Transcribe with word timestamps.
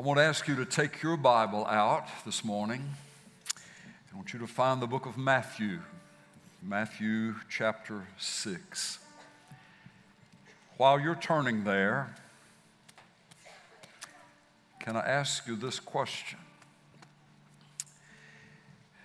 I 0.00 0.02
want 0.02 0.18
to 0.18 0.24
ask 0.24 0.48
you 0.48 0.56
to 0.56 0.64
take 0.64 1.02
your 1.02 1.18
Bible 1.18 1.66
out 1.66 2.08
this 2.24 2.42
morning. 2.42 2.82
I 4.10 4.16
want 4.16 4.32
you 4.32 4.38
to 4.38 4.46
find 4.46 4.80
the 4.80 4.86
book 4.86 5.04
of 5.04 5.18
Matthew, 5.18 5.80
Matthew 6.62 7.34
chapter 7.50 8.06
6. 8.16 8.98
While 10.78 11.00
you're 11.00 11.16
turning 11.16 11.64
there, 11.64 12.16
can 14.78 14.96
I 14.96 15.00
ask 15.00 15.46
you 15.46 15.54
this 15.54 15.78
question? 15.78 16.38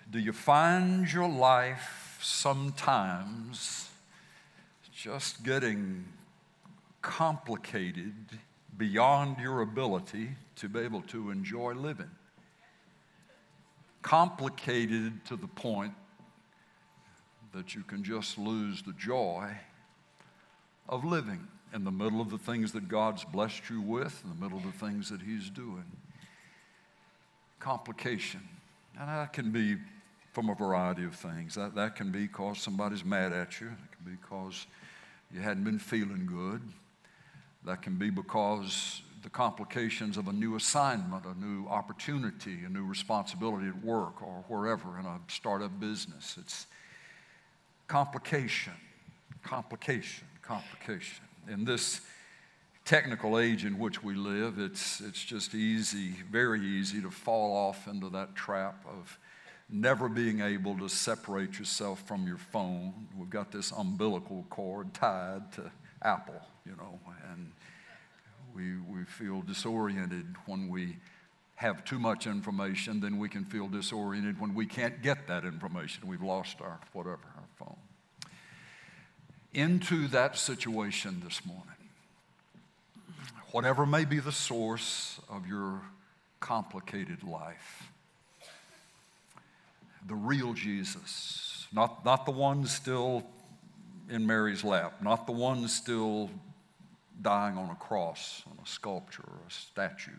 Do 0.10 0.18
you 0.18 0.32
find 0.32 1.12
your 1.12 1.28
life 1.28 2.20
sometimes 2.22 3.90
just 4.94 5.44
getting 5.44 6.06
complicated 7.02 8.40
beyond 8.78 9.38
your 9.40 9.62
ability 9.62 10.30
to 10.58 10.70
be 10.70 10.80
able 10.80 11.02
to 11.04 11.32
enjoy 11.32 11.74
living. 11.74 12.10
Complicated 14.02 15.26
to 15.26 15.36
the 15.36 15.48
point 15.48 15.94
that 17.54 17.74
you 17.74 17.84
can 17.84 18.04
just 18.04 18.38
lose 18.38 18.82
the 18.84 18.94
joy 18.94 19.52
of 20.90 21.06
living 21.06 21.48
in 21.74 21.84
the 21.84 21.92
middle 21.92 22.22
of 22.22 22.30
the 22.30 22.38
things 22.38 22.72
that 22.74 22.88
God's 22.88 23.24
blessed 23.24 23.70
you 23.70 23.82
with, 23.82 24.22
in 24.24 24.30
the 24.30 24.44
middle 24.44 24.58
of 24.58 24.64
the 24.64 24.86
things 24.86 25.10
that 25.10 25.22
He's 25.22 25.50
doing. 25.50 25.86
Complication. 27.60 28.42
And 29.00 29.10
that 29.10 29.34
can 29.34 29.52
be 29.52 29.78
from 30.32 30.50
a 30.50 30.56
variety 30.56 31.04
of 31.04 31.16
things. 31.16 31.56
That, 31.56 31.76
that 31.76 31.96
can 31.96 32.12
be 32.12 32.28
because 32.28 32.60
somebody's 32.60 33.04
mad 33.04 33.34
at 33.34 33.60
you, 33.60 33.68
it 33.68 33.96
can 33.96 34.06
be 34.06 34.18
because 34.22 34.68
you 35.34 35.42
hadn't 35.42 35.64
been 35.64 35.80
feeling 35.80 36.26
good. 36.26 36.62
That 37.66 37.82
can 37.82 37.96
be 37.96 38.10
because 38.10 39.02
the 39.24 39.30
complications 39.30 40.18
of 40.18 40.28
a 40.28 40.34
new 40.34 40.56
assignment, 40.56 41.26
a 41.26 41.34
new 41.44 41.68
opportunity, 41.68 42.60
a 42.64 42.70
new 42.70 42.86
responsibility 42.86 43.68
at 43.68 43.84
work 43.84 44.22
or 44.22 44.44
wherever 44.48 45.00
in 45.00 45.06
a 45.06 45.20
startup 45.28 45.80
business. 45.80 46.38
It's 46.40 46.68
complication, 47.88 48.74
complication, 49.44 50.28
complication. 50.44 51.26
In 51.52 51.66
this 51.66 52.02
technical 52.86 53.40
age 53.40 53.66
in 53.66 53.80
which 53.80 54.04
we 54.04 54.14
live, 54.14 54.60
it's, 54.60 55.02
it's 55.02 55.24
just 55.24 55.56
easy, 55.56 56.12
very 56.32 56.62
easy 56.62 57.02
to 57.02 57.10
fall 57.10 57.56
off 57.56 57.88
into 57.88 58.10
that 58.10 58.36
trap 58.36 58.86
of 58.88 59.18
never 59.70 60.08
being 60.08 60.42
able 60.42 60.78
to 60.78 60.88
separate 60.88 61.58
yourself 61.58 62.08
from 62.08 62.28
your 62.28 62.38
phone. 62.38 62.94
We've 63.18 63.30
got 63.30 63.52
this 63.52 63.72
umbilical 63.72 64.46
cord 64.52 64.94
tied 64.94 65.52
to 65.54 65.72
Apple, 66.04 66.42
you 66.66 66.76
know, 66.78 67.00
and 67.32 67.52
we, 68.56 68.78
we 68.78 69.04
feel 69.06 69.42
disoriented 69.42 70.26
when 70.46 70.70
we 70.70 70.98
have 71.56 71.86
too 71.86 72.00
much 72.00 72.28
information, 72.28 73.00
then 73.00 73.18
we 73.18 73.30
can 73.30 73.46
feel 73.46 73.68
disoriented 73.68 74.40
when 74.40 74.54
we 74.54 74.66
can't 74.66 75.02
get 75.02 75.28
that 75.28 75.46
information. 75.46 76.08
We've 76.08 76.22
lost 76.22 76.60
our 76.62 76.80
whatever, 76.94 77.20
our 77.36 77.44
phone. 77.58 77.78
Into 79.54 80.08
that 80.10 80.38
situation 80.38 81.22
this 81.24 81.46
morning, 81.46 81.64
whatever 83.52 83.86
may 83.86 84.04
be 84.04 84.20
the 84.20 84.34
source 84.34 85.20
of 85.30 85.48
your 85.48 85.82
complicated 86.42 87.24
life, 87.24 87.90
the 90.06 90.16
real 90.16 90.54
Jesus, 90.54 91.68
not, 91.72 92.04
not 92.04 92.26
the 92.26 92.32
one 92.32 92.66
still 92.66 93.24
in 94.10 94.28
Mary's 94.28 94.64
lap, 94.64 95.02
not 95.02 95.26
the 95.26 95.32
one 95.32 95.68
still 95.70 96.30
dying 97.22 97.58
on 97.58 97.70
a 97.70 97.76
cross, 97.76 98.44
on 98.50 98.58
a 98.64 98.68
sculpture 98.68 99.24
or 99.24 99.48
a 99.48 99.52
statue 99.52 100.12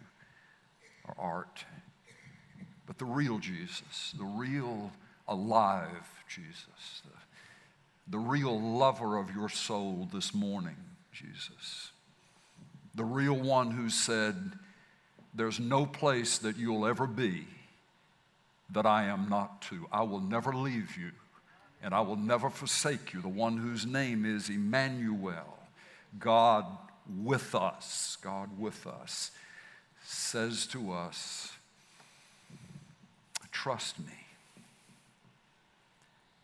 or 1.07 1.15
art, 1.19 1.65
but 2.87 2.99
the 2.99 3.05
real 3.05 3.39
Jesus, 3.39 4.15
the 4.17 4.25
real 4.25 4.93
alive 5.29 6.25
Jesus, 6.29 7.03
the, 7.05 8.13
the 8.13 8.19
real 8.19 8.61
lover 8.61 9.17
of 9.17 9.35
your 9.35 9.49
soul 9.49 10.09
this 10.13 10.35
morning, 10.35 10.77
Jesus, 11.13 11.91
the 12.95 13.05
real 13.05 13.35
one 13.35 13.73
who 13.73 13.91
said, 13.91 14.53
There's 15.35 15.61
no 15.61 15.85
place 15.87 16.39
that 16.39 16.57
you'll 16.57 16.87
ever 16.87 17.07
be 17.07 17.47
that 18.73 18.87
I 18.87 19.05
am 19.05 19.29
not 19.29 19.63
to. 19.63 19.87
I 19.93 20.03
will 20.03 20.21
never 20.21 20.53
leave 20.53 20.97
you 20.97 21.13
and 21.83 21.95
I 21.95 22.01
will 22.01 22.17
never 22.17 22.51
forsake 22.51 23.13
you. 23.13 23.21
The 23.21 23.29
one 23.29 23.59
whose 23.59 23.87
name 23.87 24.25
is 24.25 24.49
Emmanuel, 24.49 25.59
God 26.19 26.65
with 27.23 27.55
us, 27.55 28.17
God 28.21 28.59
with 28.59 28.87
us, 28.87 29.31
says 30.05 30.67
to 30.69 30.93
us, 30.93 31.53
Trust 33.53 33.99
me. 33.99 34.13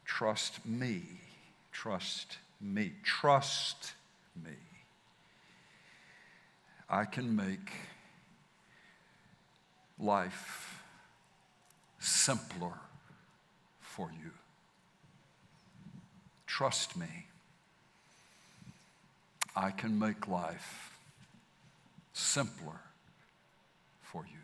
Trust 0.05 0.65
me. 0.67 1.03
Trust 1.71 2.39
me. 2.61 2.93
Trust 3.03 3.93
me. 4.45 4.57
I 6.89 7.05
can 7.05 7.37
make 7.37 7.71
life 9.99 10.83
simpler 12.01 12.81
for 13.81 14.11
you. 14.23 14.31
Trust 16.47 16.97
me. 16.97 17.27
I 19.55 19.71
can 19.71 19.99
make 19.99 20.29
life 20.29 20.93
simpler 22.13 22.81
for 24.01 24.25
you. 24.25 24.39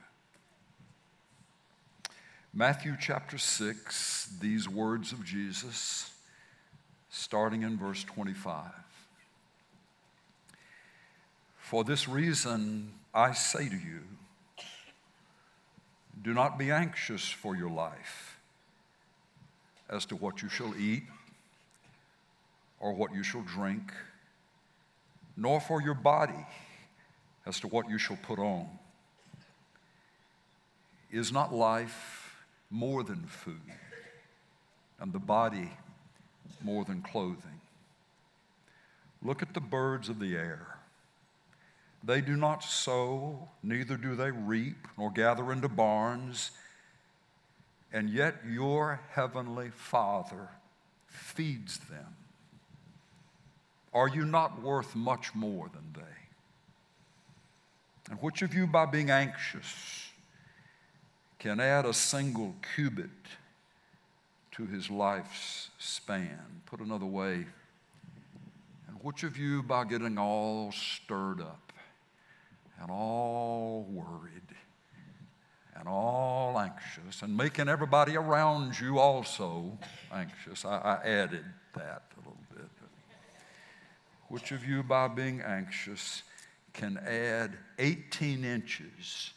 Matthew 2.53 2.97
chapter 3.01 3.39
6, 3.39 4.37
these 4.41 4.69
words 4.69 5.13
of 5.13 5.25
Jesus, 5.25 6.11
starting 7.11 7.63
in 7.63 7.79
verse 7.79 8.05
25. 8.05 8.65
For 11.59 11.85
this 11.85 12.09
reason, 12.09 12.93
I 13.15 13.33
say 13.33 13.69
to 13.69 13.77
you, 13.77 14.01
do 16.23 16.35
not 16.35 16.59
be 16.59 16.71
anxious 16.71 17.29
for 17.29 17.55
your 17.55 17.71
life 17.71 18.39
as 19.89 20.05
to 20.07 20.17
what 20.17 20.43
you 20.43 20.49
shall 20.49 20.75
eat 20.77 21.05
or 22.81 22.93
what 22.93 23.15
you 23.15 23.23
shall 23.23 23.43
drink 23.43 23.93
nor 25.39 25.61
for 25.61 25.81
your 25.81 25.95
body 25.95 26.47
as 27.47 27.61
to 27.61 27.69
what 27.69 27.89
you 27.89 27.97
shall 27.97 28.19
put 28.23 28.41
on. 28.41 28.67
Is 31.13 31.33
not 31.33 31.55
life 31.55 32.35
more 32.71 33.05
than 33.05 33.25
food, 33.27 33.61
and 35.01 35.13
the 35.13 35.21
body 35.21 35.71
more 36.63 36.85
than 36.85 37.01
clothing? 37.01 37.61
Look 39.23 39.41
at 39.41 39.55
the 39.55 39.61
birds 39.61 40.09
of 40.09 40.19
the 40.19 40.35
air. 40.35 40.77
They 42.03 42.21
do 42.21 42.37
not 42.37 42.63
sow, 42.63 43.49
neither 43.63 43.97
do 43.97 44.17
they 44.17 44.31
reap, 44.31 44.89
nor 44.99 45.11
gather 45.11 45.53
into 45.53 45.69
barns, 45.69 46.51
and 47.93 48.11
yet 48.11 48.37
your 48.47 49.01
heavenly 49.13 49.71
Father 49.71 50.49
feeds 51.07 51.79
them. 51.79 52.18
Are 53.93 54.09
you 54.09 54.25
not 54.25 54.63
worth 54.63 54.95
much 54.95 55.35
more 55.35 55.69
than 55.73 55.93
they? 55.95 56.19
And 58.11 58.21
which 58.23 58.43
of 58.43 58.55
you, 58.55 58.67
by 58.67 58.87
being 58.87 59.11
anxious, 59.11 60.11
can 61.39 61.61
add 61.61 61.85
a 61.85 61.93
single 61.93 62.55
cubit 62.75 63.11
to 64.53 64.67
his 64.67 64.91
life's 64.91 65.71
span? 65.79 66.63
Put 66.67 66.81
another 66.81 67.07
way, 67.07 67.47
and 68.89 68.97
which 69.03 69.23
of 69.25 69.37
you, 69.37 69.63
by 69.63 69.85
getting 69.85 70.19
all 70.19 70.73
stirred 70.73 71.41
up 71.41 71.73
and 72.81 72.91
all 72.91 73.87
worried 73.91 74.43
and 75.77 75.89
all 75.89 76.59
anxious 76.59 77.23
and 77.23 77.37
making 77.37 77.69
everybody 77.69 78.17
around 78.17 78.79
you 78.81 78.99
also 78.99 79.79
anxious, 80.13 80.65
I, 80.65 80.79
I 80.79 81.09
added 81.09 81.45
that 81.75 82.03
a 82.17 82.21
little. 82.21 82.38
Which 84.29 84.53
of 84.53 84.65
you, 84.65 84.83
by 84.83 85.09
being 85.09 85.41
anxious, 85.41 86.23
can 86.75 86.99
add 86.99 87.57
18 87.79 88.45
inches 88.45 89.33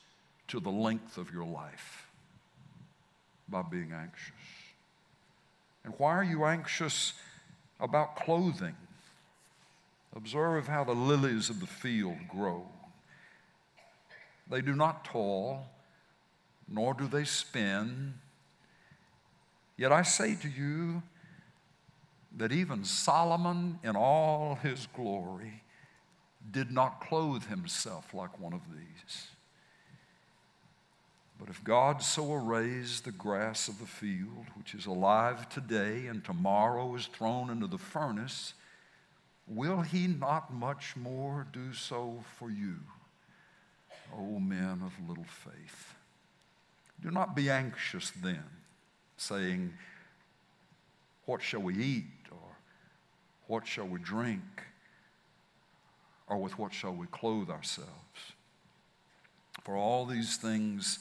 to 0.50 0.60
the 0.60 0.70
length 0.70 1.18
of 1.18 1.32
your 1.34 1.46
life 1.46 2.08
by 3.48 3.62
being 3.62 3.94
anxious? 3.94 4.34
And 5.84 5.94
why 5.98 6.12
are 6.12 6.24
you 6.24 6.46
anxious 6.46 7.14
about 7.80 8.16
clothing? 8.16 8.76
Observe 10.16 10.68
how 10.68 10.84
the 10.84 10.94
lilies 10.94 11.50
of 11.50 11.62
the 11.62 11.68
field 11.68 12.18
grow. 12.28 12.68
They 14.50 14.62
do 14.62 14.76
not 14.76 15.06
toil, 15.06 15.66
nor 16.68 16.94
do 16.94 17.08
they 17.08 17.24
spin. 17.24 18.16
Yet 19.78 19.94
I 19.94 20.02
say 20.02 20.36
to 20.36 20.50
you, 20.50 21.02
that 22.38 22.52
even 22.52 22.84
Solomon, 22.84 23.80
in 23.84 23.96
all 23.96 24.56
his 24.56 24.88
glory, 24.96 25.64
did 26.50 26.72
not 26.72 27.02
clothe 27.02 27.46
himself 27.46 28.14
like 28.14 28.40
one 28.40 28.54
of 28.54 28.62
these. 28.72 29.28
But 31.40 31.50
if 31.50 31.64
God 31.64 32.04
so 32.04 32.34
arrays 32.34 33.02
the 33.02 33.12
grass 33.12 33.68
of 33.68 33.80
the 33.80 33.86
field, 33.86 34.46
which 34.56 34.76
is 34.76 34.86
alive 34.86 35.50
today 35.50 36.06
and 36.06 36.24
tomorrow 36.24 36.94
is 36.96 37.08
thrown 37.08 37.50
into 37.50 37.66
the 37.68 37.80
furnace, 37.80 38.54
will 39.48 39.82
he 39.82 40.06
not 40.06 40.54
much 40.54 40.96
more 40.96 41.48
do 41.52 41.74
so 41.74 42.24
for 42.38 42.52
you, 42.52 42.76
O 44.16 44.40
men 44.40 44.84
of 44.86 45.10
little 45.10 45.26
faith? 45.26 45.96
Do 47.02 47.10
not 47.10 47.36
be 47.36 47.50
anxious 47.50 48.12
then, 48.12 48.44
saying, 49.18 49.74
What 51.26 51.42
shall 51.42 51.62
we 51.62 51.76
eat? 51.76 52.21
What 53.52 53.68
shall 53.68 53.86
we 53.86 54.00
drink? 54.00 54.64
Or 56.30 56.38
with 56.38 56.58
what 56.58 56.72
shall 56.72 56.94
we 56.94 57.06
clothe 57.08 57.50
ourselves? 57.50 57.92
For 59.66 59.76
all 59.76 60.06
these 60.06 60.38
things 60.38 61.00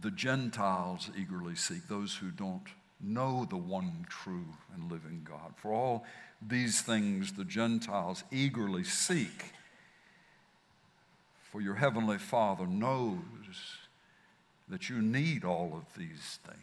the 0.00 0.12
Gentiles 0.12 1.10
eagerly 1.18 1.56
seek, 1.56 1.88
those 1.88 2.14
who 2.14 2.30
don't 2.30 2.68
know 3.00 3.48
the 3.50 3.56
one 3.56 4.06
true 4.08 4.46
and 4.72 4.92
living 4.92 5.26
God. 5.28 5.54
For 5.56 5.72
all 5.72 6.04
these 6.40 6.82
things 6.82 7.32
the 7.32 7.44
Gentiles 7.44 8.22
eagerly 8.30 8.84
seek. 8.84 9.46
For 11.50 11.60
your 11.60 11.74
heavenly 11.74 12.18
Father 12.18 12.68
knows 12.68 13.18
that 14.68 14.88
you 14.88 15.02
need 15.02 15.44
all 15.44 15.72
of 15.74 15.98
these 15.98 16.38
things. 16.44 16.60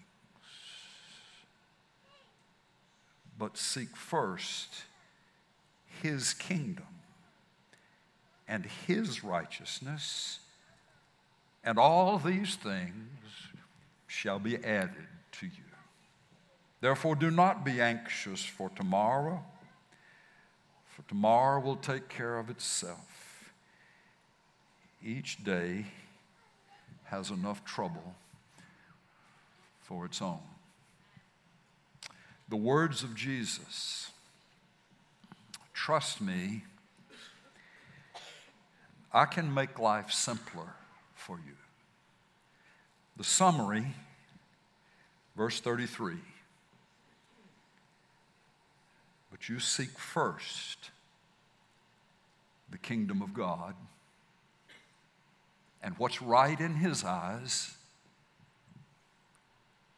But 3.37 3.57
seek 3.57 3.97
first 3.97 4.85
His 6.01 6.33
kingdom 6.33 6.87
and 8.47 8.65
His 8.87 9.23
righteousness, 9.23 10.39
and 11.63 11.77
all 11.77 12.17
these 12.17 12.55
things 12.55 12.93
shall 14.07 14.39
be 14.39 14.57
added 14.57 15.07
to 15.33 15.45
you. 15.45 15.51
Therefore, 16.81 17.15
do 17.15 17.31
not 17.31 17.63
be 17.63 17.79
anxious 17.79 18.43
for 18.43 18.69
tomorrow 18.69 19.43
for 20.93 21.01
tomorrow 21.07 21.59
will 21.59 21.75
take 21.75 22.07
care 22.07 22.37
of 22.37 22.51
itself. 22.51 23.51
Each 25.03 25.43
day 25.43 25.85
has 27.05 27.31
enough 27.31 27.65
trouble 27.65 28.13
for 29.81 30.05
its 30.05 30.21
own. 30.21 30.39
The 32.47 32.55
words 32.55 33.01
of 33.01 33.15
Jesus 33.15 34.11
trust 35.73 36.21
me, 36.21 36.63
I 39.11 39.25
can 39.25 39.53
make 39.53 39.77
life 39.79 40.11
simpler 40.11 40.73
for 41.13 41.37
you. 41.37 41.55
The 43.17 43.23
summary, 43.23 43.85
verse 45.35 45.59
33 45.59 46.15
But 49.29 49.49
you 49.49 49.59
seek 49.59 49.97
first 49.99 50.89
the 52.71 52.77
kingdom 52.77 53.21
of 53.21 53.33
God 53.33 53.75
and 55.83 55.95
what's 55.97 56.21
right 56.21 56.59
in 56.59 56.75
His 56.75 57.03
eyes, 57.03 57.75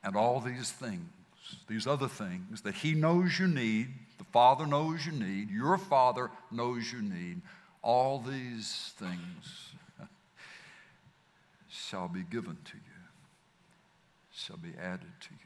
and 0.03 0.15
all 0.15 0.39
these 0.39 0.71
things, 0.71 1.07
these 1.67 1.85
other 1.87 2.07
things 2.07 2.61
that 2.61 2.75
He 2.75 2.93
knows 2.95 3.39
you 3.39 3.47
need, 3.47 3.93
Father 4.35 4.67
knows 4.67 5.05
you 5.05 5.13
need, 5.13 5.49
your 5.49 5.77
Father 5.77 6.29
knows 6.51 6.91
you 6.91 7.01
need, 7.01 7.41
all 7.81 8.19
these 8.19 8.91
things 8.97 9.71
shall 11.69 12.09
be 12.09 12.21
given 12.23 12.57
to 12.65 12.75
you, 12.75 13.01
shall 14.33 14.57
be 14.57 14.73
added 14.77 15.13
to 15.21 15.29
you. 15.31 15.39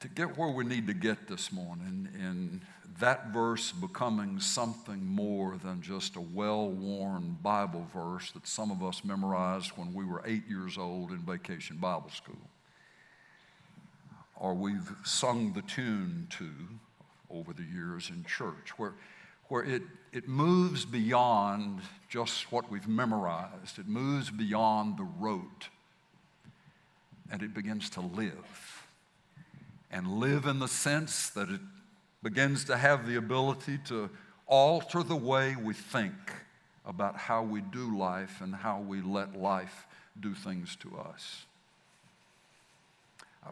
to 0.00 0.08
get 0.08 0.36
where 0.36 0.50
we 0.50 0.64
need 0.64 0.86
to 0.86 0.92
get 0.92 1.26
this 1.28 1.50
morning 1.50 2.06
in 2.14 2.60
that 3.00 3.32
verse 3.32 3.72
becoming 3.72 4.38
something 4.38 5.02
more 5.02 5.56
than 5.64 5.80
just 5.80 6.14
a 6.16 6.20
well 6.20 6.68
worn 6.68 7.38
Bible 7.42 7.86
verse 7.94 8.30
that 8.32 8.46
some 8.46 8.70
of 8.70 8.84
us 8.84 9.02
memorized 9.02 9.70
when 9.76 9.94
we 9.94 10.04
were 10.04 10.22
eight 10.26 10.46
years 10.46 10.76
old 10.76 11.10
in 11.10 11.20
vacation 11.20 11.78
Bible 11.78 12.10
school, 12.10 12.36
or 14.38 14.54
we've 14.54 14.90
sung 15.04 15.52
the 15.52 15.62
tune 15.62 16.28
to 16.30 16.48
over 17.30 17.52
the 17.52 17.64
years 17.64 18.10
in 18.10 18.24
church, 18.24 18.78
where, 18.78 18.94
where 19.48 19.64
it, 19.64 19.82
it 20.12 20.28
moves 20.28 20.84
beyond 20.84 21.80
just 22.08 22.50
what 22.50 22.70
we've 22.70 22.88
memorized, 22.88 23.78
it 23.78 23.86
moves 23.86 24.30
beyond 24.30 24.96
the 24.96 25.06
rote, 25.18 25.68
and 27.30 27.42
it 27.42 27.52
begins 27.52 27.90
to 27.90 28.00
live 28.00 28.86
and 29.90 30.18
live 30.18 30.46
in 30.46 30.58
the 30.58 30.68
sense 30.68 31.30
that 31.30 31.50
it 31.50 31.60
begins 32.22 32.64
to 32.64 32.76
have 32.76 33.06
the 33.06 33.16
ability 33.16 33.78
to 33.86 34.08
alter 34.46 35.02
the 35.02 35.16
way 35.16 35.56
we 35.56 35.74
think 35.74 36.14
about 36.86 37.16
how 37.16 37.42
we 37.42 37.60
do 37.60 37.96
life 37.96 38.40
and 38.40 38.54
how 38.54 38.80
we 38.80 39.00
let 39.02 39.36
life 39.36 39.86
do 40.20 40.34
things 40.34 40.76
to 40.76 40.96
us. 40.98 41.44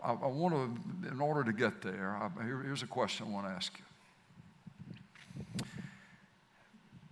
I, 0.03 0.13
I 0.13 0.27
want 0.27 0.55
to, 0.55 1.09
in 1.09 1.21
order 1.21 1.45
to 1.45 1.53
get 1.53 1.83
there, 1.83 2.17
I, 2.21 2.45
here, 2.45 2.63
here's 2.63 2.83
a 2.83 2.87
question 2.87 3.27
I 3.29 3.31
want 3.31 3.47
to 3.47 3.53
ask 3.53 3.73
you. 3.79 3.85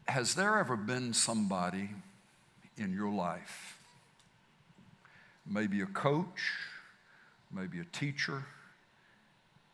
Has 0.07 0.35
there 0.35 0.59
ever 0.59 0.77
been 0.77 1.13
somebody 1.13 1.91
in 2.77 2.93
your 2.93 3.11
life, 3.11 3.79
maybe 5.47 5.81
a 5.81 5.87
coach, 5.87 6.53
maybe 7.53 7.81
a 7.81 7.85
teacher, 7.85 8.45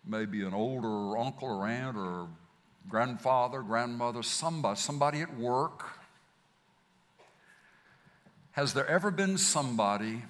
maybe 0.06 0.42
an 0.42 0.54
older 0.54 1.18
uncle 1.18 1.48
or 1.48 1.66
aunt 1.66 1.96
or 1.96 2.28
grandfather, 2.88 3.62
grandmother, 3.62 4.22
somebody, 4.22 4.78
somebody 4.78 5.20
at 5.20 5.36
work. 5.36 5.88
Has 8.52 8.74
there 8.74 8.86
ever 8.86 9.10
been 9.10 9.38
somebody 9.38 10.22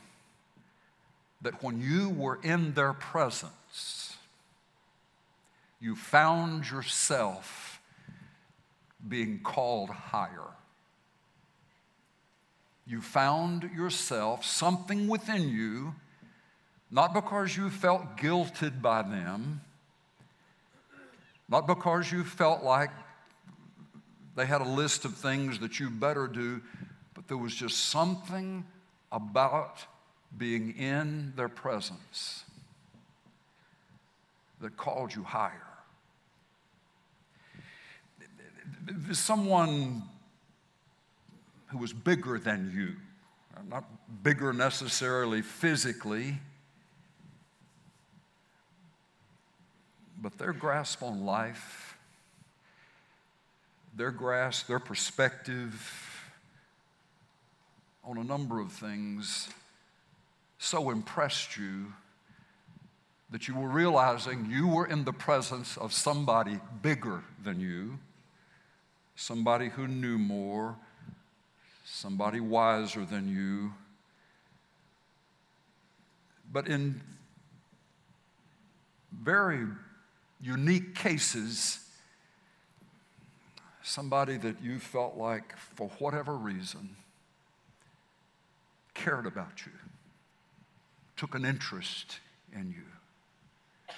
that 1.43 1.63
when 1.63 1.81
you 1.81 2.11
were 2.11 2.39
in 2.43 2.75
their 2.75 2.93
presence, 2.93 4.17
you 5.81 5.97
found 5.97 6.71
yourself 6.71 7.81
being 9.09 9.41
called 9.43 9.91
higher? 9.91 10.51
You 12.87 13.01
found 13.01 13.71
yourself, 13.75 14.45
something 14.45 15.09
within 15.09 15.49
you, 15.49 15.95
not 16.91 17.15
because 17.15 17.57
you 17.57 17.71
felt 17.71 18.17
guilted 18.17 18.83
by 18.83 19.03
them, 19.03 19.61
not 21.49 21.67
because 21.67 22.11
you 22.11 22.25
felt 22.25 22.63
like 22.63 22.91
they 24.37 24.45
had 24.47 24.61
a 24.61 24.69
list 24.69 25.05
of 25.05 25.15
things 25.15 25.59
that 25.61 25.81
you 25.81 25.91
better 25.91 26.27
do, 26.27 26.61
but 27.15 27.27
there 27.29 27.37
was 27.37 27.55
just 27.55 27.77
something 27.87 28.65
about 29.13 29.85
being 30.37 30.77
in 30.77 31.33
their 31.37 31.49
presence 31.49 32.45
that 34.61 34.77
called 34.77 35.15
you 35.15 35.23
higher. 35.23 35.67
Someone 39.13 40.03
who 41.69 41.79
was 41.79 41.93
bigger 41.93 42.39
than 42.39 42.73
you, 42.75 42.95
not 43.69 43.85
bigger 44.23 44.53
necessarily 44.53 45.43
physically, 45.43 46.39
But 50.23 50.37
their 50.37 50.53
grasp 50.53 51.03
on 51.03 51.25
life, 51.25 51.97
their 53.97 54.11
grasp, 54.11 54.67
their 54.67 54.79
perspective 54.79 56.23
on 58.05 58.19
a 58.19 58.25
number 58.25 58.61
of 58.61 58.71
things 58.73 59.49
so 60.63 60.91
impressed 60.91 61.57
you 61.57 61.87
that 63.31 63.49
you 63.49 63.55
were 63.55 63.69
realizing 63.69 64.47
you 64.51 64.69
were 64.69 64.87
in 64.87 65.05
the 65.05 65.13
presence 65.13 65.79
of 65.79 65.91
somebody 65.91 66.61
bigger 66.83 67.25
than 67.43 67.59
you, 67.59 67.99
somebody 69.17 69.71
who 69.71 69.89
knew 69.89 70.19
more, 70.19 70.77
somebody 71.87 72.41
wiser 72.41 73.07
than 73.07 73.27
you. 73.27 73.73
But 76.53 76.69
in 76.69 77.01
very 79.13 79.67
unique 80.43 80.95
cases, 80.95 81.79
somebody 83.83 84.37
that 84.37 84.63
you 84.63 84.79
felt 84.79 85.17
like, 85.17 85.57
for 85.57 85.89
whatever 85.99 86.37
reason, 86.37 86.97
cared 88.93 89.25
about 89.25 89.65
you, 89.65 89.73
took 91.21 91.35
an 91.35 91.45
interest 91.45 92.19
in 92.51 92.71
you. 92.71 93.95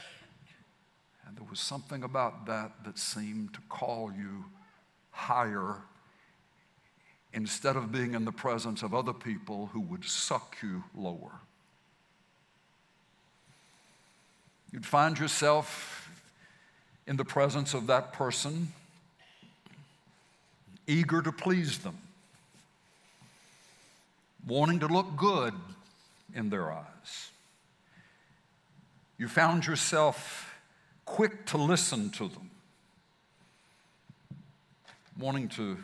And 1.24 1.36
there 1.36 1.46
was 1.48 1.60
something 1.60 2.02
about 2.02 2.46
that 2.46 2.72
that 2.84 2.98
seemed 2.98 3.54
to 3.54 3.60
call 3.68 4.10
you 4.12 4.44
higher 5.12 5.76
instead 7.32 7.76
of 7.76 7.92
being 7.92 8.14
in 8.14 8.24
the 8.24 8.32
presence 8.32 8.82
of 8.82 8.92
other 8.92 9.12
people 9.12 9.70
who 9.72 9.78
would 9.82 10.04
suck 10.04 10.56
you 10.64 10.82
lower. 10.96 11.30
You'd 14.72 14.84
find 14.84 15.16
yourself 15.16 16.10
in 17.06 17.16
the 17.16 17.24
presence 17.24 17.72
of 17.72 17.86
that 17.86 18.12
person, 18.14 18.72
eager 20.88 21.22
to 21.22 21.30
please 21.30 21.78
them, 21.78 21.98
wanting 24.44 24.80
to 24.80 24.88
look 24.88 25.16
good 25.16 25.54
in 26.34 26.50
their 26.50 26.72
eyes. 26.72 27.30
You 29.18 29.28
found 29.28 29.66
yourself 29.66 30.54
quick 31.04 31.46
to 31.46 31.56
listen 31.56 32.10
to 32.10 32.28
them, 32.28 32.50
wanting 35.18 35.48
to 35.50 35.76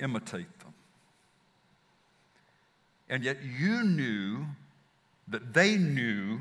imitate 0.00 0.58
them. 0.60 0.74
And 3.08 3.22
yet 3.22 3.38
you 3.42 3.84
knew 3.84 4.46
that 5.28 5.54
they 5.54 5.76
knew 5.76 6.40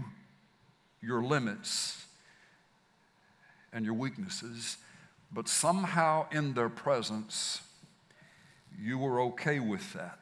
your 1.01 1.23
limits 1.23 2.05
and 3.71 3.85
your 3.85 3.93
weaknesses, 3.93 4.77
but 5.31 5.47
somehow 5.47 6.27
in 6.31 6.53
their 6.53 6.69
presence, 6.69 7.61
you 8.79 8.97
were 8.97 9.19
okay 9.21 9.59
with 9.59 9.93
that. 9.93 10.19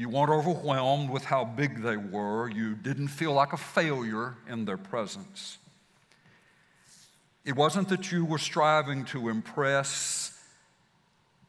You 0.00 0.08
weren't 0.08 0.30
overwhelmed 0.30 1.10
with 1.10 1.24
how 1.24 1.44
big 1.44 1.82
they 1.82 1.98
were. 1.98 2.48
You 2.48 2.74
didn't 2.74 3.08
feel 3.08 3.34
like 3.34 3.52
a 3.52 3.58
failure 3.58 4.34
in 4.48 4.64
their 4.64 4.78
presence. 4.78 5.58
It 7.44 7.54
wasn't 7.54 7.90
that 7.90 8.10
you 8.10 8.24
were 8.24 8.38
striving 8.38 9.04
to 9.06 9.28
impress, 9.28 10.32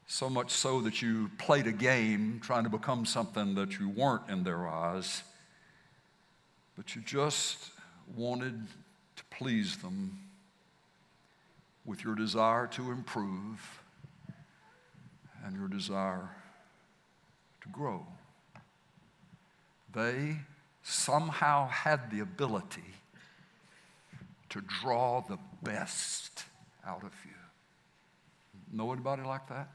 so 0.06 0.28
much 0.28 0.50
so 0.50 0.82
that 0.82 1.00
you 1.00 1.30
played 1.38 1.66
a 1.66 1.72
game 1.72 2.40
trying 2.42 2.64
to 2.64 2.70
become 2.70 3.06
something 3.06 3.54
that 3.54 3.78
you 3.78 3.88
weren't 3.88 4.28
in 4.28 4.44
their 4.44 4.68
eyes 4.68 5.22
but 6.76 6.94
you 6.94 7.02
just 7.02 7.70
wanted 8.16 8.66
to 9.16 9.22
please 9.30 9.76
them 9.76 10.18
with 11.84 12.04
your 12.04 12.14
desire 12.14 12.66
to 12.66 12.90
improve 12.90 13.80
and 15.44 15.56
your 15.56 15.68
desire 15.68 16.28
to 17.60 17.68
grow. 17.68 18.06
They 19.92 20.38
somehow 20.82 21.68
had 21.68 22.10
the 22.10 22.20
ability 22.20 22.82
to 24.48 24.60
draw 24.60 25.20
the 25.20 25.38
best 25.62 26.44
out 26.86 27.02
of 27.02 27.12
you. 27.24 27.30
Know 28.72 28.92
anybody 28.92 29.22
like 29.22 29.48
that? 29.48 29.68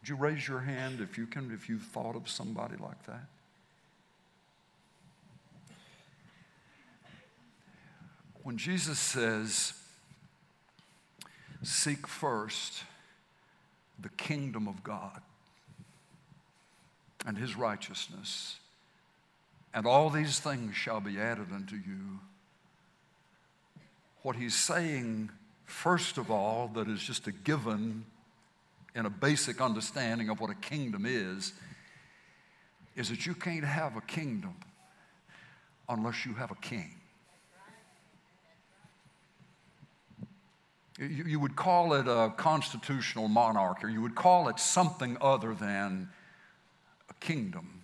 Would 0.00 0.08
you 0.08 0.16
raise 0.16 0.46
your 0.46 0.60
hand 0.60 1.00
if 1.00 1.18
you 1.18 1.26
can, 1.26 1.50
if 1.52 1.68
you've 1.68 1.82
thought 1.82 2.14
of 2.14 2.28
somebody 2.28 2.76
like 2.80 3.02
that? 3.06 3.26
When 8.42 8.56
Jesus 8.56 8.98
says, 8.98 9.72
Seek 11.62 12.06
first 12.06 12.84
the 13.98 14.08
kingdom 14.10 14.68
of 14.68 14.84
God 14.84 15.20
and 17.26 17.36
his 17.36 17.56
righteousness, 17.56 18.60
and 19.74 19.86
all 19.86 20.10
these 20.10 20.40
things 20.40 20.74
shall 20.74 21.00
be 21.00 21.18
added 21.18 21.48
unto 21.52 21.76
you. 21.76 22.20
What 24.22 24.36
he's 24.36 24.54
saying, 24.54 25.30
first 25.64 26.18
of 26.18 26.30
all, 26.30 26.68
that 26.74 26.88
is 26.88 27.00
just 27.00 27.26
a 27.26 27.32
given 27.32 28.04
in 28.94 29.06
a 29.06 29.10
basic 29.10 29.60
understanding 29.60 30.30
of 30.30 30.40
what 30.40 30.50
a 30.50 30.54
kingdom 30.54 31.04
is, 31.06 31.52
is 32.96 33.10
that 33.10 33.26
you 33.26 33.34
can't 33.34 33.64
have 33.64 33.96
a 33.96 34.00
kingdom 34.00 34.54
unless 35.88 36.24
you 36.24 36.32
have 36.34 36.50
a 36.50 36.56
king. 36.56 36.94
You, 40.98 41.38
would 41.38 41.56
call 41.56 41.92
it 41.92 42.08
a 42.08 42.32
constitutional 42.38 43.28
monarch, 43.28 43.84
or 43.84 43.90
you 43.90 44.00
would 44.00 44.14
call 44.14 44.48
it 44.48 44.58
something 44.58 45.18
other 45.20 45.52
than 45.52 46.08
a 47.10 47.14
kingdom 47.14 47.75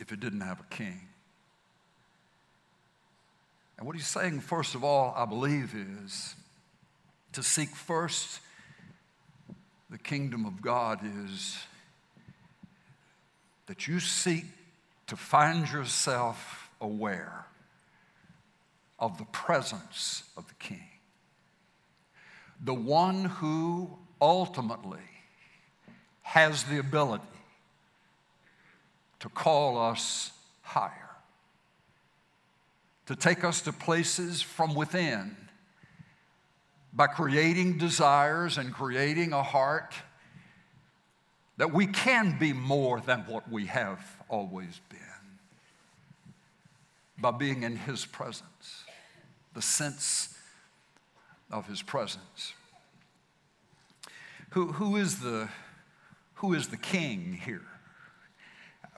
if 0.00 0.12
it 0.12 0.18
didn't 0.18 0.40
have 0.40 0.58
a 0.60 0.74
king. 0.74 1.00
And 3.78 3.86
what 3.86 3.94
he's 3.94 4.06
saying, 4.06 4.40
first 4.40 4.74
of 4.74 4.82
all, 4.82 5.14
I 5.16 5.24
believe, 5.24 5.74
is 5.74 6.34
to 7.32 7.42
seek 7.42 7.68
first 7.70 8.40
the 9.88 9.98
kingdom 9.98 10.44
of 10.44 10.60
God 10.60 11.00
is 11.02 11.58
that 13.66 13.86
you 13.86 14.00
seek 14.00 14.44
to 15.06 15.16
find 15.16 15.70
yourself 15.70 16.70
aware 16.80 17.46
of 18.98 19.18
the 19.18 19.24
presence 19.26 20.24
of 20.36 20.46
the 20.48 20.54
king 20.54 20.90
the 22.62 22.74
one 22.74 23.24
who 23.24 23.90
ultimately 24.20 24.98
has 26.22 26.64
the 26.64 26.78
ability 26.78 27.24
to 29.20 29.28
call 29.28 29.78
us 29.78 30.32
higher, 30.62 31.10
to 33.06 33.16
take 33.16 33.44
us 33.44 33.60
to 33.62 33.72
places 33.72 34.42
from 34.42 34.74
within 34.74 35.36
by 36.92 37.06
creating 37.06 37.78
desires 37.78 38.58
and 38.58 38.72
creating 38.72 39.32
a 39.32 39.42
heart 39.42 39.94
that 41.56 41.72
we 41.72 41.86
can 41.86 42.38
be 42.38 42.52
more 42.52 43.00
than 43.00 43.20
what 43.20 43.50
we 43.50 43.66
have 43.66 44.00
always 44.28 44.80
been 44.88 44.98
by 47.18 47.30
being 47.30 47.62
in 47.62 47.76
His 47.76 48.06
presence, 48.06 48.84
the 49.54 49.62
sense 49.62 50.34
of 51.50 51.66
his 51.66 51.82
presence. 51.82 52.54
Who, 54.50 54.72
who, 54.72 54.96
is, 54.96 55.20
the, 55.20 55.48
who 56.34 56.54
is 56.54 56.68
the 56.68 56.76
king 56.76 57.40
here? 57.44 57.66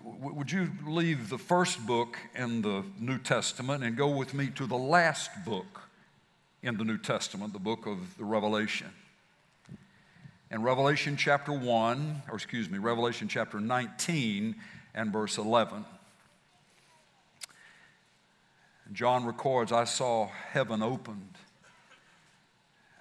Would 0.05 0.51
you 0.51 0.71
leave 0.87 1.29
the 1.29 1.39
first 1.39 1.87
book 1.87 2.19
in 2.35 2.63
the 2.63 2.85
New 2.99 3.19
Testament 3.19 3.85
and 3.85 3.97
go 3.97 4.09
with 4.09 4.35
me 4.35 4.49
to 4.57 4.67
the 4.67 4.77
last 4.77 5.31
book 5.45 5.83
in 6.63 6.77
the 6.77 6.85
New 6.85 6.99
Testament, 6.99 7.53
the 7.53 7.59
book 7.59 7.87
of 7.87 8.17
the 8.17 8.25
Revelation? 8.25 8.91
In 10.51 10.63
Revelation 10.63 11.17
chapter 11.17 11.53
1, 11.53 12.23
or 12.29 12.35
excuse 12.35 12.69
me, 12.69 12.79
Revelation 12.79 13.29
chapter 13.29 13.61
19 13.61 14.55
and 14.95 15.13
verse 15.13 15.39
11. 15.39 15.85
John 18.93 19.25
records, 19.25 19.73
I 19.73 19.85
saw 19.85 20.29
heaven 20.53 20.83
opened 20.83 21.39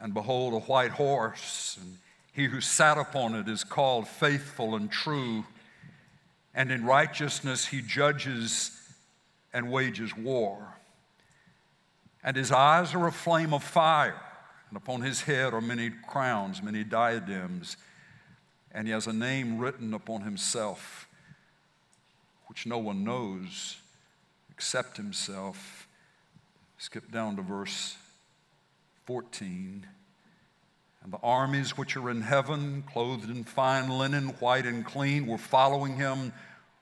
and 0.01 0.13
behold, 0.13 0.53
a 0.53 0.59
white 0.59 0.91
horse, 0.91 1.77
and 1.79 1.97
he 2.33 2.45
who 2.45 2.59
sat 2.59 2.97
upon 2.97 3.35
it 3.35 3.47
is 3.47 3.63
called 3.63 4.07
faithful 4.07 4.75
and 4.75 4.91
true, 4.91 5.45
and 6.53 6.71
in 6.71 6.85
righteousness 6.85 7.65
he 7.65 7.81
judges 7.81 8.71
and 9.53 9.71
wages 9.71 10.15
war. 10.15 10.77
And 12.23 12.37
his 12.37 12.51
eyes 12.51 12.93
are 12.93 13.07
a 13.07 13.11
flame 13.11 13.53
of 13.53 13.63
fire, 13.63 14.21
and 14.69 14.77
upon 14.77 15.01
his 15.01 15.21
head 15.21 15.53
are 15.53 15.61
many 15.61 15.91
crowns, 16.07 16.61
many 16.61 16.83
diadems, 16.83 17.77
and 18.71 18.87
he 18.87 18.93
has 18.93 19.07
a 19.07 19.13
name 19.13 19.57
written 19.57 19.93
upon 19.93 20.21
himself, 20.21 21.07
which 22.47 22.65
no 22.65 22.77
one 22.77 23.03
knows 23.03 23.77
except 24.49 24.97
himself. 24.97 25.87
Skip 26.77 27.11
down 27.11 27.35
to 27.35 27.41
verse 27.41 27.97
14. 29.05 29.85
And 31.03 31.11
the 31.11 31.19
armies 31.23 31.77
which 31.77 31.97
are 31.97 32.09
in 32.09 32.21
heaven, 32.21 32.83
clothed 32.83 33.29
in 33.29 33.43
fine 33.43 33.89
linen, 33.89 34.29
white 34.39 34.65
and 34.65 34.85
clean, 34.85 35.25
were 35.25 35.37
following 35.37 35.95
him 35.95 36.31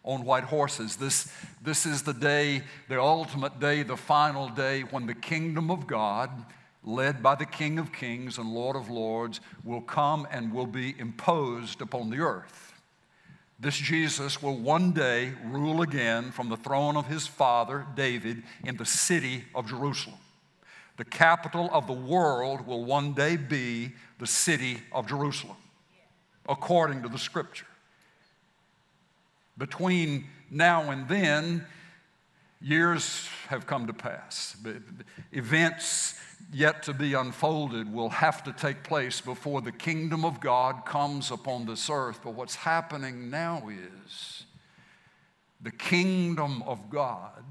on 0.04 0.26
white 0.26 0.44
horses. 0.44 0.96
This, 0.98 1.32
this 1.62 1.86
is 1.86 2.04
the 2.04 2.14
day, 2.14 2.64
the 2.90 3.02
ultimate 3.02 3.60
day, 3.60 3.84
the 3.84 3.98
final 3.98 4.50
day 4.50 4.82
when 4.82 5.06
the 5.06 5.14
kingdom 5.14 5.72
of 5.72 5.88
God, 5.88 6.30
led 6.84 7.22
by 7.22 7.36
the 7.36 7.46
King 7.46 7.80
of 7.80 7.94
Kings 7.94 8.38
and 8.38 8.54
Lord 8.54 8.76
of 8.76 8.90
Lords, 8.90 9.40
will 9.64 9.82
come 9.82 10.28
and 10.32 10.54
will 10.54 10.66
be 10.66 10.96
imposed 11.00 11.82
upon 11.82 12.10
the 12.10 12.20
earth. 12.20 12.74
This 13.60 13.76
Jesus 13.76 14.42
will 14.42 14.58
one 14.58 14.94
day 14.94 15.34
rule 15.46 15.82
again 15.82 16.32
from 16.32 16.48
the 16.48 16.56
throne 16.56 16.96
of 16.96 17.08
his 17.08 17.28
father, 17.28 17.86
David, 17.96 18.44
in 18.64 18.78
the 18.78 18.86
city 18.86 19.44
of 19.54 19.68
Jerusalem. 19.68 20.18
The 21.00 21.06
capital 21.06 21.70
of 21.72 21.88
the 21.88 21.94
world 21.94 22.68
will 22.68 22.84
one 22.84 23.14
day 23.14 23.38
be 23.38 23.94
the 24.18 24.28
city 24.28 24.82
of 24.92 25.08
Jerusalem, 25.08 25.56
according 26.50 27.04
to 27.04 27.08
the 27.08 27.18
scripture. 27.18 27.66
Between 29.58 30.26
now 30.52 30.92
and 30.92 31.08
then, 31.08 31.66
years 32.60 33.30
have 33.48 33.66
come 33.66 33.88
to 33.88 33.94
pass. 33.94 34.58
Events 35.32 36.16
yet 36.52 36.84
to 36.84 36.94
be 36.94 37.14
unfolded 37.14 37.94
will 37.94 38.10
have 38.10 38.44
to 38.44 38.52
take 38.52 38.84
place 38.84 39.22
before 39.22 39.62
the 39.62 39.72
kingdom 39.72 40.26
of 40.26 40.42
God 40.42 40.86
comes 40.86 41.32
upon 41.32 41.66
this 41.66 41.90
earth. 41.90 42.20
But 42.22 42.34
what's 42.34 42.56
happening 42.56 43.30
now 43.30 43.70
is 43.70 44.44
the 45.62 45.72
kingdom 45.72 46.62
of 46.64 46.90
God, 46.90 47.46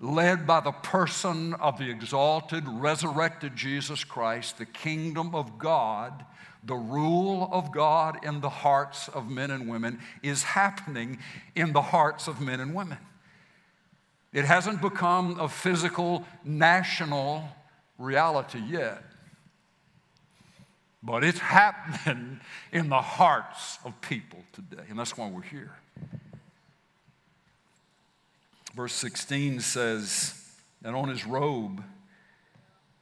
led 0.00 0.46
by 0.46 0.60
the 0.60 0.72
person 0.72 1.54
of 1.54 1.78
the 1.78 1.90
exalted, 1.90 2.64
resurrected 2.66 3.56
Jesus 3.56 4.04
Christ, 4.04 4.58
the 4.58 4.66
kingdom 4.66 5.34
of 5.34 5.58
God, 5.58 6.24
the 6.62 6.76
rule 6.76 7.48
of 7.52 7.72
God 7.72 8.24
in 8.24 8.40
the 8.40 8.48
hearts 8.48 9.08
of 9.08 9.28
men 9.28 9.50
and 9.50 9.68
women, 9.68 10.00
is 10.22 10.42
happening 10.42 11.18
in 11.54 11.72
the 11.72 11.82
hearts 11.82 12.28
of 12.28 12.40
men 12.40 12.60
and 12.60 12.74
women. 12.74 12.98
It 14.32 14.44
hasn't 14.44 14.80
become 14.80 15.40
a 15.40 15.48
physical, 15.48 16.24
national 16.44 17.48
reality 17.98 18.60
yet. 18.60 19.02
But 21.02 21.24
it's 21.24 21.38
happening 21.38 22.40
in 22.72 22.88
the 22.88 23.00
hearts 23.00 23.78
of 23.84 24.00
people 24.00 24.40
today, 24.52 24.82
and 24.90 24.98
that's 24.98 25.16
why 25.16 25.28
we're 25.28 25.42
here. 25.42 25.72
Verse 28.74 28.92
16 28.94 29.60
says, 29.60 30.34
And 30.84 30.94
on 30.94 31.08
his 31.08 31.26
robe 31.26 31.82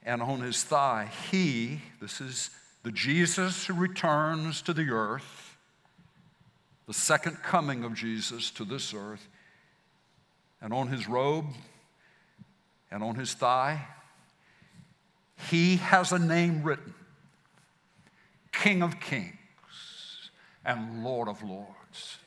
and 0.03 0.21
on 0.21 0.41
his 0.41 0.63
thigh, 0.63 1.09
he, 1.31 1.81
this 1.99 2.21
is 2.21 2.49
the 2.83 2.91
Jesus 2.91 3.65
who 3.65 3.73
returns 3.73 4.61
to 4.63 4.73
the 4.73 4.89
earth, 4.89 5.57
the 6.87 6.93
second 6.93 7.43
coming 7.43 7.83
of 7.83 7.93
Jesus 7.93 8.49
to 8.51 8.63
this 8.63 8.93
earth, 8.93 9.27
and 10.61 10.73
on 10.73 10.87
his 10.87 11.07
robe 11.07 11.47
and 12.89 13.03
on 13.03 13.15
his 13.15 13.33
thigh, 13.33 13.85
he 15.49 15.77
has 15.77 16.11
a 16.11 16.19
name 16.19 16.63
written 16.63 16.93
King 18.51 18.81
of 18.81 18.99
Kings 18.99 19.33
and 20.65 21.03
Lord 21.03 21.27
of 21.27 21.43
Lords. 21.43 22.17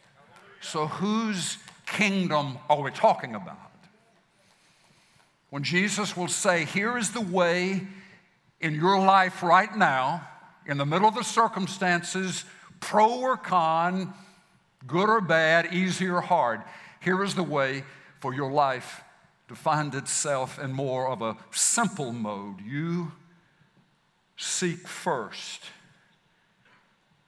So, 0.60 0.86
whose 0.86 1.56
kingdom 1.90 2.58
are 2.68 2.80
we 2.80 2.90
talking 2.90 3.34
about? 3.34 3.58
When 5.50 5.64
Jesus 5.64 6.16
will 6.16 6.28
say, 6.28 6.64
Here 6.64 6.96
is 6.96 7.10
the 7.10 7.20
way 7.20 7.86
in 8.60 8.74
your 8.74 8.98
life 8.98 9.42
right 9.42 9.74
now, 9.76 10.26
in 10.66 10.78
the 10.78 10.86
middle 10.86 11.08
of 11.08 11.14
the 11.14 11.24
circumstances, 11.24 12.44
pro 12.78 13.20
or 13.20 13.36
con, 13.36 14.14
good 14.86 15.08
or 15.08 15.20
bad, 15.20 15.74
easy 15.74 16.06
or 16.06 16.20
hard, 16.20 16.62
here 17.00 17.22
is 17.24 17.34
the 17.34 17.42
way 17.42 17.84
for 18.20 18.32
your 18.34 18.52
life 18.52 19.02
to 19.48 19.54
find 19.54 19.94
itself 19.94 20.58
in 20.58 20.72
more 20.72 21.08
of 21.08 21.22
a 21.22 21.36
simple 21.50 22.12
mode. 22.12 22.60
You 22.60 23.12
seek 24.36 24.86
first 24.86 25.64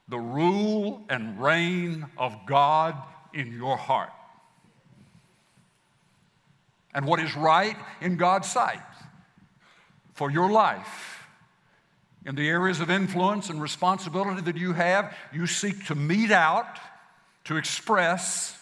the 0.08 0.18
rule 0.18 1.04
and 1.08 1.40
reign 1.42 2.06
of 2.18 2.36
God 2.46 2.94
in 3.32 3.52
your 3.52 3.76
heart. 3.76 4.12
And 6.94 7.06
what 7.06 7.20
is 7.20 7.34
right 7.36 7.76
in 8.00 8.16
God's 8.16 8.50
sight 8.50 8.82
for 10.14 10.30
your 10.30 10.50
life. 10.50 11.26
In 12.24 12.34
the 12.34 12.48
areas 12.48 12.80
of 12.80 12.90
influence 12.90 13.50
and 13.50 13.60
responsibility 13.60 14.42
that 14.42 14.56
you 14.56 14.72
have, 14.72 15.16
you 15.32 15.46
seek 15.46 15.86
to 15.86 15.94
mete 15.94 16.30
out, 16.30 16.78
to 17.44 17.56
express 17.56 18.58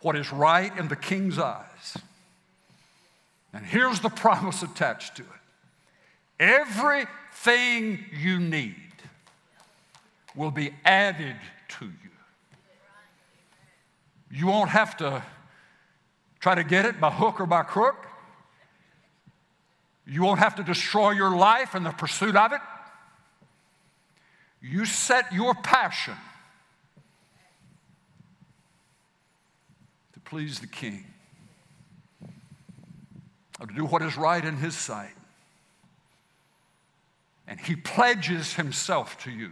what 0.00 0.16
is 0.16 0.32
right 0.32 0.76
in 0.76 0.88
the 0.88 0.96
king's 0.96 1.38
eyes. 1.38 1.96
And 3.52 3.64
here's 3.64 4.00
the 4.00 4.08
promise 4.24 4.62
attached 4.62 5.16
to 5.16 5.22
it 5.22 5.28
everything 6.38 8.04
you 8.12 8.38
need 8.38 8.74
will 10.34 10.50
be 10.50 10.70
added 10.84 11.36
to 11.66 11.86
you. 11.86 12.10
You 14.30 14.48
won't 14.48 14.68
have 14.68 14.98
to 14.98 15.22
try 16.46 16.54
to 16.54 16.62
get 16.62 16.84
it 16.84 17.00
by 17.00 17.10
hook 17.10 17.40
or 17.40 17.46
by 17.46 17.64
crook. 17.64 18.06
You 20.06 20.22
won't 20.22 20.38
have 20.38 20.54
to 20.54 20.62
destroy 20.62 21.10
your 21.10 21.36
life 21.36 21.74
in 21.74 21.82
the 21.82 21.90
pursuit 21.90 22.36
of 22.36 22.52
it. 22.52 22.60
You 24.62 24.84
set 24.84 25.32
your 25.32 25.54
passion 25.54 26.14
to 30.12 30.20
please 30.20 30.60
the 30.60 30.68
King 30.68 31.04
or 33.58 33.66
to 33.66 33.74
do 33.74 33.84
what 33.84 34.02
is 34.02 34.16
right 34.16 34.44
in 34.44 34.56
His 34.56 34.76
sight. 34.76 35.16
And 37.48 37.58
He 37.58 37.74
pledges 37.74 38.54
Himself 38.54 39.20
to 39.24 39.32
you 39.32 39.50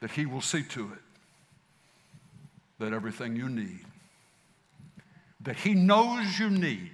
that 0.00 0.10
He 0.10 0.26
will 0.26 0.42
see 0.42 0.62
to 0.64 0.92
it 0.92 0.98
that 2.78 2.92
everything 2.92 3.34
you 3.34 3.48
need, 3.48 3.87
that 5.40 5.56
He 5.56 5.74
knows 5.74 6.38
you 6.38 6.50
need, 6.50 6.90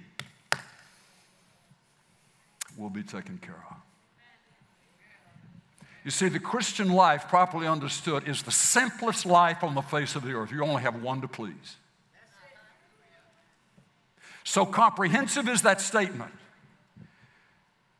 will 2.77 2.89
be 2.89 3.03
taken 3.03 3.37
care 3.37 3.63
of. 3.69 3.77
You 6.03 6.11
see, 6.11 6.29
the 6.29 6.39
Christian 6.39 6.91
life, 6.91 7.27
properly 7.29 7.65
understood, 7.65 8.27
is 8.27 8.43
the 8.43 8.51
simplest 8.51 9.25
life 9.25 9.63
on 9.63 9.73
the 9.73 9.81
face 9.81 10.15
of 10.15 10.23
the 10.23 10.33
earth. 10.33 10.51
You 10.51 10.63
only 10.63 10.83
have 10.83 11.01
one 11.01 11.21
to 11.21 11.27
please. 11.27 11.77
So 14.43 14.65
comprehensive 14.65 15.49
is 15.49 15.63
that 15.63 15.81
statement 15.81 16.31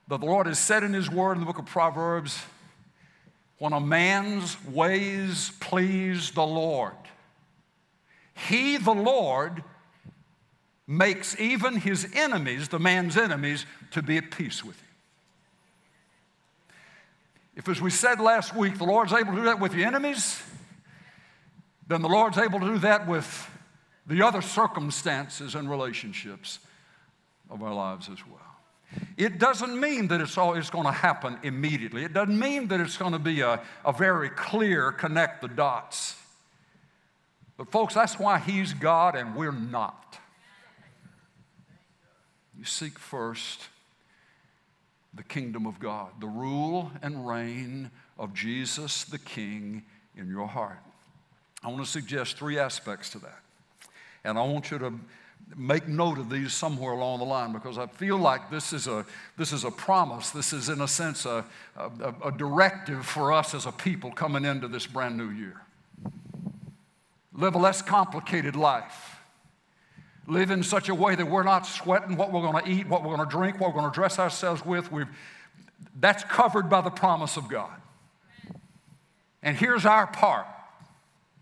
that 0.07 0.19
the 0.19 0.25
Lord 0.27 0.45
has 0.45 0.59
said 0.59 0.83
in 0.83 0.93
His 0.93 1.09
Word 1.09 1.33
in 1.33 1.39
the 1.39 1.47
book 1.47 1.57
of 1.57 1.65
Proverbs 1.65 2.43
when 3.57 3.73
a 3.73 3.79
man's 3.79 4.63
ways 4.65 5.51
please 5.59 6.29
the 6.31 6.45
Lord, 6.45 6.93
he, 8.47 8.77
the 8.77 8.93
Lord, 8.93 9.63
makes 10.87 11.39
even 11.39 11.77
his 11.77 12.07
enemies, 12.13 12.69
the 12.69 12.79
man's 12.79 13.17
enemies, 13.17 13.65
to 13.91 14.01
be 14.01 14.17
at 14.17 14.31
peace 14.31 14.63
with 14.63 14.79
him. 14.79 14.85
If, 17.55 17.69
as 17.69 17.81
we 17.81 17.89
said 17.89 18.19
last 18.19 18.55
week, 18.55 18.77
the 18.77 18.83
Lord's 18.83 19.13
able 19.13 19.31
to 19.31 19.37
do 19.37 19.43
that 19.45 19.59
with 19.59 19.71
the 19.71 19.83
enemies, 19.83 20.41
then 21.87 22.01
the 22.01 22.09
Lord's 22.09 22.37
able 22.37 22.59
to 22.59 22.65
do 22.67 22.77
that 22.79 23.07
with 23.07 23.49
the 24.05 24.21
other 24.21 24.41
circumstances 24.41 25.55
and 25.55 25.69
relationships 25.69 26.59
of 27.49 27.63
our 27.63 27.73
lives 27.73 28.09
as 28.09 28.19
well. 28.27 28.39
It 29.17 29.39
doesn't 29.39 29.79
mean 29.79 30.07
that 30.09 30.21
it's 30.21 30.37
always 30.37 30.69
going 30.69 30.85
to 30.85 30.91
happen 30.91 31.39
immediately. 31.43 32.03
It 32.03 32.13
doesn't 32.13 32.37
mean 32.37 32.67
that 32.67 32.79
it's 32.79 32.97
going 32.97 33.13
to 33.13 33.19
be 33.19 33.41
a, 33.41 33.61
a 33.83 33.93
very 33.93 34.29
clear 34.29 34.91
connect 34.91 35.41
the 35.41 35.47
dots. 35.47 36.15
But, 37.57 37.71
folks, 37.71 37.93
that's 37.93 38.19
why 38.19 38.39
He's 38.39 38.73
God 38.73 39.15
and 39.15 39.35
we're 39.35 39.51
not. 39.51 40.19
You 42.57 42.65
seek 42.65 42.97
first 42.97 43.67
the 45.13 45.23
kingdom 45.23 45.65
of 45.65 45.79
God, 45.79 46.09
the 46.19 46.27
rule 46.27 46.91
and 47.01 47.27
reign 47.27 47.91
of 48.17 48.33
Jesus 48.33 49.03
the 49.03 49.19
King 49.19 49.83
in 50.17 50.29
your 50.29 50.47
heart. 50.47 50.79
I 51.63 51.69
want 51.69 51.83
to 51.83 51.89
suggest 51.89 52.37
three 52.37 52.59
aspects 52.59 53.09
to 53.11 53.19
that. 53.19 53.39
And 54.23 54.37
I 54.37 54.43
want 54.43 54.71
you 54.71 54.79
to 54.79 54.93
make 55.55 55.87
note 55.87 56.17
of 56.17 56.29
these 56.29 56.53
somewhere 56.53 56.93
along 56.93 57.19
the 57.19 57.25
line 57.25 57.53
because 57.53 57.77
I 57.77 57.87
feel 57.87 58.17
like 58.17 58.49
this 58.49 58.73
is 58.73 58.87
a, 58.87 59.05
this 59.37 59.51
is 59.51 59.63
a 59.63 59.71
promise. 59.71 60.31
This 60.31 60.53
is, 60.53 60.69
in 60.69 60.81
a 60.81 60.87
sense, 60.87 61.25
a, 61.25 61.45
a, 61.77 62.13
a 62.25 62.31
directive 62.31 63.05
for 63.05 63.31
us 63.31 63.53
as 63.53 63.65
a 63.65 63.71
people 63.71 64.11
coming 64.11 64.45
into 64.45 64.67
this 64.67 64.87
brand 64.87 65.17
new 65.17 65.29
year. 65.29 65.61
Live 67.33 67.55
a 67.55 67.59
less 67.59 67.81
complicated 67.81 68.55
life. 68.55 69.14
Live 70.27 70.49
in 70.49 70.63
such 70.63 70.89
a 70.89 70.95
way 70.95 71.15
that 71.15 71.25
we're 71.25 71.43
not 71.43 71.67
sweating 71.67 72.17
what 72.17 72.31
we're 72.31 72.41
going 72.41 72.63
to 72.63 72.69
eat, 72.69 72.87
what 72.87 73.03
we're 73.03 73.15
going 73.15 73.27
to 73.27 73.31
drink, 73.31 73.59
what 73.59 73.73
we're 73.73 73.81
going 73.81 73.91
to 73.91 73.95
dress 73.95 74.17
ourselves 74.17 74.65
with. 74.65 74.91
We've, 74.91 75.07
that's 75.99 76.23
covered 76.23 76.69
by 76.69 76.81
the 76.81 76.89
promise 76.89 77.37
of 77.37 77.47
God. 77.47 77.75
And 79.43 79.55
here's 79.55 79.85
our 79.85 80.07
part. 80.07 80.47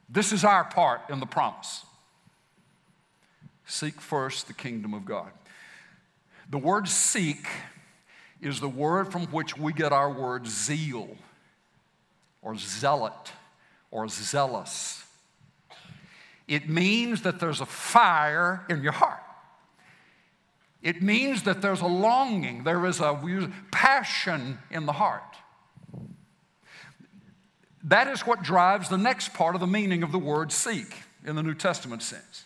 This 0.10 0.34
is 0.34 0.44
our 0.44 0.66
part 0.66 1.02
in 1.10 1.20
the 1.20 1.26
promise. 1.26 1.86
Seek 3.66 4.02
first 4.02 4.48
the 4.48 4.54
kingdom 4.54 4.94
of 4.94 5.06
God. 5.06 5.32
The 6.50 6.58
word 6.58 6.88
seek 6.88 7.48
is 8.42 8.60
the 8.60 8.70
word 8.70 9.12
from 9.12 9.28
which 9.28 9.58
we 9.58 9.72
get 9.72 9.94
our 9.94 10.12
word 10.12 10.46
zeal 10.46 11.16
or 12.42 12.58
zealot 12.58 13.32
or 13.90 14.08
zealous. 14.10 15.03
It 16.54 16.70
means 16.70 17.24
that 17.24 17.40
there's 17.40 17.62
a 17.62 17.66
fire 17.66 18.64
in 18.70 18.84
your 18.84 18.92
heart. 18.92 19.24
It 20.84 21.02
means 21.02 21.44
that 21.44 21.64
there's 21.64 21.82
a 21.82 21.88
longing, 21.88 22.64
there 22.64 22.86
is 22.86 23.00
a 23.00 23.52
passion 23.72 24.60
in 24.70 24.86
the 24.86 24.92
heart. 24.92 25.36
That 27.86 28.08
is 28.08 28.22
what 28.22 28.44
drives 28.44 28.88
the 28.88 29.00
next 29.00 29.34
part 29.34 29.56
of 29.56 29.62
the 29.62 29.68
meaning 29.68 30.04
of 30.04 30.12
the 30.12 30.20
word 30.20 30.52
seek 30.52 30.94
in 31.26 31.36
the 31.36 31.42
New 31.42 31.56
Testament 31.56 32.04
sense. 32.04 32.44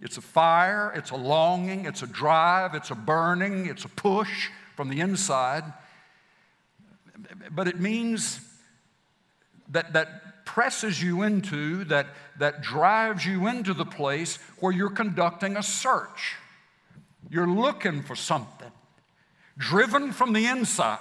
It's 0.00 0.16
a 0.16 0.20
fire, 0.20 0.92
it's 0.96 1.10
a 1.10 1.16
longing, 1.16 1.84
it's 1.84 2.02
a 2.02 2.06
drive, 2.06 2.74
it's 2.74 2.90
a 2.90 2.96
burning, 2.96 3.66
it's 3.66 3.84
a 3.84 3.88
push 3.88 4.48
from 4.74 4.88
the 4.88 4.98
inside. 4.98 5.64
But 7.52 7.68
it 7.68 7.78
means 7.78 8.40
that, 9.68 9.92
that 9.92 10.27
presses 10.48 11.02
you 11.02 11.24
into, 11.24 11.84
that, 11.84 12.06
that 12.38 12.62
drives 12.62 13.26
you 13.26 13.46
into 13.46 13.74
the 13.74 13.84
place 13.84 14.38
where 14.60 14.72
you're 14.72 14.88
conducting 14.88 15.58
a 15.58 15.62
search. 15.62 16.36
You're 17.28 17.46
looking 17.46 18.02
for 18.02 18.16
something, 18.16 18.70
driven 19.58 20.10
from 20.10 20.32
the 20.32 20.46
inside. 20.46 20.98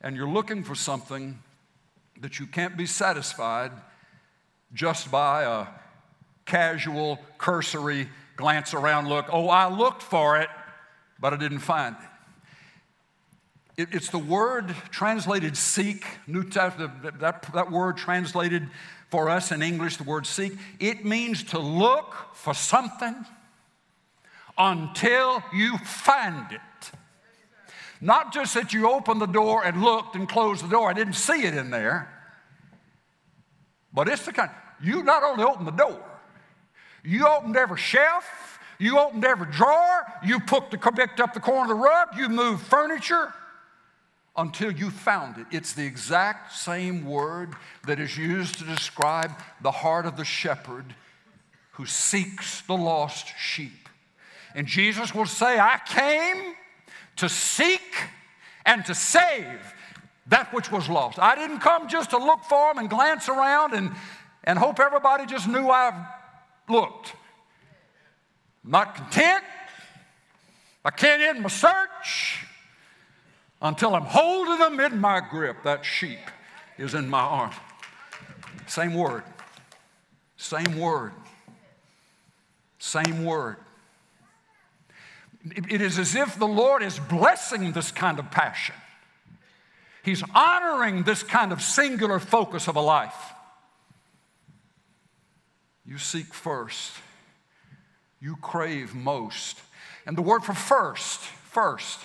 And 0.00 0.14
you're 0.14 0.28
looking 0.28 0.62
for 0.62 0.76
something 0.76 1.40
that 2.20 2.38
you 2.38 2.46
can't 2.46 2.76
be 2.76 2.86
satisfied 2.86 3.72
just 4.72 5.10
by 5.10 5.42
a 5.42 5.66
casual, 6.46 7.18
cursory 7.36 8.08
glance 8.36 8.74
around 8.74 9.08
look. 9.08 9.26
Oh, 9.32 9.48
I 9.48 9.68
looked 9.68 10.02
for 10.02 10.40
it, 10.40 10.48
but 11.18 11.34
I 11.34 11.36
didn't 11.36 11.58
find 11.58 11.96
it. 12.00 12.17
It 13.78 13.88
it's 13.92 14.10
the 14.10 14.18
word 14.18 14.74
translated 14.90 15.56
seek, 15.56 16.04
New 16.26 16.42
Testament, 16.42 17.20
that, 17.20 17.42
that 17.54 17.70
word 17.70 17.96
translated 17.96 18.68
for 19.08 19.30
us 19.30 19.52
in 19.52 19.62
English, 19.62 19.96
the 19.96 20.04
word 20.04 20.26
seek, 20.26 20.52
it 20.80 21.04
means 21.04 21.44
to 21.44 21.58
look 21.58 22.14
for 22.34 22.52
something 22.52 23.24
until 24.58 25.42
you 25.54 25.78
find 25.78 26.52
it. 26.52 26.60
Not 28.00 28.34
just 28.34 28.52
that 28.54 28.72
you 28.72 28.90
opened 28.90 29.20
the 29.20 29.26
door 29.26 29.64
and 29.64 29.82
looked 29.82 30.16
and 30.16 30.28
closed 30.28 30.64
the 30.64 30.68
door, 30.68 30.90
I 30.90 30.92
didn't 30.92 31.14
see 31.14 31.44
it 31.44 31.54
in 31.54 31.70
there. 31.70 32.12
But 33.94 34.08
it's 34.08 34.26
the 34.26 34.32
kind, 34.32 34.50
you 34.82 35.02
not 35.04 35.22
only 35.22 35.44
opened 35.44 35.68
the 35.68 35.72
door, 35.72 36.04
you 37.04 37.26
opened 37.26 37.56
every 37.56 37.78
shelf, 37.78 38.58
you 38.78 38.98
opened 38.98 39.24
every 39.24 39.50
drawer, 39.50 40.04
you 40.24 40.40
picked, 40.40 40.72
the, 40.72 40.78
picked 40.78 41.20
up 41.20 41.32
the 41.32 41.40
corner 41.40 41.62
of 41.62 41.68
the 41.68 41.74
rug, 41.74 42.08
you 42.16 42.28
moved 42.28 42.66
furniture 42.66 43.32
until 44.38 44.70
you 44.70 44.88
found 44.88 45.36
it. 45.36 45.46
It's 45.50 45.72
the 45.74 45.84
exact 45.84 46.54
same 46.54 47.04
word 47.04 47.54
that 47.86 47.98
is 47.98 48.16
used 48.16 48.58
to 48.58 48.64
describe 48.64 49.32
the 49.60 49.72
heart 49.72 50.06
of 50.06 50.16
the 50.16 50.24
shepherd 50.24 50.94
who 51.72 51.84
seeks 51.84 52.62
the 52.62 52.76
lost 52.76 53.26
sheep. 53.36 53.88
And 54.54 54.66
Jesus 54.66 55.12
will 55.12 55.26
say, 55.26 55.58
I 55.58 55.80
came 55.84 56.54
to 57.16 57.28
seek 57.28 57.82
and 58.64 58.84
to 58.86 58.94
save 58.94 59.74
that 60.28 60.54
which 60.54 60.70
was 60.70 60.88
lost. 60.88 61.18
I 61.18 61.34
didn't 61.34 61.58
come 61.58 61.88
just 61.88 62.10
to 62.10 62.18
look 62.18 62.44
for 62.44 62.72
them 62.72 62.78
and 62.78 62.88
glance 62.88 63.28
around 63.28 63.74
and, 63.74 63.90
and 64.44 64.58
hope 64.58 64.78
everybody 64.78 65.26
just 65.26 65.48
knew 65.48 65.68
I've 65.68 65.94
looked. 66.68 67.12
I'm 68.64 68.70
not 68.70 68.94
content. 68.94 69.42
I 70.84 70.90
can't 70.90 71.22
end 71.22 71.42
my 71.42 71.48
search 71.48 72.46
until 73.60 73.94
I'm 73.94 74.04
holding 74.04 74.58
them 74.58 74.80
in 74.80 75.00
my 75.00 75.20
grip. 75.20 75.62
That 75.64 75.84
sheep 75.84 76.18
is 76.76 76.94
in 76.94 77.08
my 77.08 77.20
arm. 77.20 77.52
Same 78.66 78.94
word. 78.94 79.24
Same 80.36 80.78
word. 80.78 81.12
Same 82.78 83.24
word. 83.24 83.56
It 85.44 85.80
is 85.80 85.98
as 85.98 86.14
if 86.14 86.38
the 86.38 86.46
Lord 86.46 86.82
is 86.82 86.98
blessing 86.98 87.72
this 87.72 87.90
kind 87.90 88.18
of 88.18 88.30
passion. 88.30 88.74
He's 90.04 90.22
honoring 90.34 91.02
this 91.02 91.22
kind 91.22 91.52
of 91.52 91.60
singular 91.60 92.18
focus 92.18 92.68
of 92.68 92.76
a 92.76 92.80
life. 92.80 93.32
You 95.84 95.98
seek 95.98 96.34
first, 96.34 96.92
you 98.20 98.36
crave 98.36 98.94
most. 98.94 99.60
And 100.06 100.16
the 100.16 100.22
word 100.22 100.44
for 100.44 100.54
first, 100.54 101.20
first, 101.20 102.00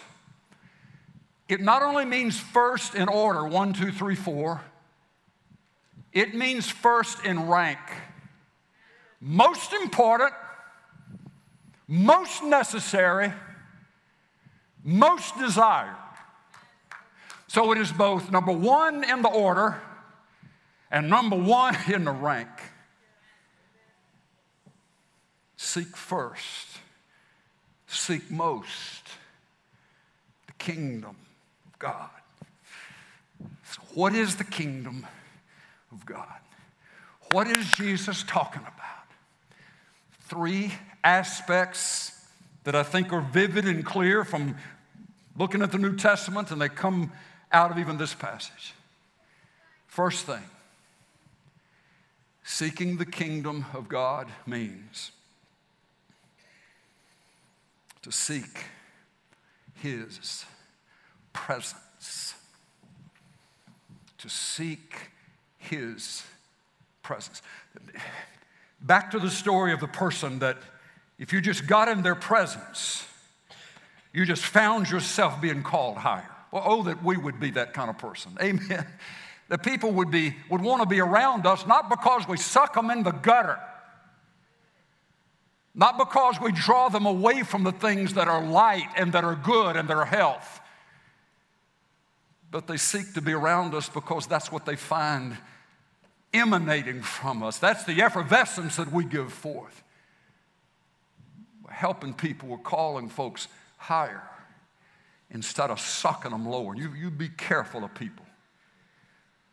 it 1.54 1.62
not 1.62 1.84
only 1.84 2.04
means 2.04 2.39
first 2.39 2.96
in 2.96 3.08
order, 3.08 3.46
one, 3.46 3.74
two, 3.74 3.92
three, 3.92 4.16
four, 4.16 4.60
it 6.12 6.34
means 6.34 6.68
first 6.68 7.24
in 7.24 7.48
rank. 7.48 7.78
Most 9.22 9.72
important, 9.72 10.34
most 11.88 12.44
necessary, 12.44 13.32
most 14.84 15.38
desired. 15.38 15.96
So 17.46 17.72
it 17.72 17.78
is 17.78 17.92
both 17.92 18.32
number 18.32 18.52
one 18.52 19.04
in 19.04 19.22
the 19.22 19.30
order 19.30 19.80
and 20.89 21.08
number 21.08 21.36
one 21.36 21.78
in 21.88 22.06
the 22.06 22.12
rank. 22.12 22.50
Seek 25.56 25.96
first, 25.96 26.80
seek 27.86 28.32
most 28.32 29.04
the 30.48 30.54
kingdom 30.54 31.16
God. 31.84 32.10
So, 33.65 33.82
what 33.93 34.15
is 34.15 34.38
the 34.38 34.46
kingdom 34.46 35.06
of 35.91 36.06
God? 36.06 36.39
What 37.34 37.58
is 37.58 37.67
Jesus 37.74 38.24
talking 38.24 38.62
about? 38.62 39.08
Three 40.22 40.72
aspects 41.04 42.26
that 42.63 42.74
I 42.74 42.84
think 42.84 43.12
are 43.12 43.19
vivid 43.19 43.65
and 43.65 43.86
clear 43.86 44.24
from 44.24 44.56
looking 45.38 45.62
at 45.62 45.74
the 45.74 45.78
New 45.78 45.98
Testament, 45.98 46.52
and 46.52 46.62
they 46.62 46.69
come 46.69 47.12
out 47.52 47.69
of 47.69 47.78
even 47.78 47.98
this 47.98 48.13
passage. 48.13 48.74
First 49.88 50.26
thing, 50.26 50.43
seeking 52.46 52.96
the 52.96 53.06
kingdom 53.06 53.65
of 53.74 53.89
God 53.89 54.30
means 54.48 55.12
to 58.04 58.10
seek 58.10 58.67
His 59.82 60.46
presence. 61.34 62.36
To 64.19 64.30
seek 64.30 65.12
His 65.58 66.24
presence. 67.02 67.41
Back 68.82 69.12
to 69.12 69.19
the 69.19 69.30
story 69.30 69.74
of 69.74 69.80
the 69.80 69.88
person 69.88 70.39
that, 70.39 70.58
if 71.19 71.34
you 71.34 71.41
just 71.41 71.67
got 71.67 71.89
in 71.89 72.04
their 72.04 72.15
presence, 72.15 73.06
you 74.13 74.26
just 74.26 74.46
found 74.46 74.89
yourself 74.89 75.41
being 75.41 75.63
called 75.63 75.98
higher. 75.98 76.30
Well, 76.52 76.63
oh, 76.65 76.84
that 76.84 77.04
we 77.04 77.17
would 77.17 77.39
be 77.39 77.50
that 77.52 77.74
kind 77.74 77.89
of 77.89 77.98
person. 77.98 78.38
Amen. 78.41 78.86
That 79.50 79.63
people 79.63 79.91
would, 79.93 80.12
be, 80.12 80.36
would 80.50 80.62
want 80.62 80.82
to 80.82 80.88
be 80.88 81.02
around 81.02 81.46
us, 81.46 81.65
not 81.65 81.89
because 81.89 82.28
we 82.28 82.38
suck 82.38 82.76
them 82.76 82.89
in 82.91 83.04
the 83.04 83.12
gutter, 83.12 83.60
not 85.76 85.98
because 85.98 86.39
we 86.39 86.52
draw 86.52 86.89
them 86.89 87.06
away 87.06 87.41
from 87.41 87.63
the 87.63 87.72
things 87.72 88.13
that 88.13 88.28
are 88.28 88.43
light 88.46 88.88
and 88.96 89.13
that 89.13 89.24
are 89.24 89.36
good 89.36 89.76
and 89.76 89.89
that 89.89 89.98
are 89.98 90.06
health, 90.06 90.62
but 92.54 92.68
they 92.68 92.78
seek 92.78 93.16
to 93.16 93.22
be 93.22 93.34
around 93.34 93.74
us 93.74 93.89
because 93.89 94.28
that's 94.28 94.52
what 94.52 94.63
they 94.63 94.76
find 94.76 95.36
emanating 96.32 97.02
from 97.02 97.42
us. 97.42 97.58
That's 97.58 97.84
the 97.84 98.04
effervescence 98.04 98.76
that 98.76 98.92
we 98.92 99.06
give 99.06 99.34
forth. 99.34 99.84
We're 101.66 101.72
helping 101.72 102.13
people, 102.13 102.50
we're 102.50 102.58
calling 102.60 103.10
folks 103.10 103.48
higher 103.78 104.22
instead 105.32 105.72
of 105.72 105.80
sucking 105.80 106.30
them 106.30 106.48
lower. 106.48 106.76
You, 106.76 106.94
you 106.94 107.10
be 107.10 107.28
careful 107.28 107.84
of 107.84 107.96
people. 107.96 108.24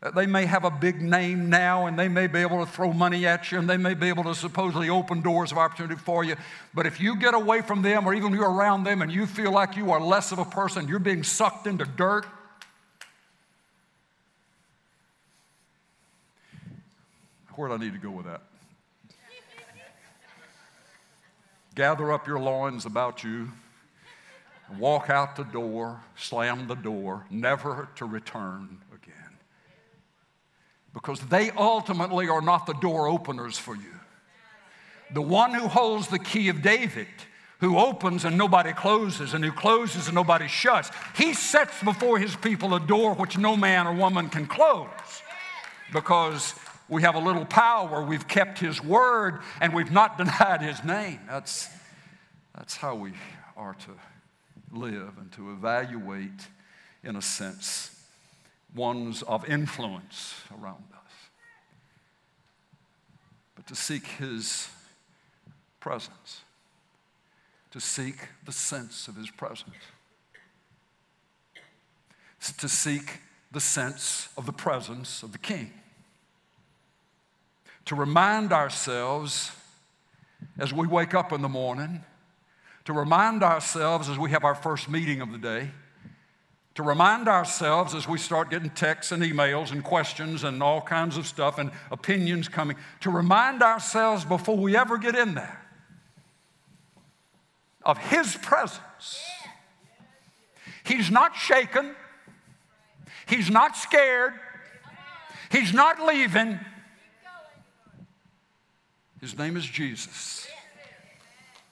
Uh, 0.02 0.10
they 0.10 0.26
may 0.26 0.44
have 0.44 0.64
a 0.64 0.70
big 0.70 1.00
name 1.00 1.48
now 1.48 1.86
and 1.86 1.98
they 1.98 2.08
may 2.08 2.26
be 2.26 2.40
able 2.40 2.62
to 2.62 2.70
throw 2.70 2.92
money 2.92 3.26
at 3.26 3.50
you 3.50 3.58
and 3.58 3.68
they 3.68 3.78
may 3.78 3.94
be 3.94 4.08
able 4.08 4.24
to 4.24 4.34
supposedly 4.34 4.90
open 4.90 5.22
doors 5.22 5.52
of 5.52 5.58
opportunity 5.58 5.96
for 5.96 6.22
you. 6.22 6.36
But 6.74 6.84
if 6.84 7.00
you 7.00 7.16
get 7.16 7.32
away 7.32 7.62
from 7.62 7.80
them 7.80 8.06
or 8.06 8.12
even 8.12 8.34
you're 8.34 8.52
around 8.52 8.84
them 8.84 9.00
and 9.00 9.10
you 9.10 9.24
feel 9.24 9.52
like 9.52 9.74
you 9.74 9.90
are 9.90 10.00
less 10.02 10.32
of 10.32 10.38
a 10.38 10.44
person, 10.44 10.86
you're 10.86 10.98
being 10.98 11.22
sucked 11.22 11.66
into 11.66 11.86
dirt. 11.86 12.26
Where 17.60 17.68
do 17.68 17.74
I 17.74 17.76
need 17.76 17.92
to 17.92 17.98
go 17.98 18.10
with 18.10 18.24
that? 18.24 18.40
Gather 21.74 22.10
up 22.10 22.26
your 22.26 22.40
loins 22.40 22.86
about 22.86 23.22
you 23.22 23.50
walk 24.78 25.10
out 25.10 25.36
the 25.36 25.44
door, 25.44 26.00
slam 26.16 26.68
the 26.68 26.74
door, 26.74 27.26
never 27.28 27.90
to 27.96 28.06
return 28.06 28.78
again. 28.94 29.36
Because 30.94 31.20
they 31.20 31.50
ultimately 31.50 32.30
are 32.30 32.40
not 32.40 32.64
the 32.64 32.72
door 32.72 33.08
openers 33.08 33.58
for 33.58 33.76
you. 33.76 33.92
The 35.12 35.20
one 35.20 35.52
who 35.52 35.68
holds 35.68 36.08
the 36.08 36.18
key 36.18 36.48
of 36.48 36.62
David, 36.62 37.08
who 37.58 37.76
opens 37.76 38.24
and 38.24 38.38
nobody 38.38 38.72
closes, 38.72 39.34
and 39.34 39.44
who 39.44 39.52
closes 39.52 40.06
and 40.06 40.14
nobody 40.14 40.48
shuts, 40.48 40.90
he 41.14 41.34
sets 41.34 41.82
before 41.82 42.18
his 42.18 42.34
people 42.36 42.74
a 42.74 42.80
door 42.80 43.12
which 43.12 43.36
no 43.36 43.54
man 43.54 43.86
or 43.86 43.92
woman 43.92 44.30
can 44.30 44.46
close. 44.46 44.88
Because 45.92 46.54
we 46.90 47.02
have 47.02 47.14
a 47.14 47.20
little 47.20 47.46
power, 47.46 48.02
we've 48.02 48.28
kept 48.28 48.58
his 48.58 48.82
word, 48.82 49.40
and 49.60 49.72
we've 49.72 49.92
not 49.92 50.18
denied 50.18 50.60
his 50.60 50.84
name. 50.84 51.20
That's, 51.26 51.68
that's 52.54 52.76
how 52.76 52.96
we 52.96 53.12
are 53.56 53.74
to 53.74 54.76
live 54.76 55.16
and 55.18 55.32
to 55.32 55.52
evaluate, 55.52 56.48
in 57.02 57.16
a 57.16 57.22
sense, 57.22 57.96
ones 58.74 59.22
of 59.22 59.48
influence 59.48 60.34
around 60.60 60.84
us. 60.92 61.12
But 63.54 63.66
to 63.68 63.74
seek 63.74 64.06
His 64.06 64.68
presence, 65.80 66.42
to 67.70 67.80
seek 67.80 68.16
the 68.44 68.52
sense 68.52 69.08
of 69.08 69.16
his 69.16 69.30
presence, 69.30 69.70
to 72.58 72.68
seek 72.68 73.20
the 73.52 73.60
sense 73.60 74.28
of 74.36 74.46
the 74.46 74.52
presence 74.52 75.22
of 75.22 75.32
the 75.32 75.38
king, 75.38 75.72
to 77.90 77.96
remind 77.96 78.52
ourselves 78.52 79.50
as 80.60 80.72
we 80.72 80.86
wake 80.86 81.12
up 81.12 81.32
in 81.32 81.42
the 81.42 81.48
morning, 81.48 82.04
to 82.84 82.92
remind 82.92 83.42
ourselves 83.42 84.08
as 84.08 84.16
we 84.16 84.30
have 84.30 84.44
our 84.44 84.54
first 84.54 84.88
meeting 84.88 85.20
of 85.20 85.32
the 85.32 85.38
day 85.38 85.68
to 86.76 86.84
remind 86.84 87.26
ourselves 87.26 87.92
as 87.92 88.06
we 88.06 88.16
start 88.16 88.48
getting 88.48 88.70
texts 88.70 89.10
and 89.10 89.24
emails 89.24 89.72
and 89.72 89.82
questions 89.82 90.44
and 90.44 90.62
all 90.62 90.80
kinds 90.80 91.16
of 91.16 91.26
stuff 91.26 91.58
and 91.58 91.72
opinions 91.90 92.46
coming, 92.46 92.76
to 93.00 93.10
remind 93.10 93.60
ourselves 93.60 94.24
before 94.24 94.56
we 94.56 94.76
ever 94.76 94.96
get 94.96 95.16
in 95.16 95.34
there 95.34 95.60
of 97.84 97.98
His 97.98 98.36
presence. 98.36 99.20
He's 100.84 101.10
not 101.10 101.34
shaken, 101.34 101.96
He's 103.26 103.50
not 103.50 103.76
scared, 103.76 104.34
He's 105.50 105.74
not 105.74 106.00
leaving. 106.00 106.60
His 109.20 109.36
name 109.36 109.56
is 109.56 109.64
Jesus. 109.66 110.48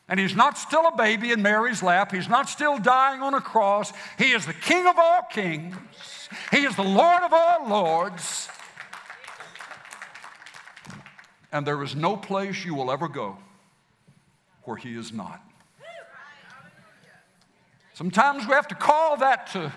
And 0.08 0.18
he's 0.18 0.34
not 0.34 0.56
still 0.56 0.86
a 0.86 0.96
baby 0.96 1.32
in 1.32 1.42
Mary's 1.42 1.82
lap. 1.82 2.12
He's 2.12 2.28
not 2.28 2.48
still 2.48 2.78
dying 2.78 3.20
on 3.20 3.34
a 3.34 3.40
cross. 3.40 3.92
He 4.16 4.32
is 4.32 4.46
the 4.46 4.54
King 4.54 4.86
of 4.86 4.98
all 4.98 5.22
kings. 5.30 5.76
He 6.50 6.64
is 6.64 6.76
the 6.76 6.82
Lord 6.82 7.22
of 7.22 7.32
all 7.32 7.68
lords. 7.68 8.48
And 11.52 11.66
there 11.66 11.82
is 11.82 11.94
no 11.94 12.16
place 12.16 12.64
you 12.64 12.74
will 12.74 12.90
ever 12.90 13.08
go 13.08 13.38
where 14.64 14.76
he 14.76 14.94
is 14.94 15.12
not. 15.12 15.42
Sometimes 17.94 18.46
we 18.46 18.52
have 18.52 18.68
to 18.68 18.74
call 18.74 19.16
that 19.16 19.48
to 19.48 19.72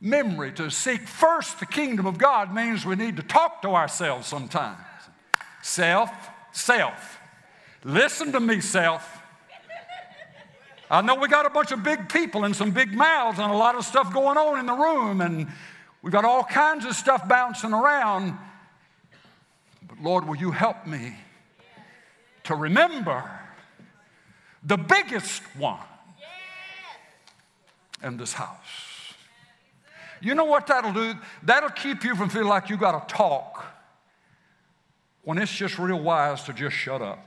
memory. 0.00 0.52
To 0.52 0.70
seek 0.70 1.00
first 1.02 1.58
the 1.58 1.66
kingdom 1.66 2.06
of 2.06 2.16
God 2.18 2.54
means 2.54 2.86
we 2.86 2.96
need 2.96 3.16
to 3.16 3.22
talk 3.22 3.62
to 3.62 3.70
ourselves 3.70 4.26
sometimes. 4.26 4.78
Self, 5.62 6.10
self. 6.56 7.18
Listen 7.84 8.32
to 8.32 8.40
me, 8.40 8.60
self. 8.60 9.22
I 10.90 11.02
know 11.02 11.16
we 11.16 11.28
got 11.28 11.46
a 11.46 11.50
bunch 11.50 11.72
of 11.72 11.82
big 11.82 12.08
people 12.08 12.44
and 12.44 12.54
some 12.54 12.70
big 12.70 12.92
mouths 12.92 13.38
and 13.38 13.50
a 13.50 13.56
lot 13.56 13.74
of 13.74 13.84
stuff 13.84 14.12
going 14.12 14.36
on 14.38 14.58
in 14.58 14.66
the 14.66 14.72
room, 14.72 15.20
and 15.20 15.48
we've 16.02 16.12
got 16.12 16.24
all 16.24 16.44
kinds 16.44 16.84
of 16.84 16.94
stuff 16.94 17.28
bouncing 17.28 17.72
around. 17.72 18.38
But 19.86 20.00
Lord, 20.00 20.26
will 20.26 20.36
you 20.36 20.52
help 20.52 20.86
me 20.86 21.16
to 22.44 22.54
remember 22.54 23.28
the 24.62 24.76
biggest 24.76 25.42
one 25.58 25.80
in 28.02 28.16
this 28.16 28.32
house? 28.32 29.14
You 30.20 30.34
know 30.34 30.44
what 30.44 30.66
that'll 30.68 30.92
do? 30.92 31.14
That'll 31.42 31.70
keep 31.70 32.04
you 32.04 32.14
from 32.14 32.30
feeling 32.30 32.48
like 32.48 32.70
you 32.70 32.76
got 32.76 33.08
to 33.08 33.14
talk 33.14 33.75
when 35.26 35.38
it's 35.38 35.52
just 35.52 35.76
real 35.76 35.98
wise 35.98 36.44
to 36.44 36.52
just 36.52 36.76
shut 36.76 37.02
up. 37.02 37.18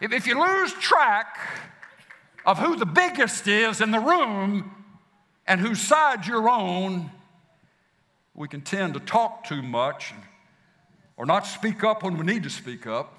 If, 0.00 0.26
you 0.26 0.42
lose 0.44 0.72
track 0.72 1.38
of 2.44 2.58
who 2.58 2.74
the 2.74 2.84
biggest 2.84 3.46
is 3.46 3.80
in 3.80 3.92
the 3.92 4.00
room 4.00 4.74
and 5.46 5.60
whose 5.60 5.80
side 5.80 6.26
you're 6.26 6.48
on, 6.48 7.12
we 8.34 8.48
can 8.48 8.60
tend 8.60 8.94
to 8.94 9.00
talk 9.00 9.44
too 9.44 9.62
much 9.62 10.12
or 11.16 11.26
not 11.26 11.46
speak 11.46 11.84
up 11.84 12.02
when 12.02 12.16
we 12.16 12.26
need 12.26 12.42
to 12.42 12.50
speak 12.50 12.88
up 12.88 13.14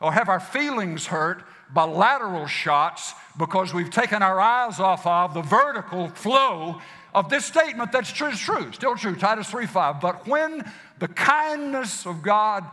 or 0.00 0.14
have 0.14 0.30
our 0.30 0.40
feelings 0.40 1.08
hurt 1.08 1.44
by 1.74 1.84
lateral 1.84 2.46
shots 2.46 3.12
because 3.36 3.74
we've 3.74 3.90
taken 3.90 4.22
our 4.22 4.40
eyes 4.40 4.80
off 4.80 5.06
of 5.06 5.34
the 5.34 5.42
vertical 5.42 6.08
flow 6.08 6.80
of 7.14 7.28
this 7.28 7.44
statement 7.44 7.92
that's 7.92 8.12
true, 8.12 8.32
true, 8.32 8.72
still 8.72 8.96
true, 8.96 9.14
Titus 9.14 9.50
3:5. 9.50 10.00
But 10.00 10.26
when 10.26 10.70
the 10.98 11.08
kindness 11.08 12.06
of 12.06 12.22
God 12.22 12.64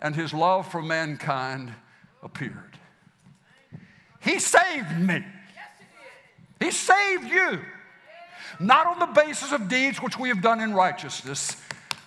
and 0.00 0.14
his 0.14 0.32
love 0.32 0.70
for 0.70 0.82
mankind 0.82 1.72
appeared. 2.22 2.78
He 4.20 4.38
saved 4.38 4.98
me. 4.98 5.24
He 6.60 6.70
saved 6.70 7.24
you. 7.24 7.60
Not 8.60 8.86
on 8.86 8.98
the 8.98 9.06
basis 9.06 9.52
of 9.52 9.68
deeds 9.68 10.02
which 10.02 10.18
we 10.18 10.28
have 10.28 10.42
done 10.42 10.60
in 10.60 10.74
righteousness, 10.74 11.56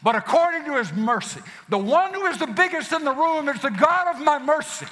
but 0.03 0.15
according 0.15 0.65
to 0.65 0.77
his 0.77 0.91
mercy. 0.91 1.39
The 1.69 1.77
one 1.77 2.13
who 2.13 2.25
is 2.25 2.37
the 2.37 2.47
biggest 2.47 2.91
in 2.91 3.05
the 3.05 3.13
room 3.13 3.47
is 3.47 3.61
the 3.61 3.69
God 3.69 4.13
of 4.13 4.21
my 4.21 4.39
mercy. 4.39 4.87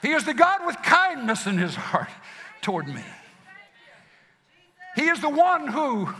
He 0.00 0.12
is 0.12 0.24
the 0.24 0.32
God 0.32 0.64
with 0.64 0.76
kindness 0.76 1.46
in 1.46 1.58
his 1.58 1.74
heart 1.74 2.08
toward 2.62 2.88
me. 2.88 3.04
He 5.00 5.08
is 5.08 5.18
the 5.22 5.30
one 5.30 5.66
who 5.66 6.10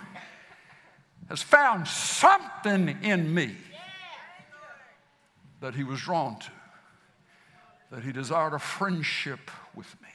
has 1.28 1.42
found 1.42 1.86
something 1.86 2.96
in 3.02 3.34
me 3.34 3.54
that 5.60 5.74
he 5.74 5.84
was 5.84 6.00
drawn 6.00 6.38
to, 6.38 6.50
that 7.90 8.02
he 8.02 8.10
desired 8.10 8.54
a 8.54 8.58
friendship 8.58 9.50
with 9.74 9.94
me. 10.00 10.08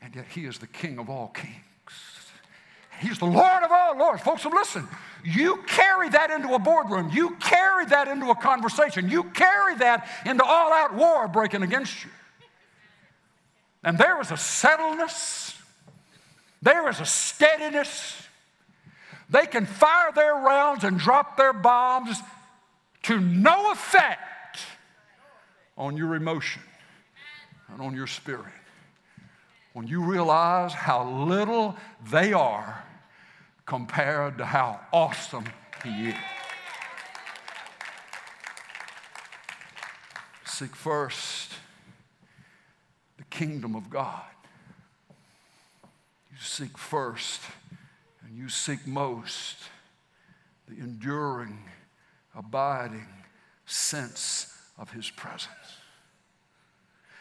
And 0.00 0.16
yet 0.16 0.24
he 0.30 0.46
is 0.46 0.56
the 0.56 0.66
King 0.66 0.98
of 0.98 1.10
all 1.10 1.28
kings. 1.28 1.52
He's 3.00 3.18
the 3.18 3.26
Lord 3.26 3.62
of 3.62 3.70
all 3.70 3.98
lords. 3.98 4.22
Folks, 4.22 4.46
listen, 4.46 4.88
you 5.26 5.62
carry 5.66 6.08
that 6.08 6.30
into 6.30 6.54
a 6.54 6.58
boardroom. 6.58 7.10
You 7.12 7.36
carry 7.36 7.84
that 7.84 8.08
into 8.08 8.30
a 8.30 8.34
conversation. 8.34 9.10
You 9.10 9.24
carry 9.24 9.74
that 9.74 10.08
into 10.24 10.42
all 10.42 10.72
out 10.72 10.94
war 10.94 11.28
breaking 11.28 11.60
against 11.60 12.02
you. 12.02 12.10
And 13.84 13.98
there 13.98 14.18
is 14.22 14.30
a 14.30 14.36
settledness, 14.36 15.55
there 16.66 16.88
is 16.88 16.98
a 16.98 17.06
steadiness. 17.06 18.20
They 19.30 19.46
can 19.46 19.66
fire 19.66 20.10
their 20.12 20.34
rounds 20.34 20.82
and 20.82 20.98
drop 20.98 21.36
their 21.36 21.52
bombs 21.52 22.18
to 23.04 23.20
no 23.20 23.70
effect 23.70 24.58
on 25.78 25.96
your 25.96 26.16
emotion 26.16 26.62
and 27.72 27.80
on 27.80 27.94
your 27.94 28.08
spirit 28.08 28.52
when 29.74 29.86
you 29.86 30.02
realize 30.02 30.72
how 30.72 31.08
little 31.08 31.76
they 32.10 32.32
are 32.32 32.82
compared 33.64 34.38
to 34.38 34.44
how 34.44 34.80
awesome 34.92 35.44
He 35.84 36.08
is. 36.08 36.14
Seek 40.46 40.74
first 40.74 41.52
the 43.18 43.24
kingdom 43.24 43.76
of 43.76 43.88
God. 43.88 44.24
You 46.36 46.42
seek 46.42 46.76
first 46.76 47.40
and 48.26 48.36
you 48.36 48.50
seek 48.50 48.86
most 48.86 49.56
the 50.68 50.74
enduring 50.74 51.58
abiding 52.36 53.08
sense 53.64 54.52
of 54.78 54.90
his 54.90 55.08
presence. 55.08 55.48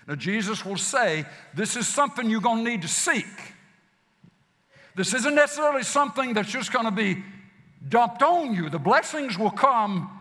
Now, 0.05 0.15
Jesus 0.15 0.65
will 0.65 0.77
say, 0.77 1.25
This 1.53 1.77
is 1.77 1.87
something 1.87 2.29
you're 2.29 2.41
going 2.41 2.65
to 2.65 2.69
need 2.69 2.81
to 2.81 2.89
seek. 2.89 3.25
This 4.95 5.13
isn't 5.13 5.33
necessarily 5.33 5.83
something 5.83 6.33
that's 6.33 6.51
just 6.51 6.73
going 6.73 6.85
to 6.85 6.91
be 6.91 7.23
dumped 7.87 8.21
on 8.21 8.53
you. 8.53 8.69
The 8.69 8.79
blessings 8.79 9.39
will 9.39 9.51
come 9.51 10.11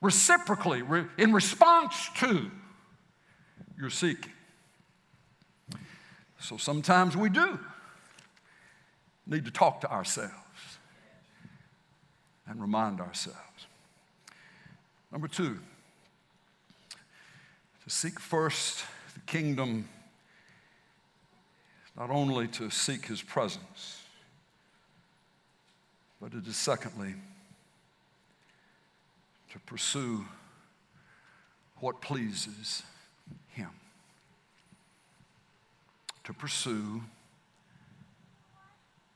reciprocally, 0.00 0.82
in 1.18 1.32
response 1.32 2.08
to 2.18 2.50
your 3.78 3.90
seeking. 3.90 4.32
So 6.38 6.56
sometimes 6.56 7.16
we 7.16 7.28
do 7.28 7.58
need 9.26 9.44
to 9.44 9.50
talk 9.50 9.80
to 9.80 9.90
ourselves 9.90 10.32
and 12.46 12.60
remind 12.60 13.00
ourselves. 13.00 13.38
Number 15.10 15.28
two, 15.28 15.58
to 17.84 17.90
seek 17.90 18.18
first 18.18 18.84
the 19.14 19.20
kingdom, 19.20 19.88
not 21.96 22.10
only 22.10 22.48
to 22.48 22.70
seek 22.70 23.06
his 23.06 23.22
presence, 23.22 24.02
but 26.20 26.32
it 26.34 26.46
is 26.46 26.56
secondly 26.56 27.14
to 29.52 29.58
pursue 29.60 30.24
what 31.80 32.00
pleases 32.00 32.82
him. 33.48 33.70
To 36.24 36.32
pursue 36.32 37.02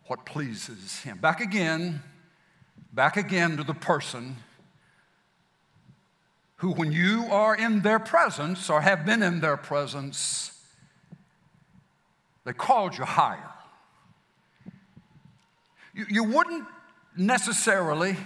what 0.07 0.25
pleases 0.25 1.01
him. 1.01 1.19
Back 1.19 1.41
again, 1.41 2.03
back 2.93 3.17
again 3.17 3.57
to 3.57 3.65
the 3.65 3.75
person 3.75 4.37
who, 6.57 6.73
when 6.73 6.93
you 6.93 7.27
are 7.31 7.55
in 7.55 7.81
their 7.81 7.99
presence 7.99 8.71
or 8.71 8.81
have 8.81 9.05
been 9.05 9.23
in 9.23 9.41
their 9.41 9.57
presence, 9.57 10.59
they 12.45 12.53
called 12.53 12.97
you 12.97 13.05
higher. 13.05 13.51
You, 15.93 16.07
you 16.09 16.25
wouldn't 16.25 16.67
necessarily 17.17 18.17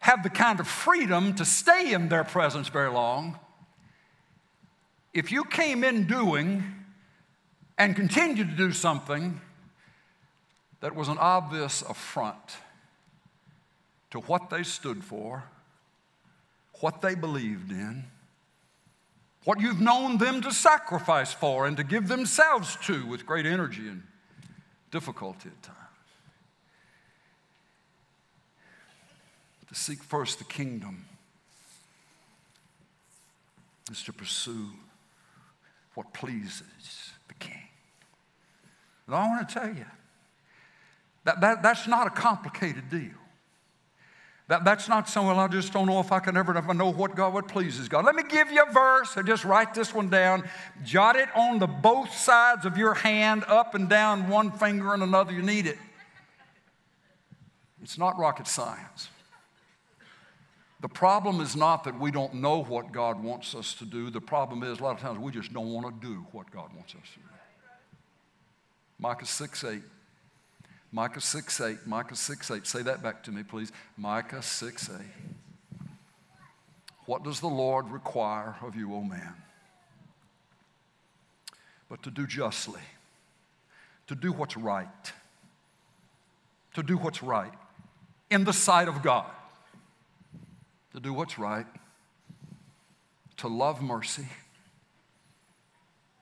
have 0.00 0.22
the 0.22 0.30
kind 0.30 0.60
of 0.60 0.68
freedom 0.68 1.34
to 1.34 1.44
stay 1.44 1.92
in 1.92 2.08
their 2.08 2.24
presence 2.24 2.68
very 2.68 2.90
long. 2.90 3.38
If 5.14 5.32
you 5.32 5.44
came 5.44 5.84
in 5.84 6.06
doing 6.06 6.64
and 7.78 7.96
continued 7.96 8.50
to 8.50 8.56
do 8.56 8.72
something 8.72 9.40
that 10.82 10.96
was 10.96 11.06
an 11.06 11.16
obvious 11.18 11.82
affront 11.82 12.56
to 14.10 14.18
what 14.18 14.50
they 14.50 14.64
stood 14.64 15.02
for, 15.02 15.44
what 16.80 17.00
they 17.00 17.14
believed 17.14 17.70
in, 17.70 18.04
what 19.44 19.60
you've 19.60 19.80
known 19.80 20.18
them 20.18 20.42
to 20.42 20.52
sacrifice 20.52 21.32
for 21.32 21.66
and 21.66 21.76
to 21.76 21.84
give 21.84 22.08
themselves 22.08 22.76
to 22.84 23.06
with 23.06 23.24
great 23.24 23.46
energy 23.46 23.86
and 23.88 24.02
difficulty 24.90 25.48
at 25.48 25.62
times. 25.62 25.78
To 29.68 29.74
seek 29.76 30.02
first 30.02 30.38
the 30.38 30.44
kingdom 30.44 31.04
is 33.90 34.02
to 34.02 34.12
pursue 34.12 34.70
what 35.94 36.12
pleases 36.12 37.12
the 37.28 37.34
king. 37.34 37.68
And 39.06 39.14
I 39.14 39.28
want 39.28 39.48
to 39.48 39.54
tell 39.54 39.68
you 39.68 39.86
that, 41.24 41.40
that 41.40 41.62
that's 41.62 41.86
not 41.86 42.06
a 42.06 42.10
complicated 42.10 42.90
deal. 42.90 43.10
That, 44.48 44.64
that's 44.64 44.88
not 44.88 45.08
something, 45.08 45.28
well, 45.28 45.38
I 45.38 45.48
just 45.48 45.72
don't 45.72 45.86
know 45.86 46.00
if 46.00 46.12
I 46.12 46.18
can 46.18 46.36
ever, 46.36 46.54
ever 46.56 46.74
know 46.74 46.92
what 46.92 47.14
God, 47.14 47.32
what 47.32 47.48
pleases 47.48 47.88
God. 47.88 48.04
Let 48.04 48.14
me 48.14 48.24
give 48.28 48.50
you 48.50 48.62
a 48.62 48.70
verse, 48.70 49.16
or 49.16 49.22
just 49.22 49.44
write 49.44 49.72
this 49.72 49.94
one 49.94 50.10
down. 50.10 50.46
Jot 50.84 51.16
it 51.16 51.28
on 51.34 51.58
the 51.58 51.66
both 51.66 52.12
sides 52.12 52.66
of 52.66 52.76
your 52.76 52.92
hand, 52.92 53.44
up 53.46 53.74
and 53.74 53.88
down, 53.88 54.28
one 54.28 54.50
finger 54.50 54.92
and 54.92 55.02
another. 55.02 55.32
You 55.32 55.42
need 55.42 55.66
it. 55.66 55.78
It's 57.82 57.96
not 57.96 58.18
rocket 58.18 58.46
science. 58.46 59.08
The 60.82 60.88
problem 60.88 61.40
is 61.40 61.54
not 61.54 61.84
that 61.84 61.98
we 61.98 62.10
don't 62.10 62.34
know 62.34 62.64
what 62.64 62.90
God 62.90 63.22
wants 63.22 63.54
us 63.54 63.72
to 63.74 63.84
do. 63.84 64.10
The 64.10 64.20
problem 64.20 64.64
is 64.64 64.80
a 64.80 64.82
lot 64.82 64.96
of 64.96 65.00
times 65.00 65.18
we 65.18 65.30
just 65.30 65.52
don't 65.52 65.72
want 65.72 65.86
to 65.86 66.06
do 66.06 66.26
what 66.32 66.50
God 66.50 66.74
wants 66.74 66.94
us 66.94 67.08
to 67.14 67.20
do. 67.20 67.26
Micah 68.98 69.24
6 69.24 69.64
8. 69.64 69.82
Micah 70.92 71.20
6 71.20 71.60
8. 71.60 71.86
Micah 71.86 72.14
6 72.14 72.50
8. 72.50 72.66
Say 72.66 72.82
that 72.82 73.02
back 73.02 73.22
to 73.24 73.30
me, 73.32 73.42
please. 73.42 73.72
Micah 73.96 74.42
6 74.42 74.90
8. 74.90 75.86
What 77.06 77.24
does 77.24 77.40
the 77.40 77.48
Lord 77.48 77.90
require 77.90 78.56
of 78.62 78.76
you, 78.76 78.94
O 78.94 79.02
man? 79.02 79.34
But 81.88 82.02
to 82.04 82.10
do 82.10 82.26
justly, 82.26 82.80
to 84.06 84.14
do 84.14 84.32
what's 84.32 84.56
right, 84.56 85.12
to 86.74 86.82
do 86.82 86.96
what's 86.96 87.22
right 87.22 87.52
in 88.30 88.44
the 88.44 88.52
sight 88.52 88.88
of 88.88 89.02
God 89.02 89.26
to 90.92 91.00
do 91.00 91.12
what's 91.12 91.38
right, 91.38 91.66
to 93.38 93.48
love 93.48 93.82
mercy, 93.82 94.26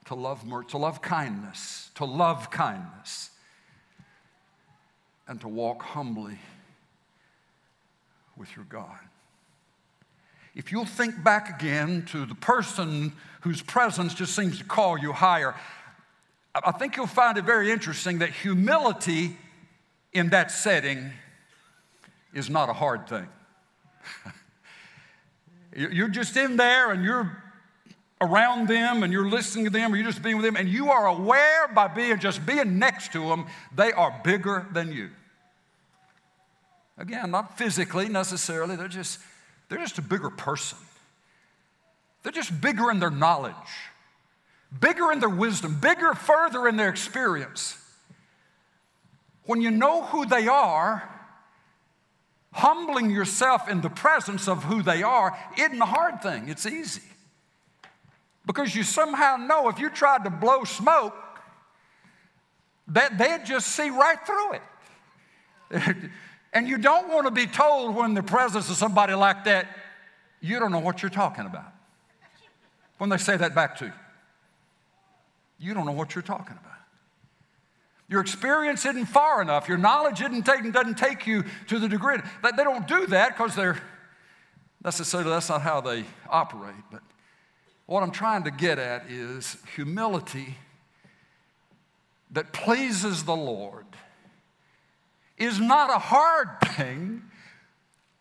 to 0.06 0.14
love 0.14 0.46
mer- 0.46 0.64
to 0.64 0.78
love 0.78 1.02
kindness, 1.02 1.90
to 1.96 2.04
love 2.04 2.50
kindness, 2.50 3.30
and 5.30 5.40
to 5.40 5.48
walk 5.48 5.80
humbly 5.80 6.36
with 8.36 8.54
your 8.56 8.64
God. 8.64 8.98
If 10.56 10.72
you'll 10.72 10.84
think 10.84 11.22
back 11.22 11.48
again 11.48 12.04
to 12.06 12.26
the 12.26 12.34
person 12.34 13.12
whose 13.42 13.62
presence 13.62 14.12
just 14.12 14.34
seems 14.34 14.58
to 14.58 14.64
call 14.64 14.98
you 14.98 15.12
higher, 15.12 15.54
I 16.52 16.72
think 16.72 16.96
you'll 16.96 17.06
find 17.06 17.38
it 17.38 17.44
very 17.44 17.70
interesting 17.70 18.18
that 18.18 18.30
humility 18.30 19.36
in 20.12 20.30
that 20.30 20.50
setting 20.50 21.12
is 22.34 22.50
not 22.50 22.68
a 22.68 22.72
hard 22.72 23.08
thing. 23.08 23.28
You're 25.76 26.08
just 26.08 26.36
in 26.36 26.56
there 26.56 26.90
and 26.90 27.04
you're 27.04 27.40
around 28.20 28.66
them 28.66 29.04
and 29.04 29.12
you're 29.12 29.30
listening 29.30 29.66
to 29.66 29.70
them 29.70 29.92
or 29.92 29.96
you're 29.96 30.06
just 30.06 30.20
being 30.20 30.34
with 30.34 30.44
them 30.44 30.56
and 30.56 30.68
you 30.68 30.90
are 30.90 31.06
aware 31.06 31.68
by 31.68 31.86
being 31.86 32.18
just 32.18 32.44
being 32.44 32.80
next 32.80 33.12
to 33.12 33.28
them, 33.28 33.46
they 33.72 33.92
are 33.92 34.20
bigger 34.24 34.66
than 34.72 34.90
you. 34.90 35.10
Again, 37.00 37.30
not 37.30 37.56
physically 37.56 38.10
necessarily, 38.10 38.76
they're 38.76 38.86
just, 38.86 39.18
they're 39.68 39.78
just 39.78 39.96
a 39.96 40.02
bigger 40.02 40.28
person. 40.28 40.76
They're 42.22 42.30
just 42.30 42.60
bigger 42.60 42.90
in 42.90 43.00
their 43.00 43.10
knowledge, 43.10 43.54
bigger 44.78 45.10
in 45.10 45.18
their 45.18 45.30
wisdom, 45.30 45.78
bigger 45.80 46.12
further 46.12 46.68
in 46.68 46.76
their 46.76 46.90
experience. 46.90 47.78
When 49.46 49.62
you 49.62 49.70
know 49.70 50.02
who 50.02 50.26
they 50.26 50.46
are, 50.46 51.08
humbling 52.52 53.10
yourself 53.10 53.66
in 53.66 53.80
the 53.80 53.88
presence 53.88 54.46
of 54.46 54.64
who 54.64 54.82
they 54.82 55.02
are 55.02 55.34
isn't 55.56 55.80
a 55.80 55.86
hard 55.86 56.20
thing, 56.20 56.50
it's 56.50 56.66
easy. 56.66 57.00
Because 58.44 58.74
you 58.74 58.82
somehow 58.82 59.36
know 59.36 59.70
if 59.70 59.78
you 59.78 59.88
tried 59.88 60.24
to 60.24 60.30
blow 60.30 60.64
smoke, 60.64 61.16
that 62.88 63.16
they'd 63.16 63.46
just 63.46 63.68
see 63.68 63.88
right 63.88 64.18
through 64.26 64.52
it. 64.52 65.96
and 66.52 66.68
you 66.68 66.78
don't 66.78 67.08
want 67.08 67.26
to 67.26 67.30
be 67.30 67.46
told 67.46 67.94
when 67.94 68.14
the 68.14 68.22
presence 68.22 68.68
of 68.70 68.76
somebody 68.76 69.14
like 69.14 69.44
that, 69.44 69.66
you 70.40 70.58
don't 70.58 70.72
know 70.72 70.80
what 70.80 71.02
you're 71.02 71.10
talking 71.10 71.46
about. 71.46 71.72
When 72.98 73.10
they 73.10 73.18
say 73.18 73.36
that 73.36 73.54
back 73.54 73.76
to 73.78 73.86
you, 73.86 73.92
you 75.58 75.74
don't 75.74 75.86
know 75.86 75.92
what 75.92 76.14
you're 76.14 76.22
talking 76.22 76.56
about. 76.60 76.70
Your 78.08 78.20
experience 78.20 78.84
isn't 78.84 79.06
far 79.06 79.40
enough. 79.40 79.68
Your 79.68 79.78
knowledge 79.78 80.20
isn't 80.20 80.44
taking, 80.44 80.72
doesn't 80.72 80.98
take 80.98 81.26
you 81.26 81.44
to 81.68 81.78
the 81.78 81.88
degree. 81.88 82.16
That 82.42 82.56
they 82.56 82.64
don't 82.64 82.88
do 82.88 83.06
that 83.06 83.36
because 83.36 83.54
they're 83.54 83.80
necessarily 84.84 85.30
that's 85.30 85.48
not 85.48 85.62
how 85.62 85.80
they 85.80 86.04
operate. 86.28 86.74
But 86.90 87.02
what 87.86 88.02
I'm 88.02 88.10
trying 88.10 88.44
to 88.44 88.50
get 88.50 88.78
at 88.78 89.08
is 89.08 89.58
humility 89.76 90.56
that 92.32 92.52
pleases 92.52 93.24
the 93.24 93.36
Lord 93.36 93.86
is 95.40 95.58
not 95.58 95.90
a 95.90 95.98
hard 95.98 96.48
thing 96.76 97.22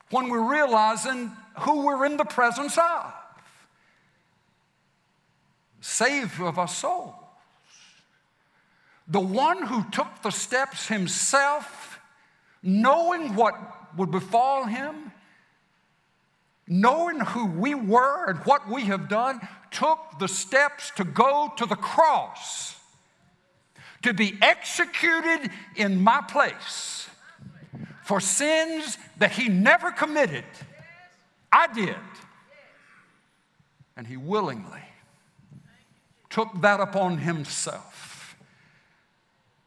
when 0.09 0.29
we're 0.29 0.51
realizing 0.51 1.31
who 1.59 1.85
we're 1.85 2.05
in 2.05 2.17
the 2.17 2.25
presence 2.25 2.77
of. 2.77 3.13
Savior 5.81 6.47
of 6.47 6.57
our 6.57 6.67
soul 6.67 7.15
the 9.11 9.19
one 9.19 9.65
who 9.65 9.83
took 9.89 10.21
the 10.21 10.29
steps 10.29 10.87
himself, 10.87 11.99
knowing 12.61 13.33
what 13.33 13.55
would 13.97 14.11
befall 14.11 14.65
him, 14.65 15.11
knowing 16.67 17.19
who 17.19 17.47
we 17.47 17.73
were 17.73 18.29
and 18.29 18.37
what 18.45 18.69
we 18.69 18.83
have 18.83 19.09
done, 19.09 19.39
took 19.71 20.19
the 20.19 20.27
steps 20.27 20.91
to 20.95 21.03
go 21.03 21.51
to 21.57 21.65
the 21.65 21.75
cross, 21.75 22.75
to 24.03 24.13
be 24.13 24.37
executed 24.43 25.49
in 25.75 25.99
my 25.99 26.21
place 26.21 26.98
for 28.09 28.19
sins 28.19 28.97
that 29.19 29.31
he 29.33 29.49
never 29.49 29.91
committed. 29.91 30.43
I 31.51 31.71
did. 31.71 31.95
And 33.95 34.07
he 34.07 34.17
willingly 34.17 34.81
took 36.31 36.49
that 36.61 36.79
upon 36.79 37.19
himself 37.19 38.35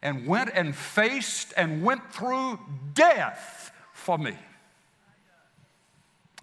and 0.02 0.26
went 0.26 0.50
and 0.54 0.74
faced 0.74 1.54
and 1.56 1.84
went 1.84 2.12
through 2.12 2.58
death 2.94 3.70
for 3.92 4.18
me. 4.18 4.36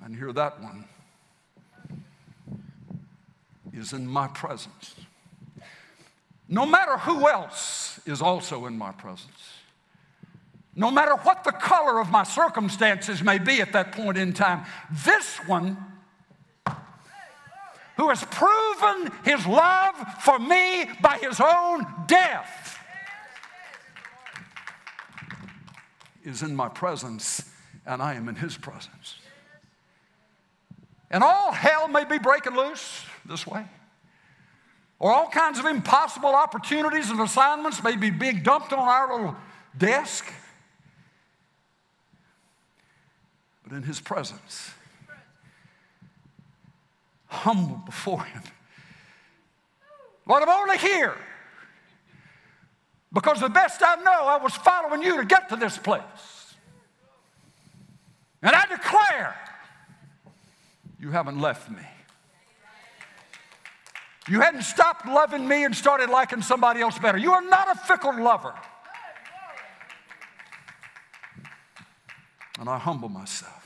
And 0.02 0.16
here 0.16 0.32
that 0.32 0.64
one 0.64 0.86
is 3.74 3.92
in 3.92 4.08
my 4.08 4.30
presence. 4.30 4.96
No 6.48 6.66
matter 6.66 6.98
who 6.98 7.28
else 7.28 8.00
is 8.06 8.22
also 8.22 8.68
in 8.68 8.78
my 8.78 8.94
presence, 8.94 9.39
no 10.76 10.92
matter 10.92 11.16
what 11.16 11.44
the 11.44 11.52
color 11.52 12.00
of 12.00 12.10
my 12.10 12.24
circumstances 12.24 13.24
may 13.24 13.38
be 13.38 13.62
at 13.62 13.74
that 13.74 13.92
point 13.92 14.18
in 14.18 14.34
time, 14.34 14.66
this 15.06 15.38
one 15.48 15.78
who 17.98 18.10
has 18.10 18.24
proven 18.26 19.12
his 19.24 19.46
love 19.46 19.96
for 20.22 20.40
me 20.40 20.86
by 21.02 21.18
his 21.18 21.42
own 21.42 21.86
death 22.08 22.80
is 26.24 26.44
in 26.44 26.56
my 26.56 26.70
presence 26.70 27.44
and 27.86 28.02
I 28.02 28.14
am 28.14 28.30
in 28.30 28.36
his 28.36 28.56
presence. 28.56 29.16
And 31.12 31.24
all 31.24 31.52
hell 31.52 31.88
may 31.88 32.06
be 32.06 32.20
breaking 32.20 32.56
loose 32.56 33.04
this 33.26 33.48
way. 33.48 33.66
Or 35.00 35.12
all 35.12 35.30
kinds 35.30 35.60
of 35.60 35.66
impossible 35.66 36.36
opportunities 36.36 37.10
and 37.10 37.20
assignments 37.20 37.84
may 37.84 37.96
be 37.96 38.12
being 38.12 38.44
dumped 38.44 38.74
on 38.74 38.80
our 38.80 39.12
little 39.12 39.36
desk. 39.78 40.26
But 43.70 43.76
in 43.76 43.84
his 43.84 44.00
presence, 44.00 44.72
humble 47.28 47.82
before 47.86 48.24
him. 48.24 48.42
Lord, 50.26 50.42
I'm 50.42 50.50
only 50.50 50.78
here 50.78 51.16
because 53.14 53.40
the 53.40 53.50
best 53.50 53.82
I 53.84 53.96
know, 53.98 54.26
I 54.26 54.38
was 54.38 54.54
following 54.56 55.04
you 55.04 55.18
to 55.18 55.26
get 55.26 55.50
to 55.50 55.56
this 55.56 55.78
place. 55.78 56.56
And 58.42 58.56
I 58.56 58.66
declare 58.66 59.36
you 61.00 61.12
haven't 61.12 61.40
left 61.40 61.70
me. 61.70 61.84
You 64.28 64.42
hadn't 64.42 64.64
stopped 64.64 65.08
loving 65.08 65.48
me 65.48 65.64
and 65.64 65.76
started 65.76 66.10
liking 66.10 66.42
somebody 66.42 66.82
else 66.82 66.98
better. 66.98 67.18
You 67.18 67.34
are 67.34 67.42
not 67.42 67.76
a 67.76 67.80
fickle 67.80 68.20
lover. 68.20 68.54
And 72.60 72.68
I 72.68 72.78
humble 72.78 73.10
myself. 73.10 73.59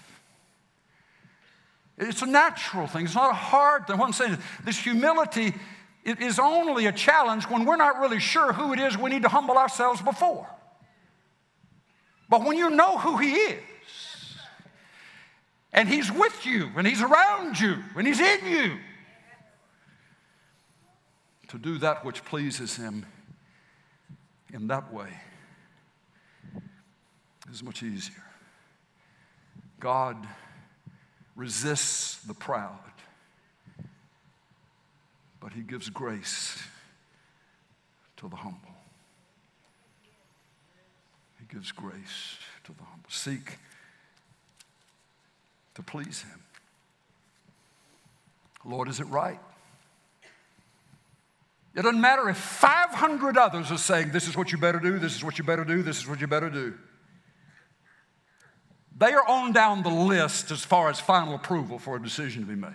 It's 1.98 2.22
a 2.22 2.26
natural 2.26 2.88
thing, 2.88 3.06
it's 3.06 3.16
not 3.16 3.32
a 3.32 3.36
hard 3.36 3.88
thing. 3.88 3.98
What 3.98 4.08
I'm 4.08 4.14
saying 4.14 4.34
is, 4.34 4.40
this 4.66 4.80
humility 4.80 5.54
is 6.04 6.40
only 6.40 6.88
a 6.88 6.92
challenge 6.92 7.46
when 7.46 7.66
we're 7.66 7.76
not 7.76 8.00
really 8.00 8.20
sure 8.20 8.52
who 8.52 8.74
it 8.74 8.80
is 8.80 8.98
we 8.98 9.10
need 9.10 9.22
to 9.22 9.30
humble 9.30 9.58
ourselves 9.58 10.02
before. 10.02 10.48
But 12.30 12.44
when 12.44 12.58
you 12.58 12.72
know 12.72 12.98
who 12.98 13.18
He 13.18 13.34
is, 13.34 13.62
and 15.72 15.88
He's 15.88 16.12
with 16.12 16.46
you, 16.46 16.72
and 16.76 16.88
He's 16.88 17.02
around 17.02 17.60
you, 17.60 17.78
and 17.96 18.08
He's 18.08 18.20
in 18.20 18.46
you, 18.46 18.78
to 21.50 21.60
do 21.60 21.78
that 21.78 22.04
which 22.04 22.26
pleases 22.26 22.76
Him 22.76 23.06
in 24.52 24.68
that 24.68 24.92
way 24.92 25.10
is 27.52 27.64
much 27.64 27.84
easier. 27.84 28.24
God 29.80 30.18
resists 31.36 32.18
the 32.24 32.34
proud, 32.34 32.78
but 35.40 35.54
he 35.54 35.62
gives 35.62 35.90
grace 35.90 36.62
to 38.18 38.28
the 38.28 38.36
humble. 38.36 38.60
He 41.40 41.54
gives 41.54 41.72
grace 41.72 42.38
to 42.64 42.72
the 42.72 42.84
humble. 42.84 43.10
Seek 43.10 43.58
to 45.76 45.82
please 45.82 46.22
him. 46.22 46.40
Lord, 48.66 48.88
is 48.88 49.00
it 49.00 49.08
right? 49.08 49.40
It 51.76 51.82
doesn't 51.82 52.00
matter 52.00 52.30
if 52.30 52.38
500 52.38 53.38
others 53.38 53.72
are 53.72 53.78
saying, 53.78 54.12
This 54.12 54.28
is 54.28 54.38
what 54.38 54.52
you 54.52 54.58
better 54.58 54.80
do, 54.80 55.00
this 55.00 55.16
is 55.16 55.24
what 55.24 55.38
you 55.38 55.44
better 55.44 55.66
do, 55.66 55.82
this 55.82 55.98
is 55.98 56.08
what 56.08 56.22
you 56.22 56.28
better 56.28 56.50
do. 56.50 56.76
They 59.04 59.12
are 59.12 59.28
on 59.28 59.52
down 59.52 59.84
the 59.84 59.90
list 59.90 60.50
as 60.50 60.64
far 60.64 60.90
as 60.90 60.98
final 60.98 61.36
approval 61.36 61.78
for 61.78 61.98
a 61.98 62.02
decision 62.02 62.44
to 62.44 62.48
be 62.48 62.56
made. 62.56 62.72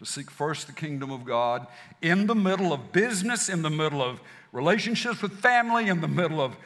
To 0.00 0.04
seek 0.04 0.28
first 0.28 0.66
the 0.66 0.72
kingdom 0.72 1.12
of 1.12 1.24
God 1.24 1.68
in 2.02 2.26
the 2.26 2.34
middle 2.34 2.72
of 2.72 2.90
business, 2.90 3.48
in 3.48 3.62
the 3.62 3.70
middle 3.70 4.02
of 4.02 4.20
relationships 4.50 5.22
with 5.22 5.38
family, 5.38 5.86
in 5.86 6.00
the 6.00 6.08
middle 6.08 6.40
of 6.40 6.56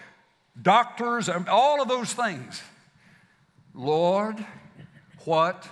doctors, 0.62 1.28
all 1.28 1.82
of 1.82 1.88
those 1.88 2.14
things. 2.14 2.62
Lord, 3.74 4.42
what 5.26 5.68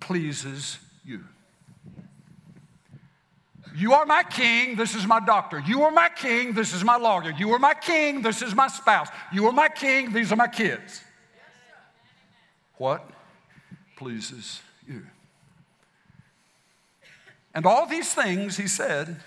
pleases 0.00 0.80
you? 1.04 1.24
You 3.76 3.92
are 3.94 4.06
my 4.06 4.22
king, 4.22 4.76
this 4.76 4.94
is 4.94 5.04
my 5.04 5.18
doctor. 5.18 5.58
You 5.58 5.82
are 5.82 5.90
my 5.90 6.08
king, 6.08 6.52
this 6.52 6.72
is 6.72 6.84
my 6.84 6.96
lawyer. 6.96 7.32
You 7.36 7.52
are 7.54 7.58
my 7.58 7.74
king, 7.74 8.22
this 8.22 8.40
is 8.40 8.54
my 8.54 8.68
spouse. 8.68 9.08
You 9.32 9.46
are 9.46 9.52
my 9.52 9.68
king, 9.68 10.12
these 10.12 10.30
are 10.30 10.36
my 10.36 10.46
kids. 10.46 11.02
What 12.76 13.10
pleases 13.96 14.62
you? 14.86 15.02
And 17.52 17.66
all 17.66 17.86
these 17.86 18.14
things, 18.14 18.56
he 18.56 18.68
said, 18.68 19.20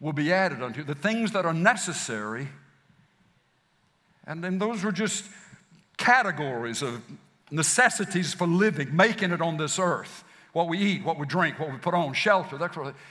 will 0.00 0.14
be 0.14 0.32
added 0.32 0.62
unto 0.62 0.80
you, 0.80 0.84
the 0.84 0.94
things 0.94 1.32
that 1.32 1.44
are 1.44 1.54
necessary. 1.54 2.48
And 4.26 4.42
then 4.42 4.58
those 4.58 4.82
were 4.82 4.92
just 4.92 5.24
categories 5.98 6.80
of 6.80 7.02
necessities 7.50 8.32
for 8.32 8.46
living, 8.46 8.94
making 8.96 9.32
it 9.32 9.42
on 9.42 9.58
this 9.58 9.78
earth. 9.78 10.24
What 10.52 10.68
we 10.68 10.78
eat, 10.78 11.04
what 11.04 11.18
we 11.18 11.26
drink, 11.26 11.58
what 11.58 11.70
we 11.70 11.76
put 11.76 11.94
on, 11.94 12.14
shelter, 12.14 12.56
that 12.56 12.72
sort 12.72 12.88
of 12.88 12.94
thing. 12.94 13.02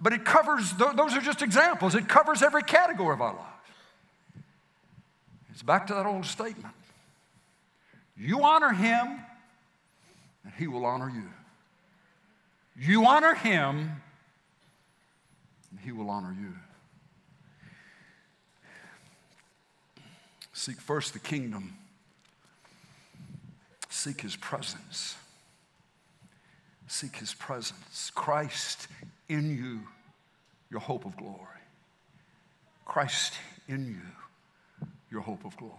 But 0.00 0.12
it 0.12 0.24
covers, 0.24 0.72
those 0.72 1.14
are 1.14 1.20
just 1.20 1.42
examples. 1.42 1.94
It 1.94 2.08
covers 2.08 2.42
every 2.42 2.62
category 2.62 3.14
of 3.14 3.20
our 3.20 3.34
lives. 3.34 3.50
It's 5.52 5.62
back 5.62 5.86
to 5.86 5.94
that 5.94 6.06
old 6.06 6.26
statement 6.26 6.74
you 8.18 8.42
honor 8.44 8.70
him, 8.70 9.20
and 10.44 10.52
he 10.58 10.66
will 10.66 10.86
honor 10.86 11.10
you. 11.10 11.28
You 12.78 13.06
honor 13.06 13.34
him, 13.34 14.00
and 15.70 15.80
he 15.80 15.92
will 15.92 16.08
honor 16.10 16.34
you. 16.38 16.54
Seek 20.52 20.80
first 20.80 21.12
the 21.12 21.18
kingdom, 21.18 21.76
seek 23.90 24.22
his 24.22 24.36
presence. 24.36 25.16
Seek 26.86 27.16
his 27.16 27.34
presence. 27.34 28.10
Christ 28.14 28.88
in 29.28 29.56
you, 29.56 29.80
your 30.70 30.80
hope 30.80 31.04
of 31.04 31.16
glory. 31.16 31.40
Christ 32.84 33.34
in 33.68 33.86
you, 33.86 34.86
your 35.10 35.20
hope 35.20 35.44
of 35.44 35.56
glory. 35.56 35.72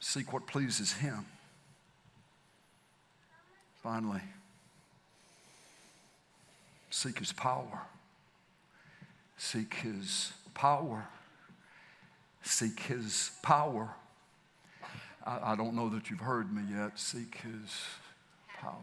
Seek 0.00 0.32
what 0.32 0.46
pleases 0.46 0.92
him. 0.94 1.24
Finally, 3.82 4.22
seek 6.90 7.18
his 7.18 7.32
power. 7.32 7.82
Seek 9.36 9.74
his 9.74 10.32
power. 10.54 11.06
Seek 12.42 12.80
his 12.80 13.30
power. 13.42 13.94
I, 15.24 15.52
I, 15.52 15.56
don't 15.56 15.74
know 15.74 15.88
that 15.90 16.10
you've 16.10 16.20
heard 16.20 16.52
me 16.52 16.62
yet. 16.76 16.98
Seek 16.98 17.38
his 17.38 17.70
power. 18.62 18.74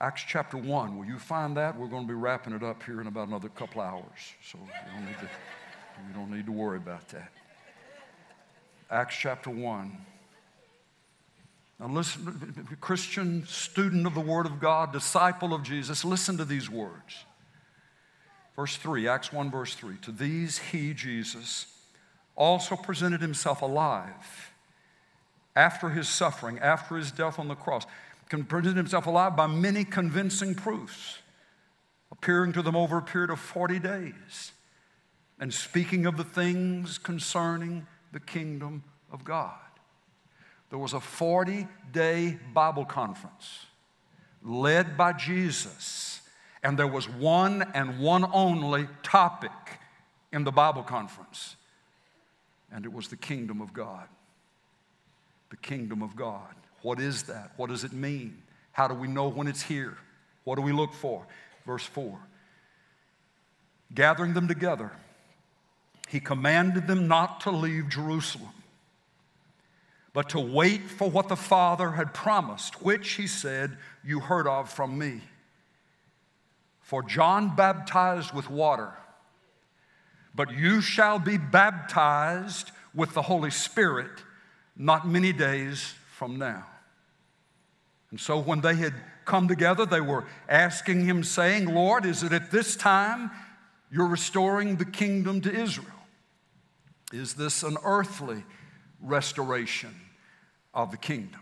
Acts 0.00 0.24
chapter 0.26 0.56
1, 0.56 0.98
will 0.98 1.04
you 1.04 1.18
find 1.18 1.56
that? 1.56 1.78
We're 1.78 1.86
going 1.86 2.02
to 2.02 2.08
be 2.08 2.14
wrapping 2.14 2.52
it 2.54 2.62
up 2.62 2.82
here 2.82 3.00
in 3.00 3.06
about 3.06 3.28
another 3.28 3.48
couple 3.48 3.80
hours. 3.82 4.34
So 4.42 4.58
you 4.58 4.92
don't 4.92 5.06
need 5.06 5.18
to, 5.18 5.28
you 6.08 6.14
don't 6.14 6.30
need 6.30 6.46
to 6.46 6.52
worry 6.52 6.78
about 6.78 7.08
that. 7.10 7.30
Acts 8.90 9.14
chapter 9.16 9.50
1. 9.50 9.96
Now, 11.78 11.86
listen, 11.86 12.66
Christian 12.80 13.46
student 13.46 14.06
of 14.06 14.14
the 14.14 14.20
Word 14.20 14.46
of 14.46 14.58
God, 14.58 14.92
disciple 14.92 15.54
of 15.54 15.62
Jesus, 15.62 16.04
listen 16.04 16.36
to 16.38 16.44
these 16.44 16.68
words. 16.68 17.24
Verse 18.56 18.76
3, 18.76 19.06
Acts 19.06 19.32
1, 19.32 19.50
verse 19.50 19.74
3. 19.74 19.96
To 20.02 20.10
these 20.12 20.58
he, 20.58 20.94
Jesus, 20.94 21.66
also 22.34 22.76
presented 22.76 23.20
himself 23.20 23.62
alive 23.62 24.51
after 25.54 25.90
his 25.90 26.08
suffering, 26.08 26.58
after 26.58 26.96
his 26.96 27.10
death 27.10 27.38
on 27.38 27.48
the 27.48 27.54
cross 27.54 27.86
presented 28.40 28.76
himself 28.76 29.06
alive 29.06 29.36
by 29.36 29.46
many 29.46 29.84
convincing 29.84 30.54
proofs, 30.54 31.18
appearing 32.10 32.52
to 32.52 32.62
them 32.62 32.74
over 32.74 32.96
a 32.96 33.02
period 33.02 33.30
of 33.30 33.38
40 33.38 33.78
days 33.78 34.52
and 35.38 35.52
speaking 35.52 36.06
of 36.06 36.16
the 36.16 36.24
things 36.24 36.96
concerning 36.98 37.86
the 38.12 38.20
kingdom 38.20 38.82
of 39.10 39.24
God. 39.24 39.58
There 40.70 40.78
was 40.78 40.94
a 40.94 41.00
40 41.00 41.68
day 41.92 42.38
Bible 42.54 42.86
conference 42.86 43.66
led 44.42 44.96
by 44.96 45.12
Jesus, 45.12 46.22
and 46.62 46.78
there 46.78 46.86
was 46.86 47.08
one 47.08 47.62
and 47.74 48.00
one 48.00 48.24
only 48.32 48.88
topic 49.02 49.50
in 50.32 50.44
the 50.44 50.50
Bible 50.50 50.82
conference, 50.82 51.56
and 52.72 52.84
it 52.84 52.92
was 52.92 53.08
the 53.08 53.16
kingdom 53.16 53.60
of 53.60 53.72
God. 53.72 54.08
The 55.52 55.58
kingdom 55.58 56.02
of 56.02 56.16
God. 56.16 56.54
What 56.80 56.98
is 56.98 57.24
that? 57.24 57.52
What 57.58 57.68
does 57.68 57.84
it 57.84 57.92
mean? 57.92 58.42
How 58.72 58.88
do 58.88 58.94
we 58.94 59.06
know 59.06 59.28
when 59.28 59.46
it's 59.46 59.60
here? 59.60 59.98
What 60.44 60.56
do 60.56 60.62
we 60.62 60.72
look 60.72 60.94
for? 60.94 61.26
Verse 61.66 61.84
4 61.84 62.18
Gathering 63.94 64.32
them 64.32 64.48
together, 64.48 64.92
he 66.08 66.20
commanded 66.20 66.86
them 66.86 67.06
not 67.06 67.42
to 67.42 67.50
leave 67.50 67.90
Jerusalem, 67.90 68.54
but 70.14 70.30
to 70.30 70.40
wait 70.40 70.88
for 70.88 71.10
what 71.10 71.28
the 71.28 71.36
Father 71.36 71.90
had 71.90 72.14
promised, 72.14 72.82
which 72.82 73.10
he 73.12 73.26
said, 73.26 73.76
You 74.02 74.20
heard 74.20 74.46
of 74.46 74.72
from 74.72 74.96
me. 74.96 75.20
For 76.80 77.02
John 77.02 77.54
baptized 77.54 78.32
with 78.32 78.48
water, 78.48 78.94
but 80.34 80.50
you 80.50 80.80
shall 80.80 81.18
be 81.18 81.36
baptized 81.36 82.70
with 82.94 83.12
the 83.12 83.20
Holy 83.20 83.50
Spirit 83.50 84.08
not 84.76 85.06
many 85.06 85.32
days 85.32 85.94
from 86.16 86.38
now. 86.38 86.66
And 88.10 88.20
so 88.20 88.38
when 88.38 88.60
they 88.60 88.74
had 88.74 88.94
come 89.24 89.48
together, 89.48 89.86
they 89.86 90.00
were 90.00 90.24
asking 90.48 91.04
him, 91.04 91.24
saying, 91.24 91.72
Lord, 91.74 92.04
is 92.04 92.22
it 92.22 92.32
at 92.32 92.50
this 92.50 92.76
time 92.76 93.30
you're 93.90 94.06
restoring 94.06 94.76
the 94.76 94.84
kingdom 94.84 95.40
to 95.42 95.52
Israel? 95.52 95.86
Is 97.12 97.34
this 97.34 97.62
an 97.62 97.76
earthly 97.84 98.44
restoration 99.00 99.94
of 100.74 100.90
the 100.90 100.96
kingdom? 100.96 101.40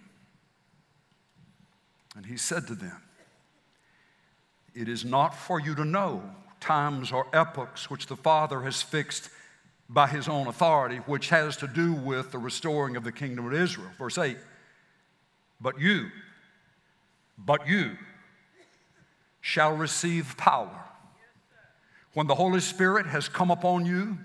And 2.16 2.26
he 2.26 2.36
said 2.36 2.66
to 2.66 2.74
them, 2.74 3.00
It 4.74 4.88
is 4.88 5.04
not 5.04 5.34
for 5.34 5.60
you 5.60 5.74
to 5.74 5.84
know 5.84 6.22
times 6.60 7.12
or 7.12 7.26
epochs 7.32 7.88
which 7.88 8.06
the 8.06 8.16
Father 8.16 8.60
has 8.62 8.82
fixed 8.82 9.30
by 9.92 10.06
his 10.06 10.28
own 10.28 10.46
authority, 10.46 10.98
which 10.98 11.30
has 11.30 11.56
to 11.56 11.66
do 11.66 11.92
with 11.92 12.30
the 12.30 12.38
restoring 12.38 12.96
of 12.96 13.02
the 13.02 13.10
kingdom 13.10 13.46
of 13.46 13.52
Israel. 13.52 13.90
Verse 13.98 14.16
8 14.16 14.36
But 15.60 15.80
you, 15.80 16.10
but 17.36 17.66
you 17.66 17.96
shall 19.40 19.74
receive 19.74 20.36
power 20.36 20.84
when 22.14 22.28
the 22.28 22.36
Holy 22.36 22.60
Spirit 22.60 23.06
has 23.06 23.28
come 23.28 23.50
upon 23.50 23.84
you, 23.84 24.16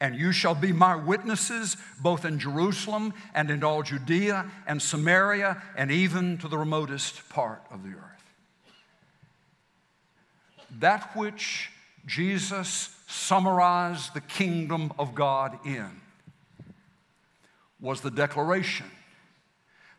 and 0.00 0.14
you 0.16 0.32
shall 0.32 0.54
be 0.54 0.72
my 0.72 0.96
witnesses 0.96 1.76
both 2.00 2.24
in 2.24 2.38
Jerusalem 2.38 3.14
and 3.34 3.50
in 3.50 3.64
all 3.64 3.82
Judea 3.82 4.50
and 4.66 4.82
Samaria 4.82 5.62
and 5.76 5.90
even 5.90 6.36
to 6.38 6.48
the 6.48 6.58
remotest 6.58 7.28
part 7.30 7.62
of 7.70 7.84
the 7.84 7.90
earth. 7.90 8.34
That 10.80 11.16
which 11.16 11.70
Jesus 12.04 12.94
summarized 13.12 14.14
the 14.14 14.20
kingdom 14.20 14.92
of 14.98 15.14
God 15.14 15.58
in 15.66 16.00
was 17.80 18.00
the 18.00 18.10
declaration 18.10 18.86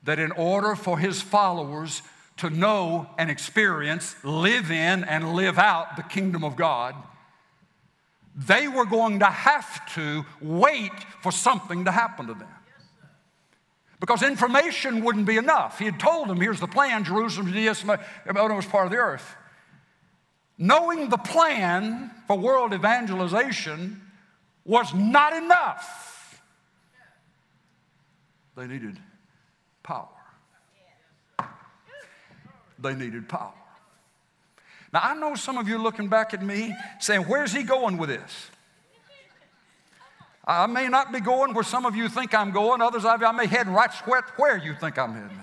that 0.04 0.20
in 0.20 0.32
order 0.32 0.76
for 0.76 0.98
his 0.98 1.22
followers 1.22 2.02
to 2.38 2.50
know 2.50 3.08
and 3.18 3.30
experience, 3.30 4.16
live 4.24 4.72
in, 4.72 5.04
and 5.04 5.34
live 5.34 5.60
out 5.60 5.96
the 5.96 6.04
kingdom 6.04 6.44
of 6.44 6.56
God, 6.56 6.96
they 8.36 8.68
were 8.68 8.86
going 8.86 9.20
to 9.20 9.26
have 9.26 9.94
to 9.94 10.26
wait 10.42 10.92
for 11.22 11.32
something 11.32 11.86
to 11.86 11.92
happen 11.92 12.28
to 12.28 12.34
them. 12.34 12.50
Because 14.00 14.24
information 14.24 15.04
wouldn't 15.04 15.28
be 15.28 15.38
enough. 15.38 15.80
He 15.80 15.86
had 15.86 16.00
told 16.00 16.28
them, 16.28 16.42
here's 16.42 16.60
the 16.60 16.68
plan 16.68 17.04
Jerusalem, 17.04 17.48
Judea, 17.48 17.76
Samaria, 17.76 18.56
was 18.56 18.66
part 18.66 18.86
of 18.86 18.92
the 18.92 18.98
earth. 18.98 19.36
Knowing 20.58 21.10
the 21.10 21.18
plan 21.18 22.12
for 22.28 22.38
world 22.38 22.74
evangelization 22.74 24.02
was 24.66 24.94
not 24.94 25.34
enough. 25.34 26.42
They 28.56 28.68
needed 28.68 29.00
power. 29.82 30.08
They 32.80 32.94
needed 32.94 33.28
power. 33.28 33.54
Now, 34.92 35.00
I 35.04 35.16
know 35.16 35.34
some 35.34 35.58
of 35.58 35.68
you 35.68 35.80
looking 35.80 36.08
back 36.08 36.34
at 36.36 36.44
me 36.44 36.76
saying, 37.00 37.24
Where's 37.24 37.52
he 37.52 37.64
going 37.64 37.98
with 37.98 38.10
this? 38.10 38.52
I 40.46 40.68
may 40.68 40.88
not 40.88 41.12
be 41.12 41.22
going 41.22 41.54
where 41.54 41.64
some 41.64 41.86
of 41.86 41.96
you 41.96 42.10
think 42.10 42.36
I'm 42.36 42.52
going, 42.52 42.82
others 42.82 43.06
I 43.06 43.32
may 43.32 43.48
head 43.48 43.68
right 43.68 43.92
where 44.36 44.58
you 44.58 44.76
think 44.76 45.00
I'm 45.00 45.14
heading. 45.14 45.40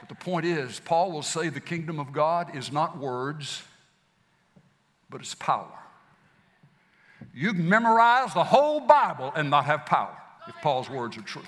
But 0.00 0.08
the 0.08 0.16
point 0.16 0.44
is, 0.44 0.80
Paul 0.80 1.12
will 1.12 1.22
say 1.22 1.48
the 1.48 1.60
kingdom 1.60 2.00
of 2.00 2.12
God 2.12 2.56
is 2.56 2.72
not 2.72 2.98
words, 2.98 3.62
but 5.10 5.20
it's 5.20 5.34
power. 5.34 5.78
You 7.34 7.52
can 7.52 7.68
memorize 7.68 8.34
the 8.34 8.44
whole 8.44 8.80
Bible 8.80 9.32
and 9.34 9.50
not 9.50 9.64
have 9.64 9.86
power 9.86 10.16
if 10.46 10.54
Paul's 10.62 10.88
words 10.88 11.16
are 11.16 11.22
true. 11.22 11.42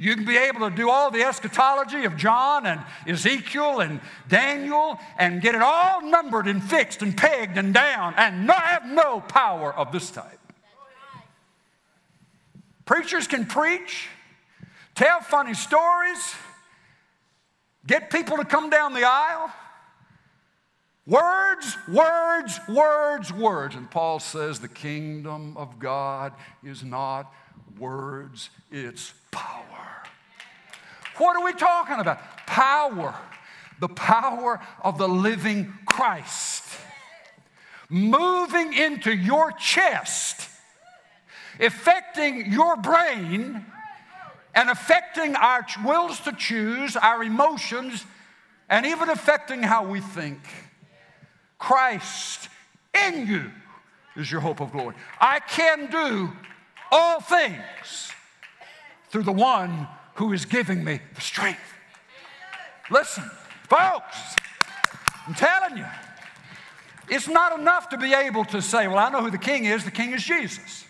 You 0.00 0.14
can 0.14 0.24
be 0.24 0.36
able 0.36 0.68
to 0.70 0.74
do 0.74 0.90
all 0.90 1.10
the 1.10 1.22
eschatology 1.22 2.04
of 2.04 2.16
John 2.16 2.66
and 2.66 2.80
Ezekiel 3.06 3.80
and 3.80 4.00
Daniel 4.28 4.98
and 5.18 5.42
get 5.42 5.56
it 5.56 5.62
all 5.62 6.02
numbered 6.02 6.46
and 6.46 6.62
fixed 6.62 7.02
and 7.02 7.16
pegged 7.16 7.58
and 7.58 7.74
down 7.74 8.14
and 8.16 8.46
not 8.46 8.62
have 8.62 8.86
no 8.86 9.20
power 9.20 9.74
of 9.74 9.90
this 9.90 10.10
type. 10.10 10.38
Preachers 12.84 13.26
can 13.26 13.44
preach, 13.44 14.08
tell 14.94 15.20
funny 15.20 15.54
stories, 15.54 16.34
get 17.86 18.08
people 18.10 18.36
to 18.36 18.44
come 18.44 18.70
down 18.70 18.94
the 18.94 19.04
aisle. 19.04 19.50
Words, 21.08 21.74
words, 21.88 22.60
words, 22.68 23.32
words. 23.32 23.74
And 23.74 23.90
Paul 23.90 24.20
says 24.20 24.60
the 24.60 24.68
kingdom 24.68 25.56
of 25.56 25.78
God 25.78 26.34
is 26.62 26.84
not 26.84 27.32
words, 27.78 28.50
it's 28.70 29.14
power. 29.30 30.02
What 31.16 31.34
are 31.34 31.44
we 31.44 31.54
talking 31.54 31.98
about? 31.98 32.18
Power. 32.46 33.14
The 33.80 33.88
power 33.88 34.60
of 34.82 34.98
the 34.98 35.08
living 35.08 35.72
Christ. 35.86 36.64
Moving 37.88 38.74
into 38.74 39.10
your 39.10 39.52
chest, 39.52 40.46
affecting 41.58 42.52
your 42.52 42.76
brain, 42.76 43.64
and 44.54 44.68
affecting 44.68 45.36
our 45.36 45.64
wills 45.82 46.20
to 46.20 46.32
choose, 46.32 46.96
our 46.96 47.24
emotions, 47.24 48.04
and 48.68 48.84
even 48.84 49.08
affecting 49.08 49.62
how 49.62 49.86
we 49.86 50.00
think. 50.00 50.40
Christ 51.58 52.48
in 53.06 53.26
you 53.26 53.50
is 54.16 54.30
your 54.30 54.40
hope 54.40 54.60
of 54.60 54.72
glory. 54.72 54.94
I 55.20 55.40
can 55.40 55.90
do 55.90 56.32
all 56.90 57.20
things 57.20 58.12
through 59.10 59.24
the 59.24 59.32
one 59.32 59.88
who 60.14 60.32
is 60.32 60.44
giving 60.44 60.84
me 60.84 61.00
the 61.14 61.20
strength. 61.20 61.60
Listen, 62.90 63.28
folks, 63.68 64.36
I'm 65.26 65.34
telling 65.34 65.76
you, 65.76 65.86
it's 67.10 67.28
not 67.28 67.58
enough 67.58 67.88
to 67.90 67.98
be 67.98 68.14
able 68.14 68.44
to 68.46 68.62
say, 68.62 68.86
Well, 68.88 68.98
I 68.98 69.10
know 69.10 69.22
who 69.22 69.30
the 69.30 69.38
king 69.38 69.64
is, 69.64 69.84
the 69.84 69.90
king 69.90 70.12
is 70.12 70.22
Jesus. 70.22 70.84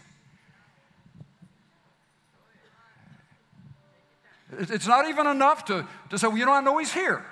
It's 4.50 4.86
not 4.86 5.08
even 5.08 5.26
enough 5.26 5.64
to, 5.66 5.86
to 6.10 6.18
say, 6.18 6.26
Well, 6.26 6.38
you 6.38 6.46
know, 6.46 6.52
I 6.52 6.60
know 6.60 6.78
he's 6.78 6.92
here. 6.92 7.24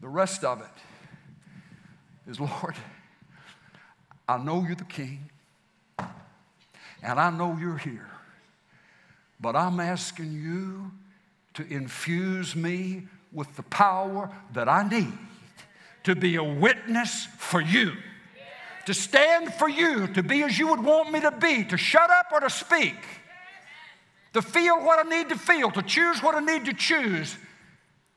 The 0.00 0.08
rest 0.08 0.44
of 0.44 0.60
it 0.60 0.66
is, 2.26 2.40
Lord, 2.40 2.74
I 4.28 4.38
know 4.38 4.62
you're 4.62 4.74
the 4.74 4.84
king, 4.84 5.30
and 7.02 7.20
I 7.20 7.30
know 7.30 7.56
you're 7.60 7.78
here. 7.78 8.08
But 9.40 9.56
I'm 9.56 9.80
asking 9.80 10.32
you 10.32 10.90
to 11.54 11.66
infuse 11.66 12.56
me 12.56 13.04
with 13.32 13.54
the 13.56 13.62
power 13.64 14.30
that 14.52 14.68
I 14.68 14.88
need 14.88 15.12
to 16.04 16.14
be 16.14 16.36
a 16.36 16.44
witness 16.44 17.26
for 17.38 17.60
you, 17.60 17.92
to 18.86 18.94
stand 18.94 19.52
for 19.54 19.68
you, 19.68 20.06
to 20.08 20.22
be 20.22 20.42
as 20.42 20.58
you 20.58 20.68
would 20.68 20.82
want 20.82 21.12
me 21.12 21.20
to 21.20 21.30
be, 21.30 21.64
to 21.64 21.76
shut 21.76 22.10
up 22.10 22.26
or 22.32 22.40
to 22.40 22.50
speak, 22.50 22.96
to 24.32 24.42
feel 24.42 24.82
what 24.82 25.04
I 25.04 25.08
need 25.08 25.28
to 25.30 25.38
feel, 25.38 25.70
to 25.72 25.82
choose 25.82 26.22
what 26.22 26.34
I 26.34 26.40
need 26.40 26.64
to 26.66 26.74
choose 26.74 27.36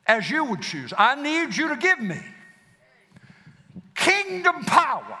as 0.06 0.30
you 0.30 0.44
would 0.44 0.62
choose. 0.62 0.92
I 0.96 1.14
need 1.20 1.56
you 1.56 1.68
to 1.68 1.76
give 1.76 2.00
me 2.00 2.20
kingdom 3.98 4.64
power 4.64 5.18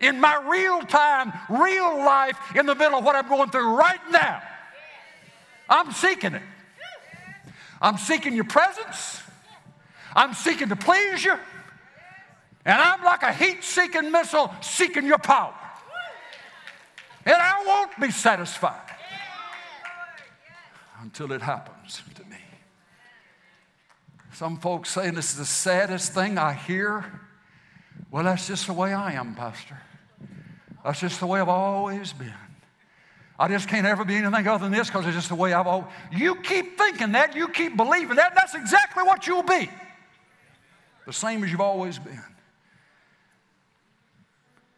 in 0.00 0.18
my 0.18 0.36
real 0.50 0.80
time, 0.82 1.32
real 1.48 1.98
life, 1.98 2.36
in 2.56 2.66
the 2.66 2.74
middle 2.74 2.98
of 2.98 3.04
what 3.04 3.16
I'm 3.16 3.28
going 3.28 3.50
through 3.50 3.76
right 3.76 4.00
now. 4.10 4.42
I'm 5.68 5.92
seeking 5.92 6.34
it. 6.34 6.42
I'm 7.80 7.96
seeking 7.96 8.34
your 8.34 8.44
presence. 8.44 9.20
I'm 10.14 10.34
seeking 10.34 10.68
to 10.70 10.76
please 10.76 11.24
you. 11.24 11.34
And 12.64 12.80
I'm 12.80 13.02
like 13.04 13.22
a 13.22 13.32
heat 13.32 13.62
seeking 13.62 14.10
missile 14.10 14.52
seeking 14.60 15.06
your 15.06 15.18
power. 15.18 15.54
And 17.24 17.36
I 17.36 17.64
won't 17.66 17.98
be 18.00 18.10
satisfied 18.10 18.90
until 21.02 21.32
it 21.32 21.42
happens. 21.42 21.79
Some 24.40 24.56
folks 24.56 24.88
saying 24.88 25.12
this 25.12 25.32
is 25.32 25.36
the 25.36 25.44
saddest 25.44 26.14
thing 26.14 26.38
I 26.38 26.54
hear. 26.54 27.04
Well, 28.10 28.24
that's 28.24 28.46
just 28.46 28.68
the 28.68 28.72
way 28.72 28.94
I 28.94 29.12
am, 29.12 29.34
Pastor. 29.34 29.78
That's 30.82 30.98
just 30.98 31.20
the 31.20 31.26
way 31.26 31.42
I've 31.42 31.50
always 31.50 32.14
been. 32.14 32.32
I 33.38 33.48
just 33.48 33.68
can't 33.68 33.86
ever 33.86 34.02
be 34.02 34.16
anything 34.16 34.48
other 34.48 34.64
than 34.64 34.72
this 34.72 34.86
because 34.86 35.04
it's 35.04 35.14
just 35.14 35.28
the 35.28 35.34
way 35.34 35.52
I've 35.52 35.66
always. 35.66 35.88
You 36.10 36.36
keep 36.36 36.78
thinking 36.78 37.12
that, 37.12 37.36
you 37.36 37.48
keep 37.48 37.76
believing 37.76 38.16
that, 38.16 38.34
that's 38.34 38.54
exactly 38.54 39.02
what 39.02 39.26
you'll 39.26 39.42
be. 39.42 39.68
The 41.04 41.12
same 41.12 41.44
as 41.44 41.50
you've 41.50 41.60
always 41.60 41.98
been. 41.98 42.24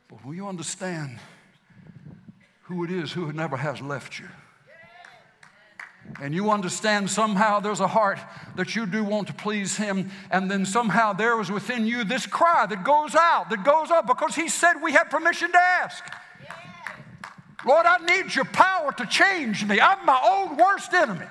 But 0.08 0.24
when 0.24 0.36
you 0.36 0.48
understand 0.48 1.20
who 2.62 2.82
it 2.82 2.90
is 2.90 3.12
who 3.12 3.32
never 3.32 3.56
has 3.56 3.80
left 3.80 4.18
you, 4.18 4.26
and 6.20 6.34
you 6.34 6.50
understand 6.50 7.10
somehow 7.10 7.60
there's 7.60 7.80
a 7.80 7.88
heart 7.88 8.18
that 8.56 8.76
you 8.76 8.86
do 8.86 9.02
want 9.04 9.28
to 9.28 9.34
please 9.34 9.76
Him, 9.76 10.10
and 10.30 10.50
then 10.50 10.64
somehow 10.66 11.12
there 11.12 11.36
was 11.36 11.50
within 11.50 11.86
you 11.86 12.04
this 12.04 12.26
cry 12.26 12.66
that 12.66 12.84
goes 12.84 13.14
out, 13.14 13.50
that 13.50 13.64
goes 13.64 13.90
up, 13.90 14.06
because 14.06 14.34
He 14.34 14.48
said 14.48 14.74
we 14.82 14.92
have 14.92 15.10
permission 15.10 15.50
to 15.52 15.58
ask. 15.58 16.04
Lord, 17.64 17.86
I 17.86 17.98
need 17.98 18.34
your 18.34 18.44
power 18.46 18.92
to 18.92 19.06
change 19.06 19.64
me. 19.64 19.80
I'm 19.80 20.04
my 20.04 20.20
own 20.24 20.56
worst 20.56 20.92
enemy. 20.92 21.26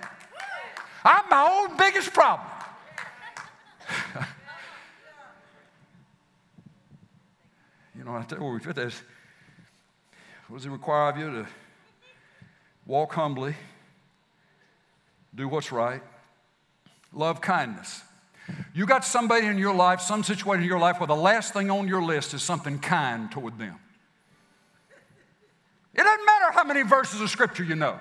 I'm 1.04 1.28
my 1.30 1.68
own 1.70 1.76
biggest 1.78 2.14
problem. 2.14 2.48
you 7.98 8.04
know, 8.06 8.16
I 8.16 8.22
tell 8.24 8.38
you 8.38 8.44
where 8.46 8.54
we 8.54 8.60
fit 8.60 8.76
this. 8.76 9.02
What 10.48 10.58
does 10.58 10.66
it 10.66 10.70
require 10.70 11.10
of 11.10 11.18
you 11.18 11.32
to 11.32 11.48
walk 12.86 13.14
humbly? 13.14 13.56
Do 15.34 15.48
what's 15.48 15.72
right, 15.72 16.02
love 17.14 17.42
kindness. 17.42 18.02
You 18.74 18.86
got 18.86 19.06
somebody 19.06 19.48
in 19.48 19.58
your 19.58 19.74
life, 19.74 20.02
some 20.02 20.24
situation 20.24 20.64
in 20.64 20.70
your 20.70 20.80
life 20.80 21.00
where 21.00 21.08
the 21.08 21.16
last 21.16 21.54
thing 21.54 21.70
on 21.70 21.88
your 21.88 22.02
list 22.02 22.34
is 22.34 22.44
something 22.44 22.80
kind 22.80 23.32
toward 23.32 23.58
them. 23.58 23.76
It 25.94 26.04
doesn't 26.04 26.26
matter 26.26 26.52
how 26.52 26.64
many 26.64 26.84
verses 26.84 27.22
of 27.22 27.30
scripture 27.30 27.64
you 27.64 27.76
know. 27.76 28.00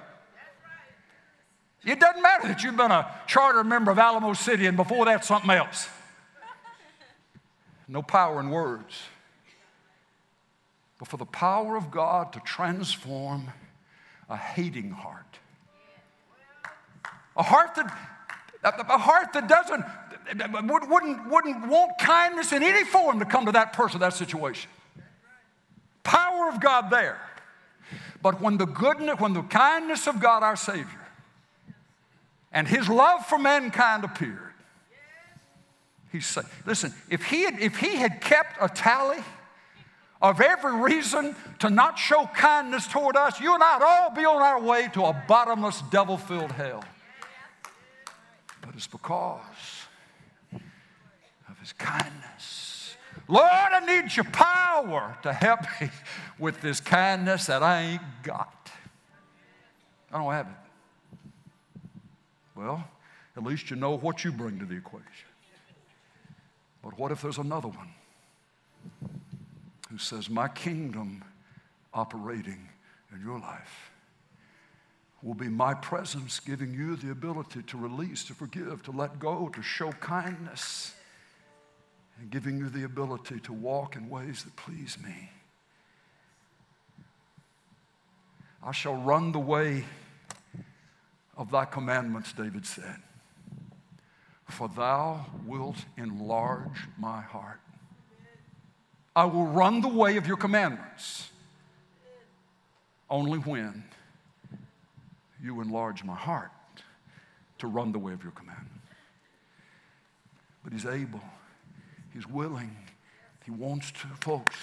It 1.85 1.99
doesn't 1.99 2.23
matter 2.23 2.49
that 2.49 2.63
you've 2.63 2.77
been 2.77 2.91
a 2.91 3.11
charter 3.27 3.65
member 3.65 3.91
of 3.91 3.99
Alamo 3.99 4.35
City 4.35 4.67
and 4.67 4.77
before 4.77 5.07
that 5.07 5.25
something 5.25 5.51
else. 5.51 5.89
No 7.89 8.03
power 8.03 8.39
in 8.39 8.51
words. 8.51 9.01
But 10.99 11.09
for 11.09 11.17
the 11.17 11.25
power 11.25 11.77
of 11.77 11.91
God 11.91 12.33
to 12.35 12.41
transform 12.41 13.51
a 14.29 14.37
hating 14.37 14.91
heart. 14.91 15.30
A 17.37 17.43
heart 17.43 17.75
that, 17.77 17.87
a 18.65 18.99
heart 18.99 19.33
that 19.33 19.49
doesn't, 19.49 19.85
wouldn't, 20.69 21.31
wouldn't 21.31 21.69
want 21.69 21.99
kindness 21.99 22.53
in 22.53 22.63
any 22.63 22.85
form 22.85 23.19
to 23.21 23.25
come 23.25 23.47
to 23.47 23.53
that 23.53 23.73
person, 23.73 24.01
that 24.01 24.15
situation. 24.15 24.71
Power 26.03 26.49
of 26.49 26.61
God 26.61 26.91
there. 26.91 27.21
But 28.23 28.41
when 28.41 28.59
the 28.59 28.67
goodness, 28.67 29.19
when 29.19 29.33
the 29.33 29.43
kindness 29.43 30.07
of 30.07 30.21
God 30.21 30.43
our 30.43 30.57
Savior 30.57 30.87
and 32.53 32.67
his 32.69 32.89
love 32.89 33.25
for 33.27 33.39
mankind 33.39 34.05
appeared, 34.05 34.53
he 36.13 36.21
said, 36.21 36.45
listen, 36.67 36.93
if 37.09 37.25
he 37.25 37.45
had, 37.45 37.61
if 37.61 37.77
he 37.77 37.97
had 37.97 38.21
kept 38.21 38.57
a 38.61 38.69
tally 38.69 39.19
of 40.21 40.41
every 40.41 40.75
reason 40.75 41.35
to 41.61 41.71
not 41.71 41.99
show 41.99 42.29
kindness 42.35 42.87
toward 42.87 43.17
us, 43.17 43.41
you 43.41 43.55
and 43.55 43.63
I'd 43.63 43.83
all 43.83 44.11
be 44.15 44.25
on 44.25 44.43
our 44.43 44.61
way 44.61 44.89
to 44.93 45.05
a 45.05 45.25
bottomless, 45.27 45.83
devil 45.91 46.19
filled 46.19 46.53
hell. 46.53 46.85
It's 48.81 48.87
because 48.87 49.43
of 51.51 51.59
his 51.59 51.75
kindness. 51.75 52.97
Lord, 53.29 53.45
I 53.45 53.81
need 53.81 54.17
your 54.17 54.25
power 54.25 55.19
to 55.23 55.35
help 55.35 55.61
me 55.79 55.91
with 56.39 56.63
this 56.63 56.81
kindness 56.81 57.45
that 57.45 57.63
I 57.63 57.83
ain't 57.83 58.03
got. 58.23 58.71
I 60.11 60.17
don't 60.17 60.33
have 60.33 60.47
it. 60.47 61.21
Well, 62.55 62.83
at 63.37 63.45
least 63.45 63.69
you 63.69 63.77
know 63.77 63.99
what 63.99 64.25
you 64.25 64.33
bring 64.33 64.59
to 64.61 64.65
the 64.65 64.77
equation. 64.77 65.05
But 66.83 66.99
what 66.99 67.13
if 67.13 67.21
there's 67.21 67.37
another 67.37 67.69
one 67.69 67.91
who 69.91 69.99
says, 69.99 70.31
My 70.31 70.49
kingdom 70.49 71.23
operating 71.93 72.67
in 73.15 73.21
your 73.23 73.41
life 73.41 73.91
will 75.23 75.35
be 75.35 75.49
my 75.49 75.75
presence 75.75 76.41
giving 76.41 76.73
you 76.73 76.97
the 76.97 77.11
ability 77.11 77.63
to 77.63 77.77
release, 77.77 78.25
to 78.25 78.35
forgive, 78.35 78.83
to 78.85 78.91
let 78.91 79.19
go, 79.19 79.49
to 79.49 79.63
show 79.63 79.93
kindness, 79.93 80.95
and 82.19 82.31
giving 82.31 82.57
you 82.59 82.69
the 82.69 82.85
ability 82.85 83.41
to 83.41 83.53
walk 83.53 83.97
in 83.97 84.09
ways 84.09 84.45
that 84.45 84.57
please 84.57 84.97
me. 85.03 85.31
I 88.63 88.73
shall 88.73 88.97
run 88.97 89.33
the 89.33 89.39
way 89.39 89.85
of 91.37 91.51
thy 91.51 91.65
commandments, 91.65 92.33
David 92.33 92.67
said 92.67 92.97
for 94.51 94.69
thou 94.69 95.27
wilt 95.47 95.77
enlarge 95.97 96.89
my 96.99 97.21
heart. 97.21 97.61
I 99.15 99.25
will 99.25 99.47
run 99.47 99.81
the 99.81 99.89
way 99.89 100.17
of 100.17 100.27
your 100.27 100.37
commandments 100.37 101.31
only 103.09 103.39
when 103.39 103.85
you 105.43 105.61
enlarge 105.61 106.05
my 106.05 106.15
heart 106.15 106.51
to 107.59 107.67
run 107.67 107.93
the 107.93 107.99
way 107.99 108.13
of 108.13 108.23
your 108.23 108.33
commandments. 108.33 108.69
But 110.63 110.73
he's 110.73 110.87
able, 110.87 111.23
he's 112.13 112.27
willing, 112.27 112.77
he 113.45 113.51
wants 113.51 113.91
to, 113.93 114.07
folks. 114.21 114.57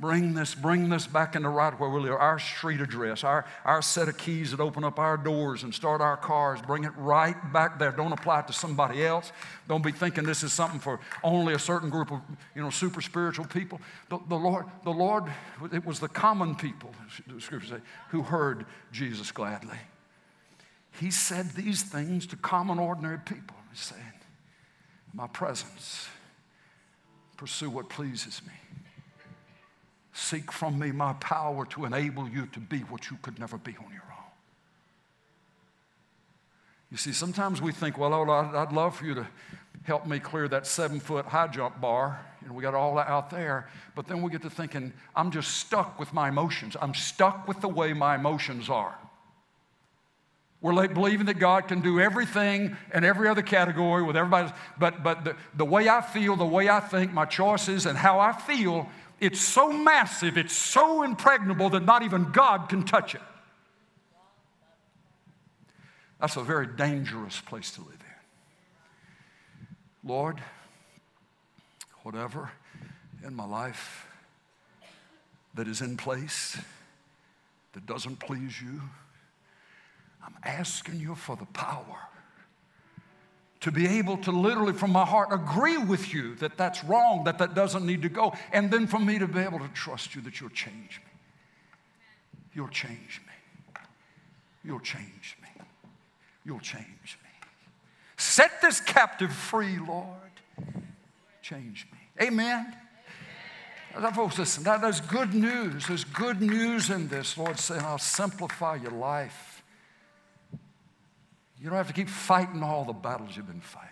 Bring 0.00 0.32
this, 0.32 0.54
bring 0.54 0.88
this 0.88 1.06
back 1.06 1.36
into 1.36 1.50
right 1.50 1.78
where 1.78 1.90
we 1.90 2.00
live, 2.00 2.12
our 2.12 2.38
street 2.38 2.80
address, 2.80 3.22
our, 3.22 3.44
our 3.66 3.82
set 3.82 4.08
of 4.08 4.16
keys 4.16 4.50
that 4.50 4.58
open 4.58 4.82
up 4.82 4.98
our 4.98 5.18
doors 5.18 5.62
and 5.62 5.74
start 5.74 6.00
our 6.00 6.16
cars. 6.16 6.58
Bring 6.62 6.84
it 6.84 6.92
right 6.96 7.36
back 7.52 7.78
there. 7.78 7.92
Don't 7.92 8.12
apply 8.12 8.40
it 8.40 8.46
to 8.46 8.54
somebody 8.54 9.04
else. 9.04 9.30
Don't 9.68 9.84
be 9.84 9.92
thinking 9.92 10.24
this 10.24 10.42
is 10.42 10.54
something 10.54 10.80
for 10.80 11.00
only 11.22 11.52
a 11.52 11.58
certain 11.58 11.90
group 11.90 12.10
of 12.10 12.20
you 12.56 12.62
know 12.62 12.70
super 12.70 13.02
spiritual 13.02 13.44
people. 13.44 13.78
The, 14.08 14.18
the 14.26 14.36
Lord, 14.36 14.64
the 14.84 14.90
Lord, 14.90 15.24
it 15.70 15.84
was 15.84 16.00
the 16.00 16.08
common 16.08 16.54
people, 16.54 16.94
the 17.26 17.38
scriptures 17.38 17.70
say, 17.70 17.82
who 18.08 18.22
heard 18.22 18.64
Jesus 18.92 19.30
gladly. 19.30 19.78
He 20.98 21.10
said 21.10 21.50
these 21.50 21.82
things 21.82 22.26
to 22.28 22.36
common, 22.36 22.78
ordinary 22.78 23.18
people. 23.18 23.56
He's 23.70 23.80
saying, 23.80 24.02
My 25.12 25.26
presence, 25.26 26.08
pursue 27.36 27.68
what 27.68 27.90
pleases 27.90 28.40
me. 28.46 28.54
Seek 30.12 30.50
from 30.50 30.78
me 30.78 30.92
my 30.92 31.12
power 31.14 31.64
to 31.66 31.84
enable 31.84 32.28
you 32.28 32.46
to 32.46 32.60
be 32.60 32.78
what 32.80 33.10
you 33.10 33.18
could 33.22 33.38
never 33.38 33.58
be 33.58 33.76
on 33.76 33.92
your 33.92 34.02
own. 34.02 34.24
You 36.90 36.96
see, 36.96 37.12
sometimes 37.12 37.62
we 37.62 37.72
think, 37.72 37.96
well, 37.96 38.30
I'd 38.30 38.72
love 38.72 38.96
for 38.96 39.04
you 39.04 39.14
to 39.14 39.26
help 39.84 40.06
me 40.06 40.18
clear 40.18 40.48
that 40.48 40.66
seven 40.66 41.00
foot 41.00 41.26
high 41.26 41.46
jump 41.46 41.80
bar. 41.80 42.20
Know, 42.46 42.52
we 42.52 42.62
got 42.62 42.74
all 42.74 42.96
that 42.96 43.08
out 43.08 43.30
there. 43.30 43.68
But 43.94 44.06
then 44.06 44.22
we 44.22 44.30
get 44.30 44.42
to 44.42 44.50
thinking, 44.50 44.92
I'm 45.14 45.30
just 45.30 45.58
stuck 45.58 45.98
with 45.98 46.12
my 46.12 46.28
emotions. 46.28 46.76
I'm 46.80 46.94
stuck 46.94 47.46
with 47.46 47.60
the 47.60 47.68
way 47.68 47.92
my 47.92 48.16
emotions 48.16 48.68
are. 48.68 48.96
We're 50.62 50.74
like 50.74 50.92
believing 50.92 51.26
that 51.26 51.38
God 51.38 51.68
can 51.68 51.80
do 51.80 52.00
everything 52.00 52.76
and 52.92 53.04
every 53.04 53.28
other 53.28 53.40
category 53.40 54.02
with 54.02 54.16
everybody. 54.16 54.52
But, 54.78 55.02
but 55.02 55.24
the, 55.24 55.36
the 55.54 55.64
way 55.64 55.88
I 55.88 56.02
feel, 56.02 56.36
the 56.36 56.44
way 56.44 56.68
I 56.68 56.80
think, 56.80 57.12
my 57.12 57.24
choices, 57.24 57.86
and 57.86 57.96
how 57.96 58.20
I 58.20 58.32
feel 58.32 58.88
it's 59.20 59.40
so 59.40 59.70
massive, 59.70 60.38
it's 60.38 60.56
so 60.56 61.02
impregnable 61.02 61.70
that 61.70 61.84
not 61.84 62.02
even 62.02 62.32
God 62.32 62.68
can 62.68 62.84
touch 62.84 63.14
it. 63.14 63.22
That's 66.20 66.36
a 66.36 66.42
very 66.42 66.66
dangerous 66.66 67.40
place 67.40 67.70
to 67.72 67.80
live 67.80 68.00
in. 68.00 70.08
Lord, 70.08 70.40
whatever 72.02 72.50
in 73.24 73.34
my 73.34 73.46
life 73.46 74.06
that 75.54 75.68
is 75.68 75.80
in 75.80 75.96
place 75.96 76.58
that 77.72 77.86
doesn't 77.86 78.20
please 78.20 78.60
you, 78.60 78.80
I'm 80.24 80.36
asking 80.44 81.00
you 81.00 81.14
for 81.14 81.36
the 81.36 81.46
power 81.46 82.08
to 83.60 83.70
be 83.70 83.86
able 83.86 84.16
to 84.16 84.30
literally 84.30 84.72
from 84.72 84.90
my 84.90 85.04
heart 85.04 85.28
agree 85.32 85.76
with 85.76 86.12
you 86.12 86.34
that 86.36 86.56
that's 86.56 86.82
wrong, 86.84 87.24
that 87.24 87.38
that 87.38 87.54
doesn't 87.54 87.84
need 87.84 88.02
to 88.02 88.08
go, 88.08 88.32
and 88.52 88.70
then 88.70 88.86
for 88.86 88.98
me 88.98 89.18
to 89.18 89.26
be 89.26 89.40
able 89.40 89.58
to 89.58 89.68
trust 89.68 90.14
you 90.14 90.22
that 90.22 90.40
you'll 90.40 90.50
change 90.50 91.00
me. 91.04 91.10
You'll 92.54 92.68
change 92.68 93.20
me. 93.26 93.82
You'll 94.64 94.80
change 94.80 95.36
me. 95.42 95.62
You'll 96.44 96.60
change 96.60 96.86
me. 97.22 97.30
Set 98.16 98.60
this 98.60 98.80
captive 98.80 99.32
free, 99.32 99.78
Lord. 99.78 100.06
Change 101.42 101.86
me. 101.92 101.98
Amen. 102.26 102.74
Amen. 103.96 104.12
Folks, 104.12 104.38
listen, 104.38 104.62
that, 104.64 104.80
there's 104.80 105.00
good 105.00 105.34
news. 105.34 105.86
There's 105.86 106.04
good 106.04 106.40
news 106.40 106.90
in 106.90 107.08
this. 107.08 107.36
Lord 107.36 107.58
saying, 107.58 107.82
I'll 107.82 107.98
simplify 107.98 108.76
your 108.76 108.92
life. 108.92 109.49
You 111.60 111.68
don't 111.68 111.76
have 111.76 111.88
to 111.88 111.92
keep 111.92 112.08
fighting 112.08 112.62
all 112.62 112.84
the 112.84 112.92
battles 112.92 113.36
you've 113.36 113.46
been 113.46 113.60
fighting. 113.60 113.88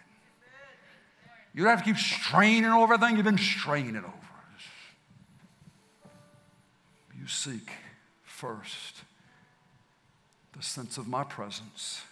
You 1.55 1.65
don't 1.65 1.71
have 1.71 1.85
to 1.85 1.85
keep 1.85 1.99
straining 1.99 2.71
over 2.71 2.95
everything 2.95 3.17
you've 3.17 3.25
been 3.25 3.37
straining 3.37 3.97
over. 3.97 4.13
You 7.21 7.27
seek 7.27 7.71
first 8.23 9.03
the 10.57 10.63
sense 10.63 10.97
of 10.97 11.09
my 11.09 11.25
presence. 11.25 12.03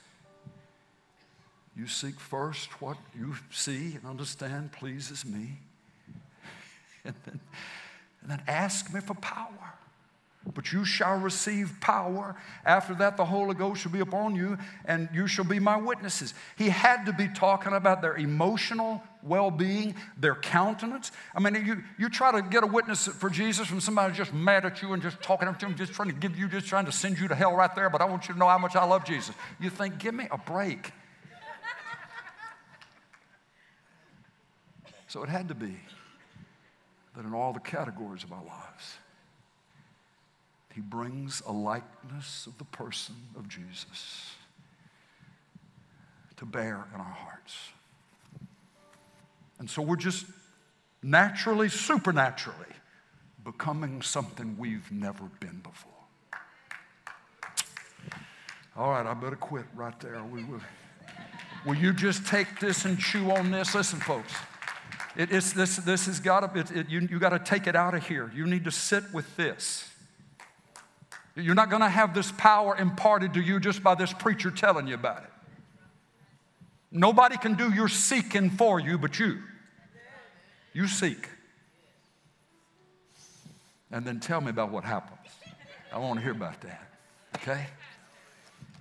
You 1.77 1.87
seek 1.87 2.19
first 2.19 2.81
what 2.81 2.97
you 3.19 3.37
see 3.51 3.95
and 3.95 4.05
understand 4.05 4.73
pleases 4.73 5.25
me. 5.25 5.59
And 7.05 7.15
then, 7.25 7.41
and 8.21 8.31
then 8.33 8.43
ask 8.49 8.93
me 8.93 8.99
for 8.99 9.15
power 9.15 9.75
but 10.57 10.73
you 10.73 10.87
shall 10.87 11.19
receive 11.19 11.71
power. 11.83 12.35
After 12.65 12.95
that, 12.95 13.19
the 13.19 13.27
Holy 13.27 13.55
Ghost 13.55 13.83
shall 13.83 13.93
be 13.93 14.01
upon 14.01 14.35
you, 14.35 14.57
and 14.87 15.07
you 15.13 15.27
shall 15.27 15.45
be 15.45 15.61
my 15.61 15.77
witnesses. 15.77 16.33
He 16.57 16.71
had 16.71 17.05
to 17.05 17.13
be 17.13 17.29
talking 17.29 17.75
about 17.75 18.01
their 18.01 18.17
emotional 18.17 19.03
well 19.23 19.51
being, 19.51 19.95
their 20.19 20.35
countenance. 20.35 21.13
I 21.35 21.41
mean, 21.41 21.63
you, 21.67 21.85
you 21.99 22.09
try 22.09 22.33
to 22.33 22.41
get 22.41 22.65
a 22.65 22.67
witness 22.67 23.07
for 23.07 23.29
Jesus 23.29 23.67
from 23.67 23.81
somebody 23.81 24.09
who's 24.09 24.17
just 24.17 24.33
mad 24.33 24.65
at 24.65 24.81
you 24.81 24.95
and 24.95 25.03
just 25.03 25.21
talking 25.21 25.53
to 25.53 25.67
him, 25.67 25.77
just 25.77 25.93
trying 25.93 26.09
to 26.09 26.15
give 26.15 26.39
you, 26.39 26.49
just 26.49 26.67
trying 26.67 26.87
to 26.87 26.93
send 26.93 27.19
you 27.19 27.29
to 27.29 27.35
hell 27.35 27.55
right 27.55 27.75
there, 27.75 27.91
but 27.91 28.01
I 28.01 28.07
want 28.07 28.27
you 28.27 28.35
to 28.35 28.41
know 28.41 28.49
how 28.49 28.59
much 28.59 28.75
I 28.77 28.85
love 28.85 29.05
Jesus. 29.05 29.35
You 29.61 29.69
think, 29.69 29.99
give 29.99 30.15
me 30.15 30.27
a 30.31 30.39
break. 30.39 30.91
so 35.07 35.23
it 35.23 35.29
had 35.29 35.49
to 35.49 35.55
be 35.55 35.77
that 37.15 37.27
in 37.27 37.35
all 37.35 37.53
the 37.53 37.61
categories 37.61 38.25
of 38.25 38.33
our 38.33 38.45
lives, 38.45 38.97
he 40.77 40.83
brings 40.83 41.43
a 41.47 41.53
likeness 41.53 42.47
of 42.47 42.59
the 42.59 42.65
person 42.65 43.15
of 43.35 43.49
Jesus 43.49 44.35
to 46.37 46.45
bear 46.45 46.85
in 46.95 47.01
our 47.01 47.17
hearts. 47.19 47.57
And 49.59 49.71
so 49.71 49.81
we're 49.81 49.97
just 49.97 50.27
naturally, 51.03 51.71
supernaturally 51.71 52.59
becoming 53.43 54.03
something 54.03 54.55
we've 54.59 54.93
never 54.93 55.25
been 55.41 55.63
before. 55.63 55.93
All 58.77 58.91
right, 58.91 59.07
I 59.07 59.15
better 59.15 59.35
quit 59.35 59.65
right 59.75 59.99
there. 60.01 60.23
We 60.25 60.45
will, 60.45 60.61
will 61.65 61.77
you 61.77 61.95
just 61.95 62.27
take 62.27 62.61
this 62.61 62.85
and 62.85 62.99
chew 62.99 63.31
on 63.31 63.51
this? 63.51 63.75
Listen, 63.75 63.99
folks. 63.99 64.35
It, 65.17 65.33
it's, 65.33 65.55
this, 65.55 65.77
this 65.77 66.05
has 66.05 66.21
got 66.21 66.41
to, 66.41 66.61
it, 66.61 66.71
it, 66.71 66.89
you, 66.91 67.01
you 67.01 67.19
got 67.19 67.31
to 67.31 67.39
take 67.39 67.67
it 67.67 67.75
out 67.75 67.95
of 67.95 68.07
here. 68.07 68.31
You 68.35 68.47
need 68.47 68.65
to 68.65 68.71
sit 68.71 69.05
with 69.15 69.35
this. 69.39 69.91
You're 71.37 71.55
not 71.55 71.69
going 71.69 71.83
to 71.83 71.89
have 71.89 72.15
this 72.15 72.33
power 72.33 72.75
imparted 72.77 73.35
to 73.35 73.41
you 73.41 73.61
just 73.61 73.83
by 73.83 73.95
this 73.95 74.13
preacher 74.13 74.51
telling 74.51 74.87
you 74.87 74.95
about 74.95 75.23
it. 75.23 75.31
Nobody 76.91 77.37
can 77.37 77.55
do 77.55 77.73
your 77.73 77.89
seeking 77.89 78.49
for 78.49 78.81
you 78.81 78.97
but 78.97 79.19
you. 79.19 79.43
You 80.73 80.89
seek. 80.89 81.29
And 83.91 84.05
then 84.05 84.19
tell 84.19 84.41
me 84.41 84.51
about 84.51 84.71
what 84.71 84.85
happens. 84.85 85.19
I 85.93 85.99
want 85.99 86.19
to 86.19 86.23
hear 86.23 86.33
about 86.33 86.61
that. 86.63 86.89
Okay? 87.37 87.67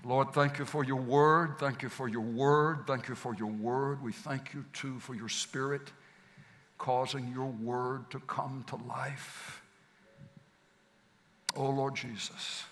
Lord, 0.03 0.33
thank 0.33 0.59
you 0.59 0.65
for 0.65 0.83
your 0.83 1.01
word. 1.01 1.57
Thank 1.59 1.81
you 1.81 1.89
for 1.89 2.07
your 2.07 2.21
word. 2.21 2.85
Thank 2.87 3.09
you 3.09 3.15
for 3.15 3.35
your 3.35 3.49
word. 3.49 4.01
We 4.01 4.11
thank 4.11 4.53
you 4.53 4.63
too 4.71 4.99
for 4.99 5.13
your 5.13 5.29
spirit 5.29 5.91
causing 6.77 7.31
your 7.33 7.47
word 7.47 8.09
to 8.11 8.19
come 8.21 8.63
to 8.67 8.75
life. 8.87 9.61
Oh, 11.55 11.69
Lord 11.69 11.95
Jesus, 11.95 12.63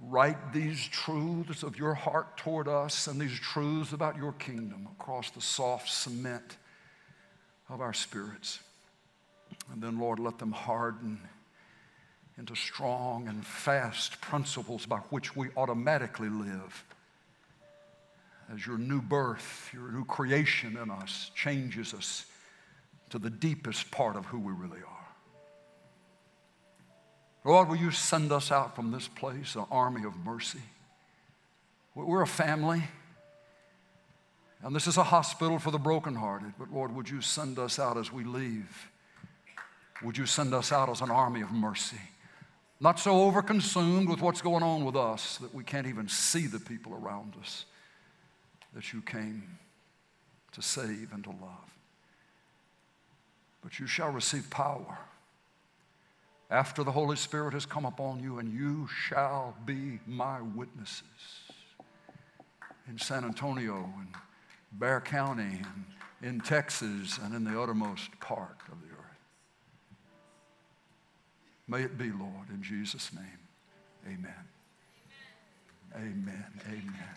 write 0.00 0.52
these 0.52 0.86
truths 0.86 1.62
of 1.62 1.78
your 1.78 1.94
heart 1.94 2.36
toward 2.36 2.68
us 2.68 3.06
and 3.06 3.20
these 3.20 3.38
truths 3.38 3.92
about 3.92 4.16
your 4.16 4.32
kingdom 4.32 4.88
across 4.98 5.30
the 5.30 5.40
soft 5.40 5.88
cement 5.88 6.58
of 7.68 7.80
our 7.80 7.92
spirits. 7.92 8.60
And 9.72 9.82
then, 9.82 9.98
Lord, 9.98 10.18
let 10.18 10.38
them 10.38 10.52
harden 10.52 11.20
into 12.38 12.54
strong 12.54 13.28
and 13.28 13.44
fast 13.44 14.20
principles 14.20 14.86
by 14.86 14.98
which 15.10 15.36
we 15.36 15.48
automatically 15.56 16.28
live 16.28 16.84
as 18.52 18.66
your 18.66 18.78
new 18.78 19.00
birth, 19.00 19.70
your 19.72 19.90
new 19.92 20.04
creation 20.04 20.76
in 20.76 20.90
us 20.90 21.30
changes 21.34 21.94
us 21.94 22.26
to 23.10 23.18
the 23.18 23.30
deepest 23.30 23.90
part 23.90 24.16
of 24.16 24.26
who 24.26 24.38
we 24.38 24.52
really 24.52 24.80
are. 24.86 24.91
Lord, 27.44 27.68
will 27.68 27.76
you 27.76 27.90
send 27.90 28.30
us 28.30 28.52
out 28.52 28.76
from 28.76 28.92
this 28.92 29.08
place, 29.08 29.56
an 29.56 29.64
army 29.70 30.04
of 30.04 30.16
mercy? 30.24 30.60
We're 31.94 32.22
a 32.22 32.26
family, 32.26 32.82
and 34.62 34.74
this 34.74 34.86
is 34.86 34.96
a 34.96 35.02
hospital 35.02 35.58
for 35.58 35.70
the 35.70 35.78
brokenhearted, 35.78 36.54
but 36.58 36.72
Lord, 36.72 36.94
would 36.94 37.10
you 37.10 37.20
send 37.20 37.58
us 37.58 37.78
out 37.78 37.98
as 37.98 38.12
we 38.12 38.24
leave? 38.24 38.88
Would 40.02 40.16
you 40.16 40.26
send 40.26 40.54
us 40.54 40.72
out 40.72 40.88
as 40.88 41.00
an 41.00 41.10
army 41.10 41.42
of 41.42 41.50
mercy? 41.50 42.00
Not 42.80 42.98
so 42.98 43.30
overconsumed 43.30 44.08
with 44.08 44.20
what's 44.20 44.40
going 44.40 44.62
on 44.62 44.84
with 44.84 44.96
us 44.96 45.38
that 45.38 45.54
we 45.54 45.64
can't 45.64 45.86
even 45.86 46.08
see 46.08 46.46
the 46.46 46.58
people 46.60 46.94
around 46.94 47.34
us 47.40 47.64
that 48.74 48.92
you 48.92 49.02
came 49.02 49.58
to 50.52 50.62
save 50.62 51.10
and 51.12 51.22
to 51.24 51.30
love. 51.30 51.76
But 53.62 53.78
you 53.78 53.86
shall 53.86 54.10
receive 54.10 54.48
power 54.50 54.98
after 56.52 56.84
the 56.84 56.92
Holy 56.92 57.16
Spirit 57.16 57.54
has 57.54 57.64
come 57.64 57.86
upon 57.86 58.22
you, 58.22 58.38
and 58.38 58.52
you 58.52 58.86
shall 58.86 59.56
be 59.64 59.98
my 60.06 60.42
witnesses 60.42 61.02
in 62.88 62.98
San 62.98 63.24
Antonio 63.24 63.90
and 63.98 64.08
Bexar 64.72 65.00
County 65.00 65.62
and 65.62 65.84
in 66.20 66.40
Texas 66.40 67.18
and 67.24 67.34
in 67.34 67.42
the 67.42 67.60
uttermost 67.60 68.10
part 68.20 68.58
of 68.70 68.78
the 68.82 68.88
earth. 68.88 69.18
May 71.66 71.82
it 71.82 71.96
be, 71.96 72.10
Lord, 72.10 72.50
in 72.50 72.62
Jesus' 72.62 73.10
name. 73.14 73.24
Amen. 74.06 74.34
Amen. 75.96 76.46
Amen. 76.68 77.16